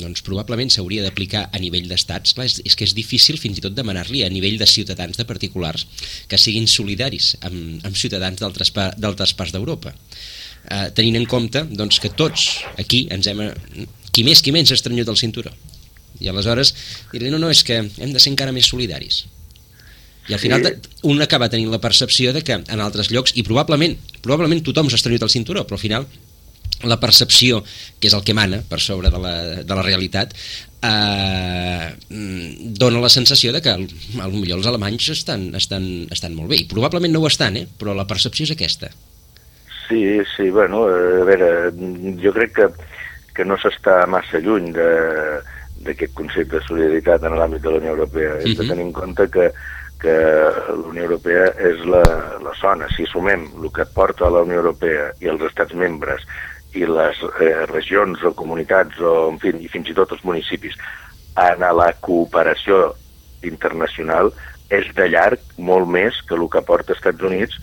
doncs, 0.00 0.22
probablement 0.24 0.72
s'hauria 0.72 1.04
d'aplicar 1.04 1.50
a 1.52 1.60
nivell 1.60 1.88
d'estats, 1.90 2.32
és, 2.46 2.62
és 2.64 2.76
que 2.78 2.86
és 2.88 2.94
difícil 2.96 3.36
fins 3.36 3.60
i 3.60 3.64
tot 3.64 3.76
demanar-li 3.76 4.24
a 4.24 4.32
nivell 4.32 4.56
de 4.56 4.66
ciutadans, 4.66 5.20
de 5.20 5.28
particulars, 5.28 5.84
que 6.28 6.40
siguin 6.40 6.66
solidaris 6.66 7.34
amb, 7.42 7.84
amb 7.84 8.00
ciutadans 8.00 8.40
d'altres 8.40 9.34
parts 9.36 9.52
d'Europa. 9.52 9.92
Eh, 10.68 10.88
tenint 10.96 11.20
en 11.20 11.28
compte 11.28 11.66
doncs, 11.68 12.00
que 12.00 12.08
tots 12.08 12.64
aquí 12.80 13.06
ens 13.12 13.28
hem, 13.28 13.44
qui 14.12 14.24
més 14.26 14.42
qui 14.42 14.54
menys 14.54 14.74
estrenyut 14.74 15.08
el 15.08 15.18
cinturó. 15.20 15.52
I 16.18 16.30
aleshores 16.30 16.74
dir-li, 17.12 17.30
no, 17.30 17.40
no, 17.40 17.50
és 17.50 17.62
que 17.66 17.82
hem 17.84 18.14
de 18.14 18.20
ser 18.20 18.32
encara 18.32 18.54
més 18.54 18.70
solidaris. 18.70 19.26
I 20.28 20.34
al 20.36 20.40
final 20.42 20.64
sí. 20.64 20.96
un 21.08 21.22
acaba 21.24 21.48
tenint 21.48 21.70
la 21.72 21.80
percepció 21.80 22.34
de 22.36 22.42
que 22.44 22.58
en 22.60 22.80
altres 22.84 23.08
llocs, 23.10 23.32
i 23.40 23.44
probablement, 23.46 23.96
probablement 24.24 24.60
tothom 24.64 24.90
s'ha 24.90 24.98
estrenyut 25.00 25.24
el 25.24 25.32
cinturó, 25.32 25.64
però 25.64 25.78
al 25.78 25.84
final 25.84 26.08
la 26.84 27.00
percepció, 27.00 27.62
que 27.98 28.06
és 28.06 28.14
el 28.14 28.22
que 28.22 28.36
mana 28.36 28.60
per 28.68 28.78
sobre 28.78 29.10
de 29.10 29.18
la, 29.18 29.34
de 29.66 29.78
la 29.78 29.82
realitat, 29.82 30.34
eh, 30.84 31.88
dona 32.78 33.02
la 33.02 33.10
sensació 33.10 33.52
de 33.56 33.62
que 33.64 33.74
millor 33.78 34.60
els 34.60 34.68
alemanys 34.70 35.08
estan, 35.16 35.48
estan, 35.58 35.88
estan 36.14 36.36
molt 36.36 36.52
bé, 36.52 36.62
i 36.62 36.68
probablement 36.70 37.14
no 37.14 37.24
ho 37.24 37.30
estan, 37.30 37.56
eh? 37.58 37.66
però 37.80 37.96
la 37.96 38.06
percepció 38.06 38.46
és 38.46 38.54
aquesta. 38.54 38.92
Sí, 39.88 40.02
sí, 40.36 40.50
bueno, 40.52 40.84
a 40.84 41.24
veure, 41.24 41.72
jo 42.20 42.34
crec 42.36 42.54
que 42.58 42.68
que 43.38 43.46
no 43.46 43.54
s'està 43.62 44.00
massa 44.10 44.40
lluny 44.42 44.72
d'aquest 44.74 46.14
concepte 46.18 46.56
de 46.56 46.66
solidaritat 46.66 47.22
en 47.22 47.36
l'àmbit 47.38 47.62
de 47.62 47.70
la 47.70 47.78
Unió 47.78 47.94
Europea. 47.94 48.32
Hem 48.34 48.42
uh 48.42 48.50
-huh. 48.50 48.56
de 48.58 48.62
mhm. 48.64 48.70
tenir 48.70 48.86
en 48.86 48.92
compte 48.92 49.30
que, 49.30 49.46
que 50.02 50.14
la 50.82 50.88
Unió 50.90 51.04
Europea 51.04 51.46
és 51.70 51.78
la, 51.86 52.02
la 52.42 52.54
zona. 52.60 52.88
Si 52.96 53.06
sumem 53.06 53.46
el 53.62 53.70
que 53.70 53.86
porta 53.94 54.26
a 54.26 54.30
la 54.30 54.42
Unió 54.42 54.58
Europea 54.62 55.12
i 55.20 55.28
els 55.28 55.42
estats 55.42 55.74
membres 55.74 56.26
i 56.74 56.84
les 56.84 57.16
eh, 57.40 57.66
regions 57.66 58.22
o 58.24 58.34
comunitats 58.34 58.98
o, 59.00 59.30
en 59.30 59.38
fi, 59.38 59.48
i 59.48 59.68
fins 59.68 59.88
i 59.88 59.94
tot 59.94 60.12
els 60.12 60.24
municipis 60.24 60.74
en 61.36 61.60
la 61.60 61.92
cooperació 62.00 62.94
internacional 63.42 64.32
és 64.68 64.86
de 64.94 65.06
llarg 65.08 65.40
molt 65.56 65.88
més 65.88 66.22
que 66.26 66.34
el 66.34 66.48
que 66.50 66.62
porta 66.62 66.92
Estats 66.92 67.22
Units 67.22 67.54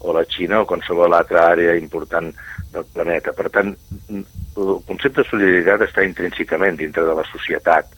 o 0.00 0.12
la 0.12 0.24
Xina 0.28 0.60
o 0.60 0.66
qualsevol 0.66 1.14
altra 1.14 1.48
àrea 1.54 1.74
important 1.78 2.34
del 2.72 2.86
planeta. 2.94 3.34
Per 3.36 3.48
tant, 3.52 3.74
el 4.10 4.72
concepte 4.88 5.22
de 5.22 5.28
solidaritat 5.28 5.86
està 5.88 6.04
intrínsecament 6.06 6.78
dintre 6.80 7.04
de 7.06 7.16
la 7.18 7.26
societat 7.30 7.92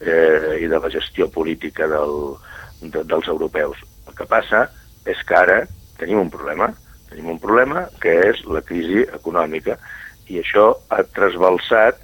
eh, 0.00 0.60
i 0.62 0.70
de 0.70 0.78
la 0.78 0.90
gestió 0.92 1.28
política 1.30 1.88
del, 1.90 2.14
de, 2.82 3.04
dels 3.04 3.28
europeus. 3.28 3.80
El 4.08 4.16
que 4.18 4.28
passa 4.30 4.66
és 5.08 5.20
que 5.26 5.36
ara 5.36 5.62
tenim 6.00 6.22
un 6.22 6.30
problema, 6.32 6.70
tenim 7.10 7.32
un 7.34 7.40
problema 7.42 7.86
que 8.02 8.14
és 8.30 8.44
la 8.48 8.62
crisi 8.66 9.04
econòmica 9.08 9.76
I 10.30 10.38
això 10.38 10.68
ha 10.94 11.02
trasbalsat 11.10 11.98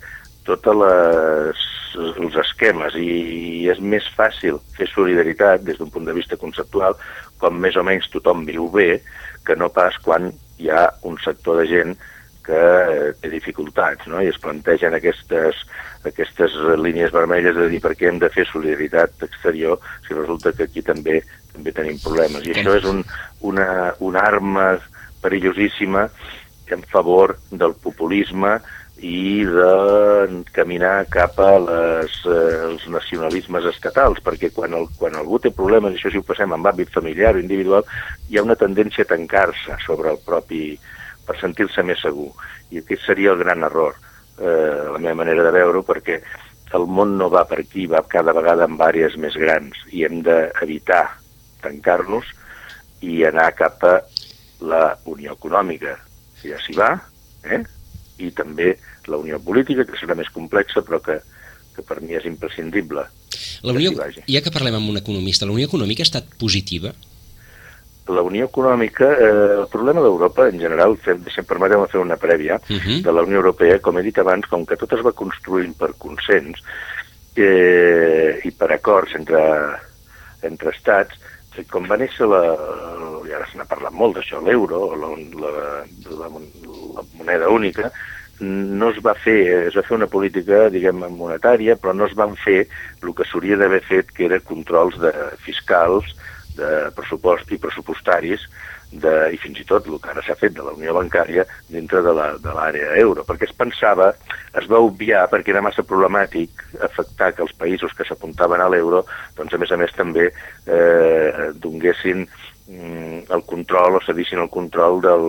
tots 0.46 0.66
els 0.66 2.38
esquemes 2.42 2.96
i 2.98 3.68
és 3.70 3.78
més 3.78 4.06
fàcil 4.16 4.58
fer 4.74 4.88
solidaritat 4.90 5.62
des 5.62 5.78
d'un 5.78 5.92
punt 5.94 6.08
de 6.08 6.14
vista 6.16 6.38
conceptual 6.40 6.98
com 7.38 7.60
més 7.62 7.78
o 7.78 7.84
menys 7.86 8.10
tothom 8.10 8.42
viu 8.48 8.66
bé 8.74 9.00
que 9.46 9.54
no 9.54 9.70
pas 9.70 9.94
quan 10.02 10.32
hi 10.58 10.70
ha 10.74 10.88
un 11.06 11.18
sector 11.22 11.62
de 11.62 11.68
gent 11.70 11.94
que 12.46 12.60
eh, 12.60 13.10
té 13.20 13.30
dificultats 13.32 14.06
no? 14.10 14.22
i 14.22 14.30
es 14.30 14.38
plantegen 14.42 14.94
aquestes, 14.96 15.64
aquestes 16.06 16.54
línies 16.80 17.12
vermelles 17.14 17.58
de 17.58 17.68
dir 17.72 17.82
per 17.82 17.96
què 17.98 18.08
hem 18.10 18.22
de 18.22 18.30
fer 18.32 18.46
solidaritat 18.48 19.26
exterior 19.26 19.82
si 20.06 20.14
resulta 20.14 20.54
que 20.56 20.70
aquí 20.70 20.84
també 20.86 21.20
també 21.56 21.72
tenim 21.72 22.00
problemes. 22.02 22.44
I 22.44 22.54
això 22.54 22.76
és 22.76 22.86
un, 22.88 23.02
una, 23.48 23.68
una 24.04 24.24
arma 24.28 24.74
perillosíssima 25.24 26.06
en 26.74 26.82
favor 26.90 27.36
del 27.50 27.74
populisme 27.82 28.58
i 28.96 29.44
de 29.44 30.42
caminar 30.56 31.04
cap 31.12 31.36
a 31.44 31.52
les, 31.60 32.14
eh, 32.24 32.54
els 32.70 32.86
nacionalismes 32.88 33.68
estatals, 33.68 34.22
perquè 34.24 34.50
quan, 34.56 34.72
el, 34.74 34.88
quan 34.96 35.18
algú 35.20 35.38
té 35.38 35.52
problemes, 35.52 35.94
això 35.94 36.12
si 36.12 36.20
ho 36.20 36.24
passem 36.24 36.52
en 36.52 36.64
àmbit 36.64 36.92
familiar 36.94 37.34
o 37.36 37.42
individual, 37.42 37.84
hi 38.30 38.38
ha 38.38 38.46
una 38.46 38.56
tendència 38.56 39.04
a 39.04 39.12
tancar-se 39.14 39.80
sobre 39.86 40.14
el 40.14 40.22
propi... 40.24 40.78
per 41.26 41.38
sentir-se 41.40 41.84
més 41.86 42.00
segur. 42.02 42.30
I 42.70 42.82
aquest 42.82 43.06
seria 43.06 43.32
el 43.34 43.42
gran 43.42 43.64
error, 43.66 43.96
eh, 44.38 44.82
la 44.92 44.98
meva 44.98 45.20
manera 45.22 45.44
de 45.46 45.54
veure-ho, 45.58 45.84
perquè 45.86 46.20
el 46.76 46.86
món 46.90 47.16
no 47.18 47.28
va 47.30 47.44
per 47.48 47.60
aquí, 47.62 47.86
va 47.90 48.02
cada 48.10 48.34
vegada 48.36 48.66
amb 48.66 48.80
àrees 48.82 49.16
més 49.22 49.36
grans 49.38 49.78
i 49.94 50.04
hem 50.06 50.20
d'evitar 50.26 51.04
tancar-nos 51.62 52.32
i 53.06 53.22
anar 53.28 53.52
cap 53.58 53.84
a 53.86 53.94
la 54.66 54.82
Unió 55.12 55.36
Econòmica, 55.36 55.94
que 56.40 56.50
ja 56.52 56.60
s'hi 56.64 56.76
va, 56.78 56.94
eh? 57.44 57.62
i 58.18 58.30
també 58.34 58.74
la 59.06 59.20
Unió 59.20 59.38
Política, 59.42 59.84
que 59.86 59.98
serà 60.00 60.16
més 60.18 60.30
complexa, 60.34 60.82
però 60.82 61.00
que, 61.04 61.20
que 61.76 61.84
per 61.86 62.00
mi 62.02 62.16
és 62.16 62.26
imprescindible. 62.28 63.04
La 63.66 63.74
Unió, 63.76 63.92
ja 64.26 64.42
que 64.42 64.52
parlem 64.52 64.78
amb 64.78 64.90
un 64.90 65.00
economista, 65.00 65.46
la 65.46 65.54
Unió 65.54 65.68
Econòmica 65.68 66.02
ha 66.02 66.08
estat 66.08 66.32
positiva? 66.40 66.94
La 68.08 68.22
Unió 68.22 68.46
Econòmica, 68.46 69.08
eh, 69.12 69.60
el 69.60 69.68
problema 69.72 70.02
d'Europa, 70.04 70.48
en 70.48 70.60
general, 70.60 70.96
fem, 71.02 71.22
deixem, 71.26 71.46
permetem 71.48 71.82
fer 71.90 72.00
una 72.00 72.16
prèvia 72.16 72.60
uh 72.60 72.76
-huh. 72.76 73.02
de 73.02 73.12
la 73.12 73.22
Unió 73.22 73.36
Europea, 73.42 73.80
com 73.80 73.98
he 73.98 74.02
dit 74.02 74.18
abans, 74.18 74.46
com 74.46 74.64
que 74.64 74.76
tot 74.76 74.92
es 74.92 75.02
va 75.02 75.12
construint 75.12 75.74
per 75.76 75.94
consens 75.98 76.62
eh, 77.36 78.40
i 78.44 78.50
per 78.50 78.72
acords 78.72 79.14
entre, 79.14 79.42
entre 80.42 80.70
estats, 80.70 81.18
com 81.70 81.86
va 81.88 81.96
néixer 81.96 82.26
la, 82.28 82.42
i 83.26 83.32
ara 83.32 83.46
se 83.50 83.58
n'ha 83.58 83.64
parlat 83.64 83.92
molt 83.92 84.16
d'això, 84.16 84.40
l'euro, 84.44 84.94
la, 84.94 85.08
la, 85.40 85.50
la, 86.20 86.28
la 86.28 87.02
moneda 87.16 87.48
única, 87.48 87.90
no 88.40 88.90
es 88.90 88.98
va 89.04 89.14
fer, 89.14 89.68
es 89.70 89.76
va 89.76 89.84
fer 89.86 89.96
una 89.96 90.08
política, 90.12 90.66
diguem, 90.72 91.00
monetària, 91.16 91.76
però 91.80 91.94
no 91.96 92.06
es 92.06 92.14
van 92.18 92.36
fer 92.36 92.66
el 93.02 93.14
que 93.16 93.24
s'hauria 93.24 93.56
d'haver 93.56 93.80
fet, 93.88 94.12
que 94.12 94.26
era 94.28 94.42
controls 94.44 94.98
de 95.00 95.12
fiscals, 95.44 96.12
de 96.56 96.72
pressupost 96.96 97.52
i 97.52 97.60
pressupostaris, 97.62 98.46
de, 98.92 99.12
i 99.34 99.38
fins 99.40 99.58
i 99.60 99.66
tot 99.66 99.86
el 99.90 99.98
que 100.02 100.10
ara 100.12 100.22
s'ha 100.24 100.36
fet 100.38 100.54
de 100.56 100.64
la 100.64 100.74
Unió 100.76 100.94
Bancària 100.96 101.44
dintre 101.72 102.02
de 102.06 102.14
l'àrea 102.14 102.94
euro, 103.02 103.24
perquè 103.26 103.48
es 103.48 103.56
pensava, 103.56 104.12
es 104.56 104.68
va 104.70 104.82
obviar 104.84 105.26
perquè 105.32 105.52
era 105.52 105.64
massa 105.64 105.84
problemàtic 105.86 106.62
afectar 106.86 107.32
que 107.34 107.44
els 107.46 107.54
països 107.58 107.94
que 107.96 108.06
s'apuntaven 108.06 108.62
a 108.62 108.68
l'euro, 108.72 109.04
doncs 109.36 109.54
a 109.54 109.62
més 109.62 109.72
a 109.72 109.80
més 109.80 109.94
també 109.96 110.28
eh, 110.30 111.50
donguessin 111.62 112.24
mm, 112.24 113.26
el 113.34 113.44
control 113.50 113.98
o 113.98 114.04
cedissin 114.06 114.44
el 114.44 114.52
control 114.54 115.02
del, 115.04 115.26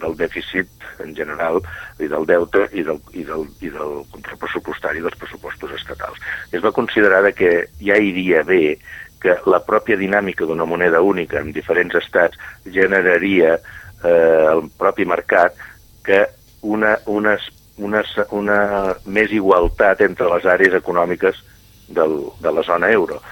del 0.00 0.18
dèficit 0.20 0.70
en 1.02 1.14
general 1.18 1.60
i 1.98 2.08
del 2.10 2.26
deute 2.30 2.68
i 2.72 2.86
del, 2.86 3.00
i 3.12 3.26
del, 3.26 3.48
i 3.60 3.72
del 3.74 4.04
control 4.14 4.40
pressupostari 4.46 5.02
dels 5.02 5.18
pressupostos 5.18 5.74
estatals. 5.74 6.20
Es 6.54 6.62
va 6.62 6.74
considerar 6.74 7.26
que 7.34 7.66
ja 7.82 7.98
iria 7.98 8.44
bé 8.46 8.78
que 9.24 9.38
la 9.48 9.62
pròpia 9.64 9.96
dinàmica 9.96 10.44
d'una 10.44 10.66
moneda 10.68 11.00
única 11.00 11.40
en 11.40 11.52
diferents 11.56 11.96
estats 11.96 12.36
generaria 12.68 13.54
eh, 13.56 14.44
el 14.52 14.66
propi 14.76 15.06
mercat 15.08 15.56
que 16.04 16.26
una, 16.60 16.98
una, 17.08 17.38
una, 17.80 18.02
una 18.36 18.58
més 19.06 19.32
igualtat 19.32 20.04
entre 20.04 20.28
les 20.34 20.44
àrees 20.44 20.76
econòmiques 20.76 21.40
del, 21.88 22.18
de 22.44 22.52
la 22.52 22.64
zona 22.68 22.92
euro. 22.92 23.22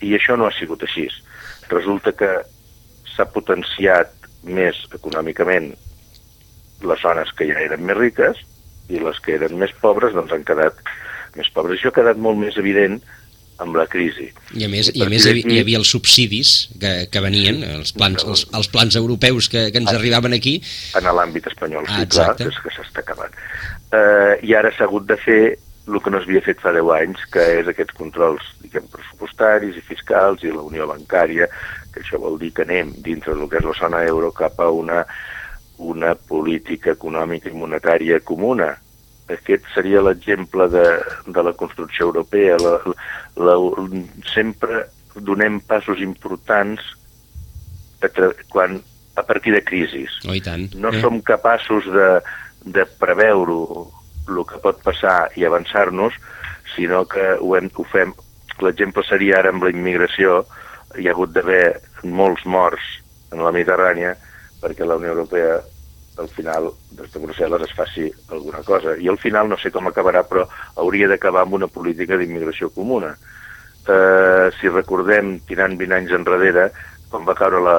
I 0.00 0.14
això 0.16 0.38
no 0.38 0.46
ha 0.46 0.54
sigut 0.54 0.86
així. 0.86 1.08
Resulta 1.70 2.14
que 2.14 2.30
s'ha 3.16 3.26
potenciat 3.34 4.14
més 4.46 4.78
econòmicament 4.94 5.72
les 6.86 7.02
zones 7.02 7.34
que 7.36 7.50
ja 7.50 7.58
eren 7.60 7.82
més 7.84 7.98
riques 7.98 8.38
i 8.88 9.02
les 9.02 9.18
que 9.20 9.34
eren 9.36 9.58
més 9.58 9.74
pobres 9.82 10.14
doncs 10.14 10.32
han 10.32 10.46
quedat 10.46 10.78
més 11.36 11.50
pobres. 11.54 11.78
Això 11.78 11.90
ha 11.90 11.98
quedat 11.98 12.18
molt 12.22 12.38
més 12.40 12.56
evident 12.58 13.00
amb 13.60 13.76
la 13.76 13.86
crisi. 13.90 14.28
I 14.56 14.66
a 14.66 14.70
més, 14.72 14.90
i 14.96 15.04
a 15.04 15.08
més 15.12 15.26
hi, 15.28 15.44
hi 15.44 15.60
havia 15.62 15.80
els 15.80 15.90
subsidis 15.92 16.52
que, 16.80 16.92
que 17.12 17.22
venien, 17.24 17.62
els 17.78 17.94
plans, 17.96 18.24
els, 18.24 18.46
els 18.56 18.70
plans 18.72 18.96
europeus 19.00 19.50
que, 19.52 19.68
que 19.72 19.82
ens 19.82 19.90
arribaven 19.92 20.36
aquí. 20.36 20.58
En 20.98 21.10
l'àmbit 21.16 21.50
espanyol, 21.52 21.88
sí, 21.88 21.98
ah, 21.98 22.06
clar, 22.10 22.36
és 22.46 22.60
que 22.64 22.72
s'està 22.76 23.04
acabant. 23.04 23.34
Uh, 23.90 24.38
I 24.46 24.54
ara 24.58 24.70
s'ha 24.74 24.86
hagut 24.86 25.08
de 25.10 25.18
fer 25.20 25.42
el 25.90 25.98
que 26.04 26.12
no 26.12 26.20
s'havia 26.22 26.42
fet 26.44 26.60
fa 26.62 26.72
10 26.76 26.90
anys, 26.94 27.24
que 27.34 27.44
és 27.60 27.68
aquests 27.70 27.96
controls 27.98 28.44
diguem, 28.62 28.86
pressupostaris 28.92 29.78
i 29.78 29.82
fiscals 29.84 30.44
i 30.44 30.52
la 30.54 30.62
unió 30.62 30.86
bancària, 30.90 31.48
que 31.90 32.04
això 32.04 32.20
vol 32.22 32.38
dir 32.38 32.52
que 32.54 32.66
anem 32.66 32.92
dintre 33.02 33.34
del 33.34 33.50
que 33.50 33.58
és 33.58 33.66
la 33.66 33.76
zona 33.78 34.04
euro 34.06 34.30
cap 34.36 34.60
a 34.62 34.68
una, 34.70 35.02
una 35.78 36.14
política 36.14 36.94
econòmica 36.94 37.50
i 37.50 37.56
monetària 37.56 38.20
comuna, 38.22 38.70
aquest 39.34 39.66
seria 39.74 40.02
l'exemple 40.04 40.66
de, 40.72 40.84
de 41.26 41.44
la 41.46 41.52
construcció 41.58 42.08
europea. 42.10 42.56
La, 42.60 42.76
la, 43.40 43.56
sempre 44.32 44.84
donem 45.14 45.60
passos 45.66 46.02
importants 46.04 46.82
a, 48.02 48.10
quan, 48.52 48.78
a 49.16 49.24
partir 49.26 49.54
de 49.54 49.64
crisis. 49.64 50.20
Oh, 50.26 50.36
tant. 50.44 50.68
No 50.80 50.92
eh. 50.94 51.00
som 51.02 51.20
capaços 51.22 51.86
de, 51.90 52.08
de 52.64 52.86
preveure 53.00 53.58
el 54.30 54.42
que 54.46 54.60
pot 54.62 54.80
passar 54.84 55.30
i 55.36 55.44
avançar-nos, 55.46 56.14
sinó 56.76 57.04
que 57.10 57.34
ho, 57.40 57.54
hem, 57.58 57.70
ho 57.74 57.86
fem... 57.92 58.14
L'exemple 58.60 59.00
seria 59.08 59.38
ara 59.38 59.54
amb 59.54 59.62
la 59.64 59.70
immigració, 59.72 60.42
hi 61.00 61.06
ha 61.08 61.14
hagut 61.14 61.30
d'haver 61.32 61.80
molts 62.04 62.42
morts 62.44 62.98
en 63.32 63.40
la 63.40 63.52
Mediterrània 63.54 64.10
perquè 64.60 64.84
la 64.84 64.98
Unió 65.00 65.14
Europea 65.14 65.60
al 66.20 66.28
final 66.28 66.70
des 66.98 67.10
de 67.12 67.22
Brussel·les 67.22 67.64
es 67.66 67.74
faci 67.76 68.06
alguna 68.28 68.62
cosa. 68.66 68.94
I 68.96 69.08
al 69.08 69.18
final 69.18 69.48
no 69.48 69.58
sé 69.58 69.72
com 69.74 69.88
acabarà, 69.88 70.22
però 70.28 70.46
hauria 70.76 71.08
d'acabar 71.08 71.46
amb 71.46 71.58
una 71.58 71.68
política 71.72 72.18
d'immigració 72.20 72.70
comuna. 72.76 73.14
Eh, 73.88 74.48
si 74.60 74.68
recordem, 74.68 75.38
tirant 75.48 75.76
20 75.80 75.96
anys 75.96 76.16
enrere, 76.18 76.70
quan 77.10 77.24
va 77.26 77.34
caure 77.38 77.62
la, 77.64 77.78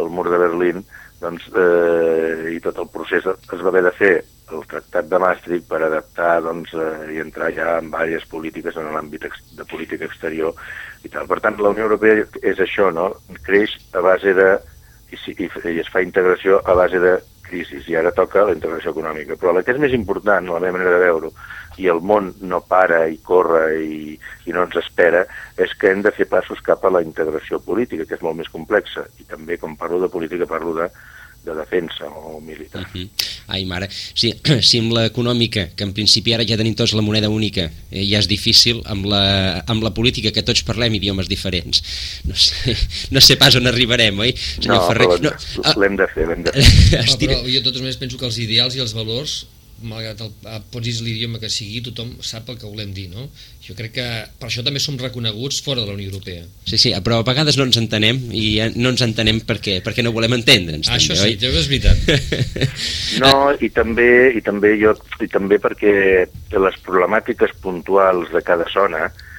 el 0.00 0.08
mur 0.08 0.28
de 0.30 0.38
Berlín, 0.40 0.84
doncs, 1.22 1.48
eh, 1.54 2.54
i 2.56 2.60
tot 2.62 2.78
el 2.82 2.88
procés 2.90 3.26
es 3.26 3.60
va 3.60 3.70
haver 3.70 3.84
de 3.86 3.92
fer 3.98 4.14
el 4.52 4.64
tractat 4.68 5.06
de 5.08 5.18
Maastricht 5.22 5.68
per 5.68 5.80
adaptar 5.82 6.40
doncs, 6.44 6.72
eh, 6.74 7.14
i 7.16 7.20
entrar 7.22 7.52
ja 7.56 7.76
en 7.78 7.90
diverses 7.90 8.26
polítiques 8.30 8.76
en 8.76 8.90
l'àmbit 8.94 9.28
de 9.58 9.66
política 9.70 10.08
exterior 10.08 10.54
i 11.02 11.10
tal. 11.12 11.28
Per 11.30 11.40
tant, 11.40 11.58
la 11.58 11.72
Unió 11.74 11.88
Europea 11.88 12.26
és 12.42 12.62
això, 12.62 12.90
no? 12.94 13.12
Creix 13.46 13.78
a 13.94 14.02
base 14.04 14.34
de 14.38 14.50
i, 15.12 15.18
i, 15.44 15.48
i 15.74 15.78
es 15.82 15.90
fa 15.92 16.02
integració 16.04 16.60
a 16.64 16.74
base 16.78 17.00
de 17.02 17.16
crisi 17.52 17.82
i 17.92 17.96
ara 18.00 18.14
toca 18.16 18.46
la 18.48 18.56
integració 18.56 18.94
econòmica. 18.94 19.36
Però 19.36 19.52
la 19.52 19.62
que 19.62 19.74
és 19.76 19.80
més 19.82 19.94
important, 19.96 20.48
la 20.48 20.60
meva 20.62 20.78
manera 20.78 20.96
de 20.96 21.04
veure-ho, 21.04 21.32
i 21.80 21.88
el 21.92 22.02
món 22.04 22.32
no 22.40 22.60
para 22.68 23.04
i 23.08 23.18
corre 23.24 23.64
i, 23.80 24.16
i 24.48 24.56
no 24.56 24.66
ens 24.66 24.76
espera, 24.80 25.24
és 25.60 25.72
que 25.78 25.92
hem 25.92 26.02
de 26.04 26.12
fer 26.16 26.28
passos 26.32 26.60
cap 26.64 26.84
a 26.84 26.92
la 26.92 27.02
integració 27.04 27.60
política, 27.64 28.08
que 28.08 28.18
és 28.18 28.24
molt 28.24 28.40
més 28.40 28.52
complexa. 28.52 29.06
I 29.20 29.28
també, 29.28 29.60
com 29.60 29.76
parlo 29.80 30.00
de 30.02 30.10
política, 30.12 30.48
parlo 30.48 30.74
de 30.80 30.88
de 31.44 31.54
defensa 31.54 32.06
o 32.06 32.40
militar. 32.40 32.82
Uh 32.82 32.86
-huh. 32.94 33.08
Ai, 33.48 33.64
mare, 33.64 33.88
si, 33.90 34.34
si 34.68 34.78
amb 34.78 34.92
l'econòmica, 34.92 35.70
que 35.76 35.84
en 35.84 35.92
principi 35.92 36.34
ara 36.34 36.44
ja 36.46 36.56
tenim 36.56 36.74
tots 36.74 36.92
la 36.92 37.02
moneda 37.02 37.28
única, 37.28 37.70
eh, 37.90 38.04
ja 38.06 38.18
és 38.18 38.28
difícil, 38.28 38.82
amb 38.84 39.04
la, 39.06 39.62
amb 39.66 39.82
la 39.82 39.90
política, 39.90 40.30
que 40.30 40.42
tots 40.42 40.62
parlem 40.62 40.94
idiomes 40.94 41.28
diferents, 41.28 41.82
no 42.24 42.34
sé, 42.34 42.76
no 43.14 43.20
sé 43.20 43.36
pas 43.36 43.54
on 43.54 43.66
arribarem, 43.66 44.18
oi? 44.18 44.34
Senyor 44.36 44.76
no, 44.76 44.86
Ferrer, 44.86 45.08
no, 45.20 45.80
l'hem 45.80 45.96
de 45.96 46.06
fer, 46.14 46.28
l'hem 46.28 46.42
de 46.42 46.52
fer. 46.62 47.04
No, 47.06 47.18
però 47.18 47.42
jo 47.46 47.62
tots 47.62 47.80
més 47.80 47.96
penso 47.96 48.18
que 48.18 48.26
els 48.26 48.38
ideals 48.38 48.76
i 48.76 48.80
els 48.80 48.94
valors 48.94 49.46
malgrat 49.86 50.20
el, 50.24 50.32
posis 50.72 51.00
l'idioma 51.04 51.40
que 51.42 51.50
sigui, 51.52 51.82
tothom 51.86 52.14
sap 52.24 52.50
el 52.52 52.58
que 52.60 52.68
volem 52.68 52.92
dir, 52.94 53.08
no? 53.12 53.28
Jo 53.62 53.76
crec 53.78 53.94
que 53.96 54.06
per 54.40 54.48
això 54.48 54.64
també 54.66 54.82
som 54.82 54.98
reconeguts 54.98 55.60
fora 55.62 55.82
de 55.82 55.90
la 55.90 55.96
Unió 55.96 56.10
Europea. 56.10 56.44
Sí, 56.66 56.78
sí, 56.78 56.92
però 57.04 57.20
a 57.22 57.26
vegades 57.26 57.58
no 57.58 57.66
ens 57.68 57.78
entenem 57.80 58.20
i 58.34 58.46
no 58.76 58.92
ens 58.92 59.04
entenem 59.06 59.42
per 59.46 59.58
què, 59.62 59.78
perquè 59.84 60.04
no 60.04 60.14
volem 60.14 60.38
entendre'ns. 60.38 60.90
Ah, 60.90 60.98
això 60.98 61.14
també, 61.14 61.36
sí, 61.36 61.46
oi? 61.46 61.58
és 61.62 61.70
veritat. 61.72 62.62
no, 63.24 63.34
i 63.62 63.70
també, 63.74 64.08
i 64.38 64.44
també 64.44 64.76
jo 64.80 64.96
i 65.22 65.28
també 65.30 65.60
perquè 65.62 65.92
les 66.52 66.80
problemàtiques 66.86 67.54
puntuals 67.62 68.32
de 68.34 68.42
cada 68.46 68.66
zona 68.74 69.06
eh, 69.08 69.31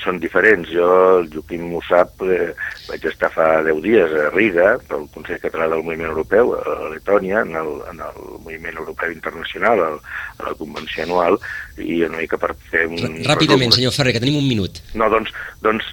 són 0.00 0.18
diferents. 0.20 0.68
Jo, 0.72 0.88
el 1.20 1.28
Joaquim 1.32 1.66
ho 1.76 1.80
sap, 1.84 2.22
eh, 2.24 2.52
vaig 2.88 3.04
estar 3.10 3.30
fa 3.34 3.48
10 3.66 3.82
dies 3.84 4.14
a 4.16 4.30
Riga, 4.32 4.72
pel 4.88 5.06
Consell 5.14 5.40
Català 5.42 5.68
del 5.68 5.84
Moviment 5.84 6.10
Europeu, 6.10 6.54
a 6.56 6.90
Letònia, 6.94 7.42
en 7.44 7.56
el, 7.60 7.72
en 7.92 8.00
el 8.06 8.20
Moviment 8.44 8.80
Europeu 8.80 9.12
Internacional, 9.12 9.82
a, 9.84 9.90
a 10.38 10.48
la 10.48 10.54
convenció 10.58 11.04
anual, 11.04 11.40
i 11.78 12.02
una 12.08 12.22
mica 12.22 12.38
per 12.40 12.54
fer 12.70 12.86
un... 12.88 13.20
Ràpidament, 13.26 13.74
senyor 13.76 13.92
Ferrer, 13.96 14.14
que 14.16 14.22
tenim 14.24 14.40
un 14.40 14.48
minut. 14.48 14.80
No, 14.94 15.10
doncs, 15.12 15.34
doncs 15.64 15.92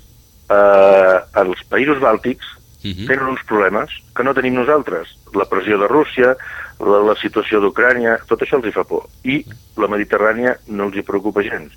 eh, 0.49 1.17
els 1.43 1.65
països 1.71 1.99
bàltics 2.03 2.45
uh 2.83 2.91
-huh. 2.91 3.07
tenen 3.07 3.27
uns 3.33 3.43
problemes 3.47 3.89
que 4.15 4.23
no 4.23 4.33
tenim 4.33 4.55
nosaltres. 4.55 5.17
La 5.33 5.45
pressió 5.45 5.77
de 5.77 5.87
Rússia, 5.87 6.37
la, 6.79 6.99
la 7.03 7.15
situació 7.15 7.59
d'Ucrània, 7.59 8.17
tot 8.27 8.41
això 8.41 8.57
els 8.57 8.67
hi 8.67 8.71
fa 8.71 8.83
por. 8.83 9.09
I 9.23 9.43
la 9.77 9.87
Mediterrània 9.87 10.57
no 10.67 10.85
els 10.85 10.95
hi 10.95 11.01
preocupa 11.01 11.43
gens. 11.43 11.73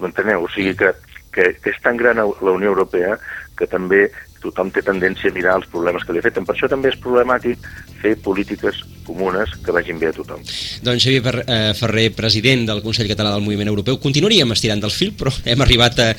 M'enteneu? 0.00 0.44
O 0.44 0.50
sigui 0.52 0.74
que, 0.78 0.92
que, 1.34 1.50
que 1.62 1.74
és 1.74 1.82
tan 1.84 1.98
gran 2.00 2.20
la 2.20 2.54
Unió 2.54 2.72
Europea 2.72 3.16
que 3.58 3.66
també 3.66 4.06
tothom 4.42 4.70
té 4.70 4.84
tendència 4.86 5.32
a 5.32 5.34
mirar 5.34 5.56
els 5.58 5.68
problemes 5.72 6.04
que 6.06 6.14
li 6.14 6.22
afecten. 6.22 6.46
Per 6.46 6.54
això 6.54 6.70
també 6.70 6.92
és 6.92 7.00
problemàtic 7.02 7.64
fer 8.02 8.14
polítiques 8.22 8.84
comunes 9.08 9.54
que 9.64 9.74
vagin 9.74 9.98
bé 10.00 10.12
a 10.12 10.16
tothom. 10.16 10.44
Doncs 10.84 11.06
Xavier 11.06 11.24
Fer 11.24 11.36
eh, 11.46 11.72
Ferrer, 11.78 12.08
president 12.16 12.66
del 12.68 12.82
Consell 12.84 13.08
Català 13.10 13.32
del 13.34 13.44
Moviment 13.46 13.72
Europeu, 13.72 13.98
continuaríem 14.02 14.52
estirant 14.54 14.84
del 14.84 14.94
fil, 14.94 15.14
però 15.18 15.32
hem 15.48 15.64
arribat 15.64 16.04
a, 16.04 16.10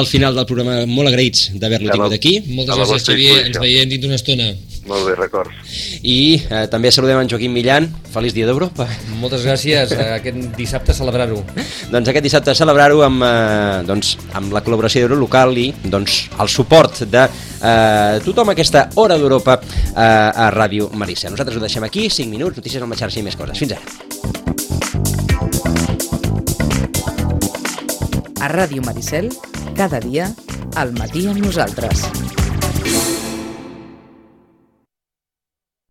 al 0.00 0.08
final 0.08 0.36
del 0.38 0.48
programa 0.48 0.80
molt 0.88 1.12
agraïts 1.12 1.52
d'haver-lo 1.60 1.92
tingut 1.92 2.16
aquí. 2.16 2.38
Moltes 2.48 2.80
gràcies, 2.80 3.06
Xavier. 3.10 3.38
Ens 3.50 3.60
veiem 3.62 3.92
dins 3.92 4.04
d'una 4.04 4.18
estona. 4.18 4.50
Molt 4.88 5.04
bé, 5.04 5.14
records. 5.18 5.74
I 6.00 6.38
eh, 6.40 6.64
també 6.72 6.90
saludem 6.94 7.20
en 7.20 7.28
Joaquim 7.28 7.52
Millan. 7.52 7.90
Feliç 8.08 8.32
dia 8.36 8.48
d'Europa. 8.48 8.86
Moltes 9.20 9.44
gràcies. 9.44 9.92
Aquest 10.18 10.56
dissabte 10.56 10.96
celebrar-ho. 10.96 11.42
doncs 11.92 12.08
aquest 12.08 12.24
dissabte 12.24 12.54
celebrar-ho 12.56 13.02
amb, 13.04 13.24
eh, 13.26 13.82
doncs, 13.88 14.14
amb 14.38 14.54
la 14.56 14.62
col·laboració 14.64 15.04
d'Eurolocal 15.04 15.56
i 15.60 15.68
doncs, 15.84 16.22
el 16.40 16.48
suport 16.52 17.02
de 17.10 17.26
eh, 17.26 18.20
tothom 18.24 18.48
a 18.48 18.56
aquesta 18.56 18.88
Hora 18.96 19.18
d'Europa 19.18 19.58
eh, 19.60 20.00
a 20.00 20.48
Ràdio 20.54 20.88
Marissa. 20.94 21.30
Nosaltres 21.32 21.58
ho 21.58 21.64
deixem 21.64 21.84
aquí, 21.84 22.08
5 22.08 22.30
minuts, 22.38 22.60
notícies 22.60 22.82
amb 22.84 22.94
la 22.94 22.98
xarxa 23.00 23.18
i 23.18 23.26
més 23.26 23.36
coses. 23.38 23.58
Fins 23.58 23.74
ara. 23.74 23.82
A 28.38 28.52
Ràdio 28.54 28.84
Maricel, 28.86 29.32
cada 29.76 29.98
dia, 30.04 30.30
al 30.78 30.94
matí 30.94 31.26
amb 31.26 31.42
nosaltres. 31.42 32.27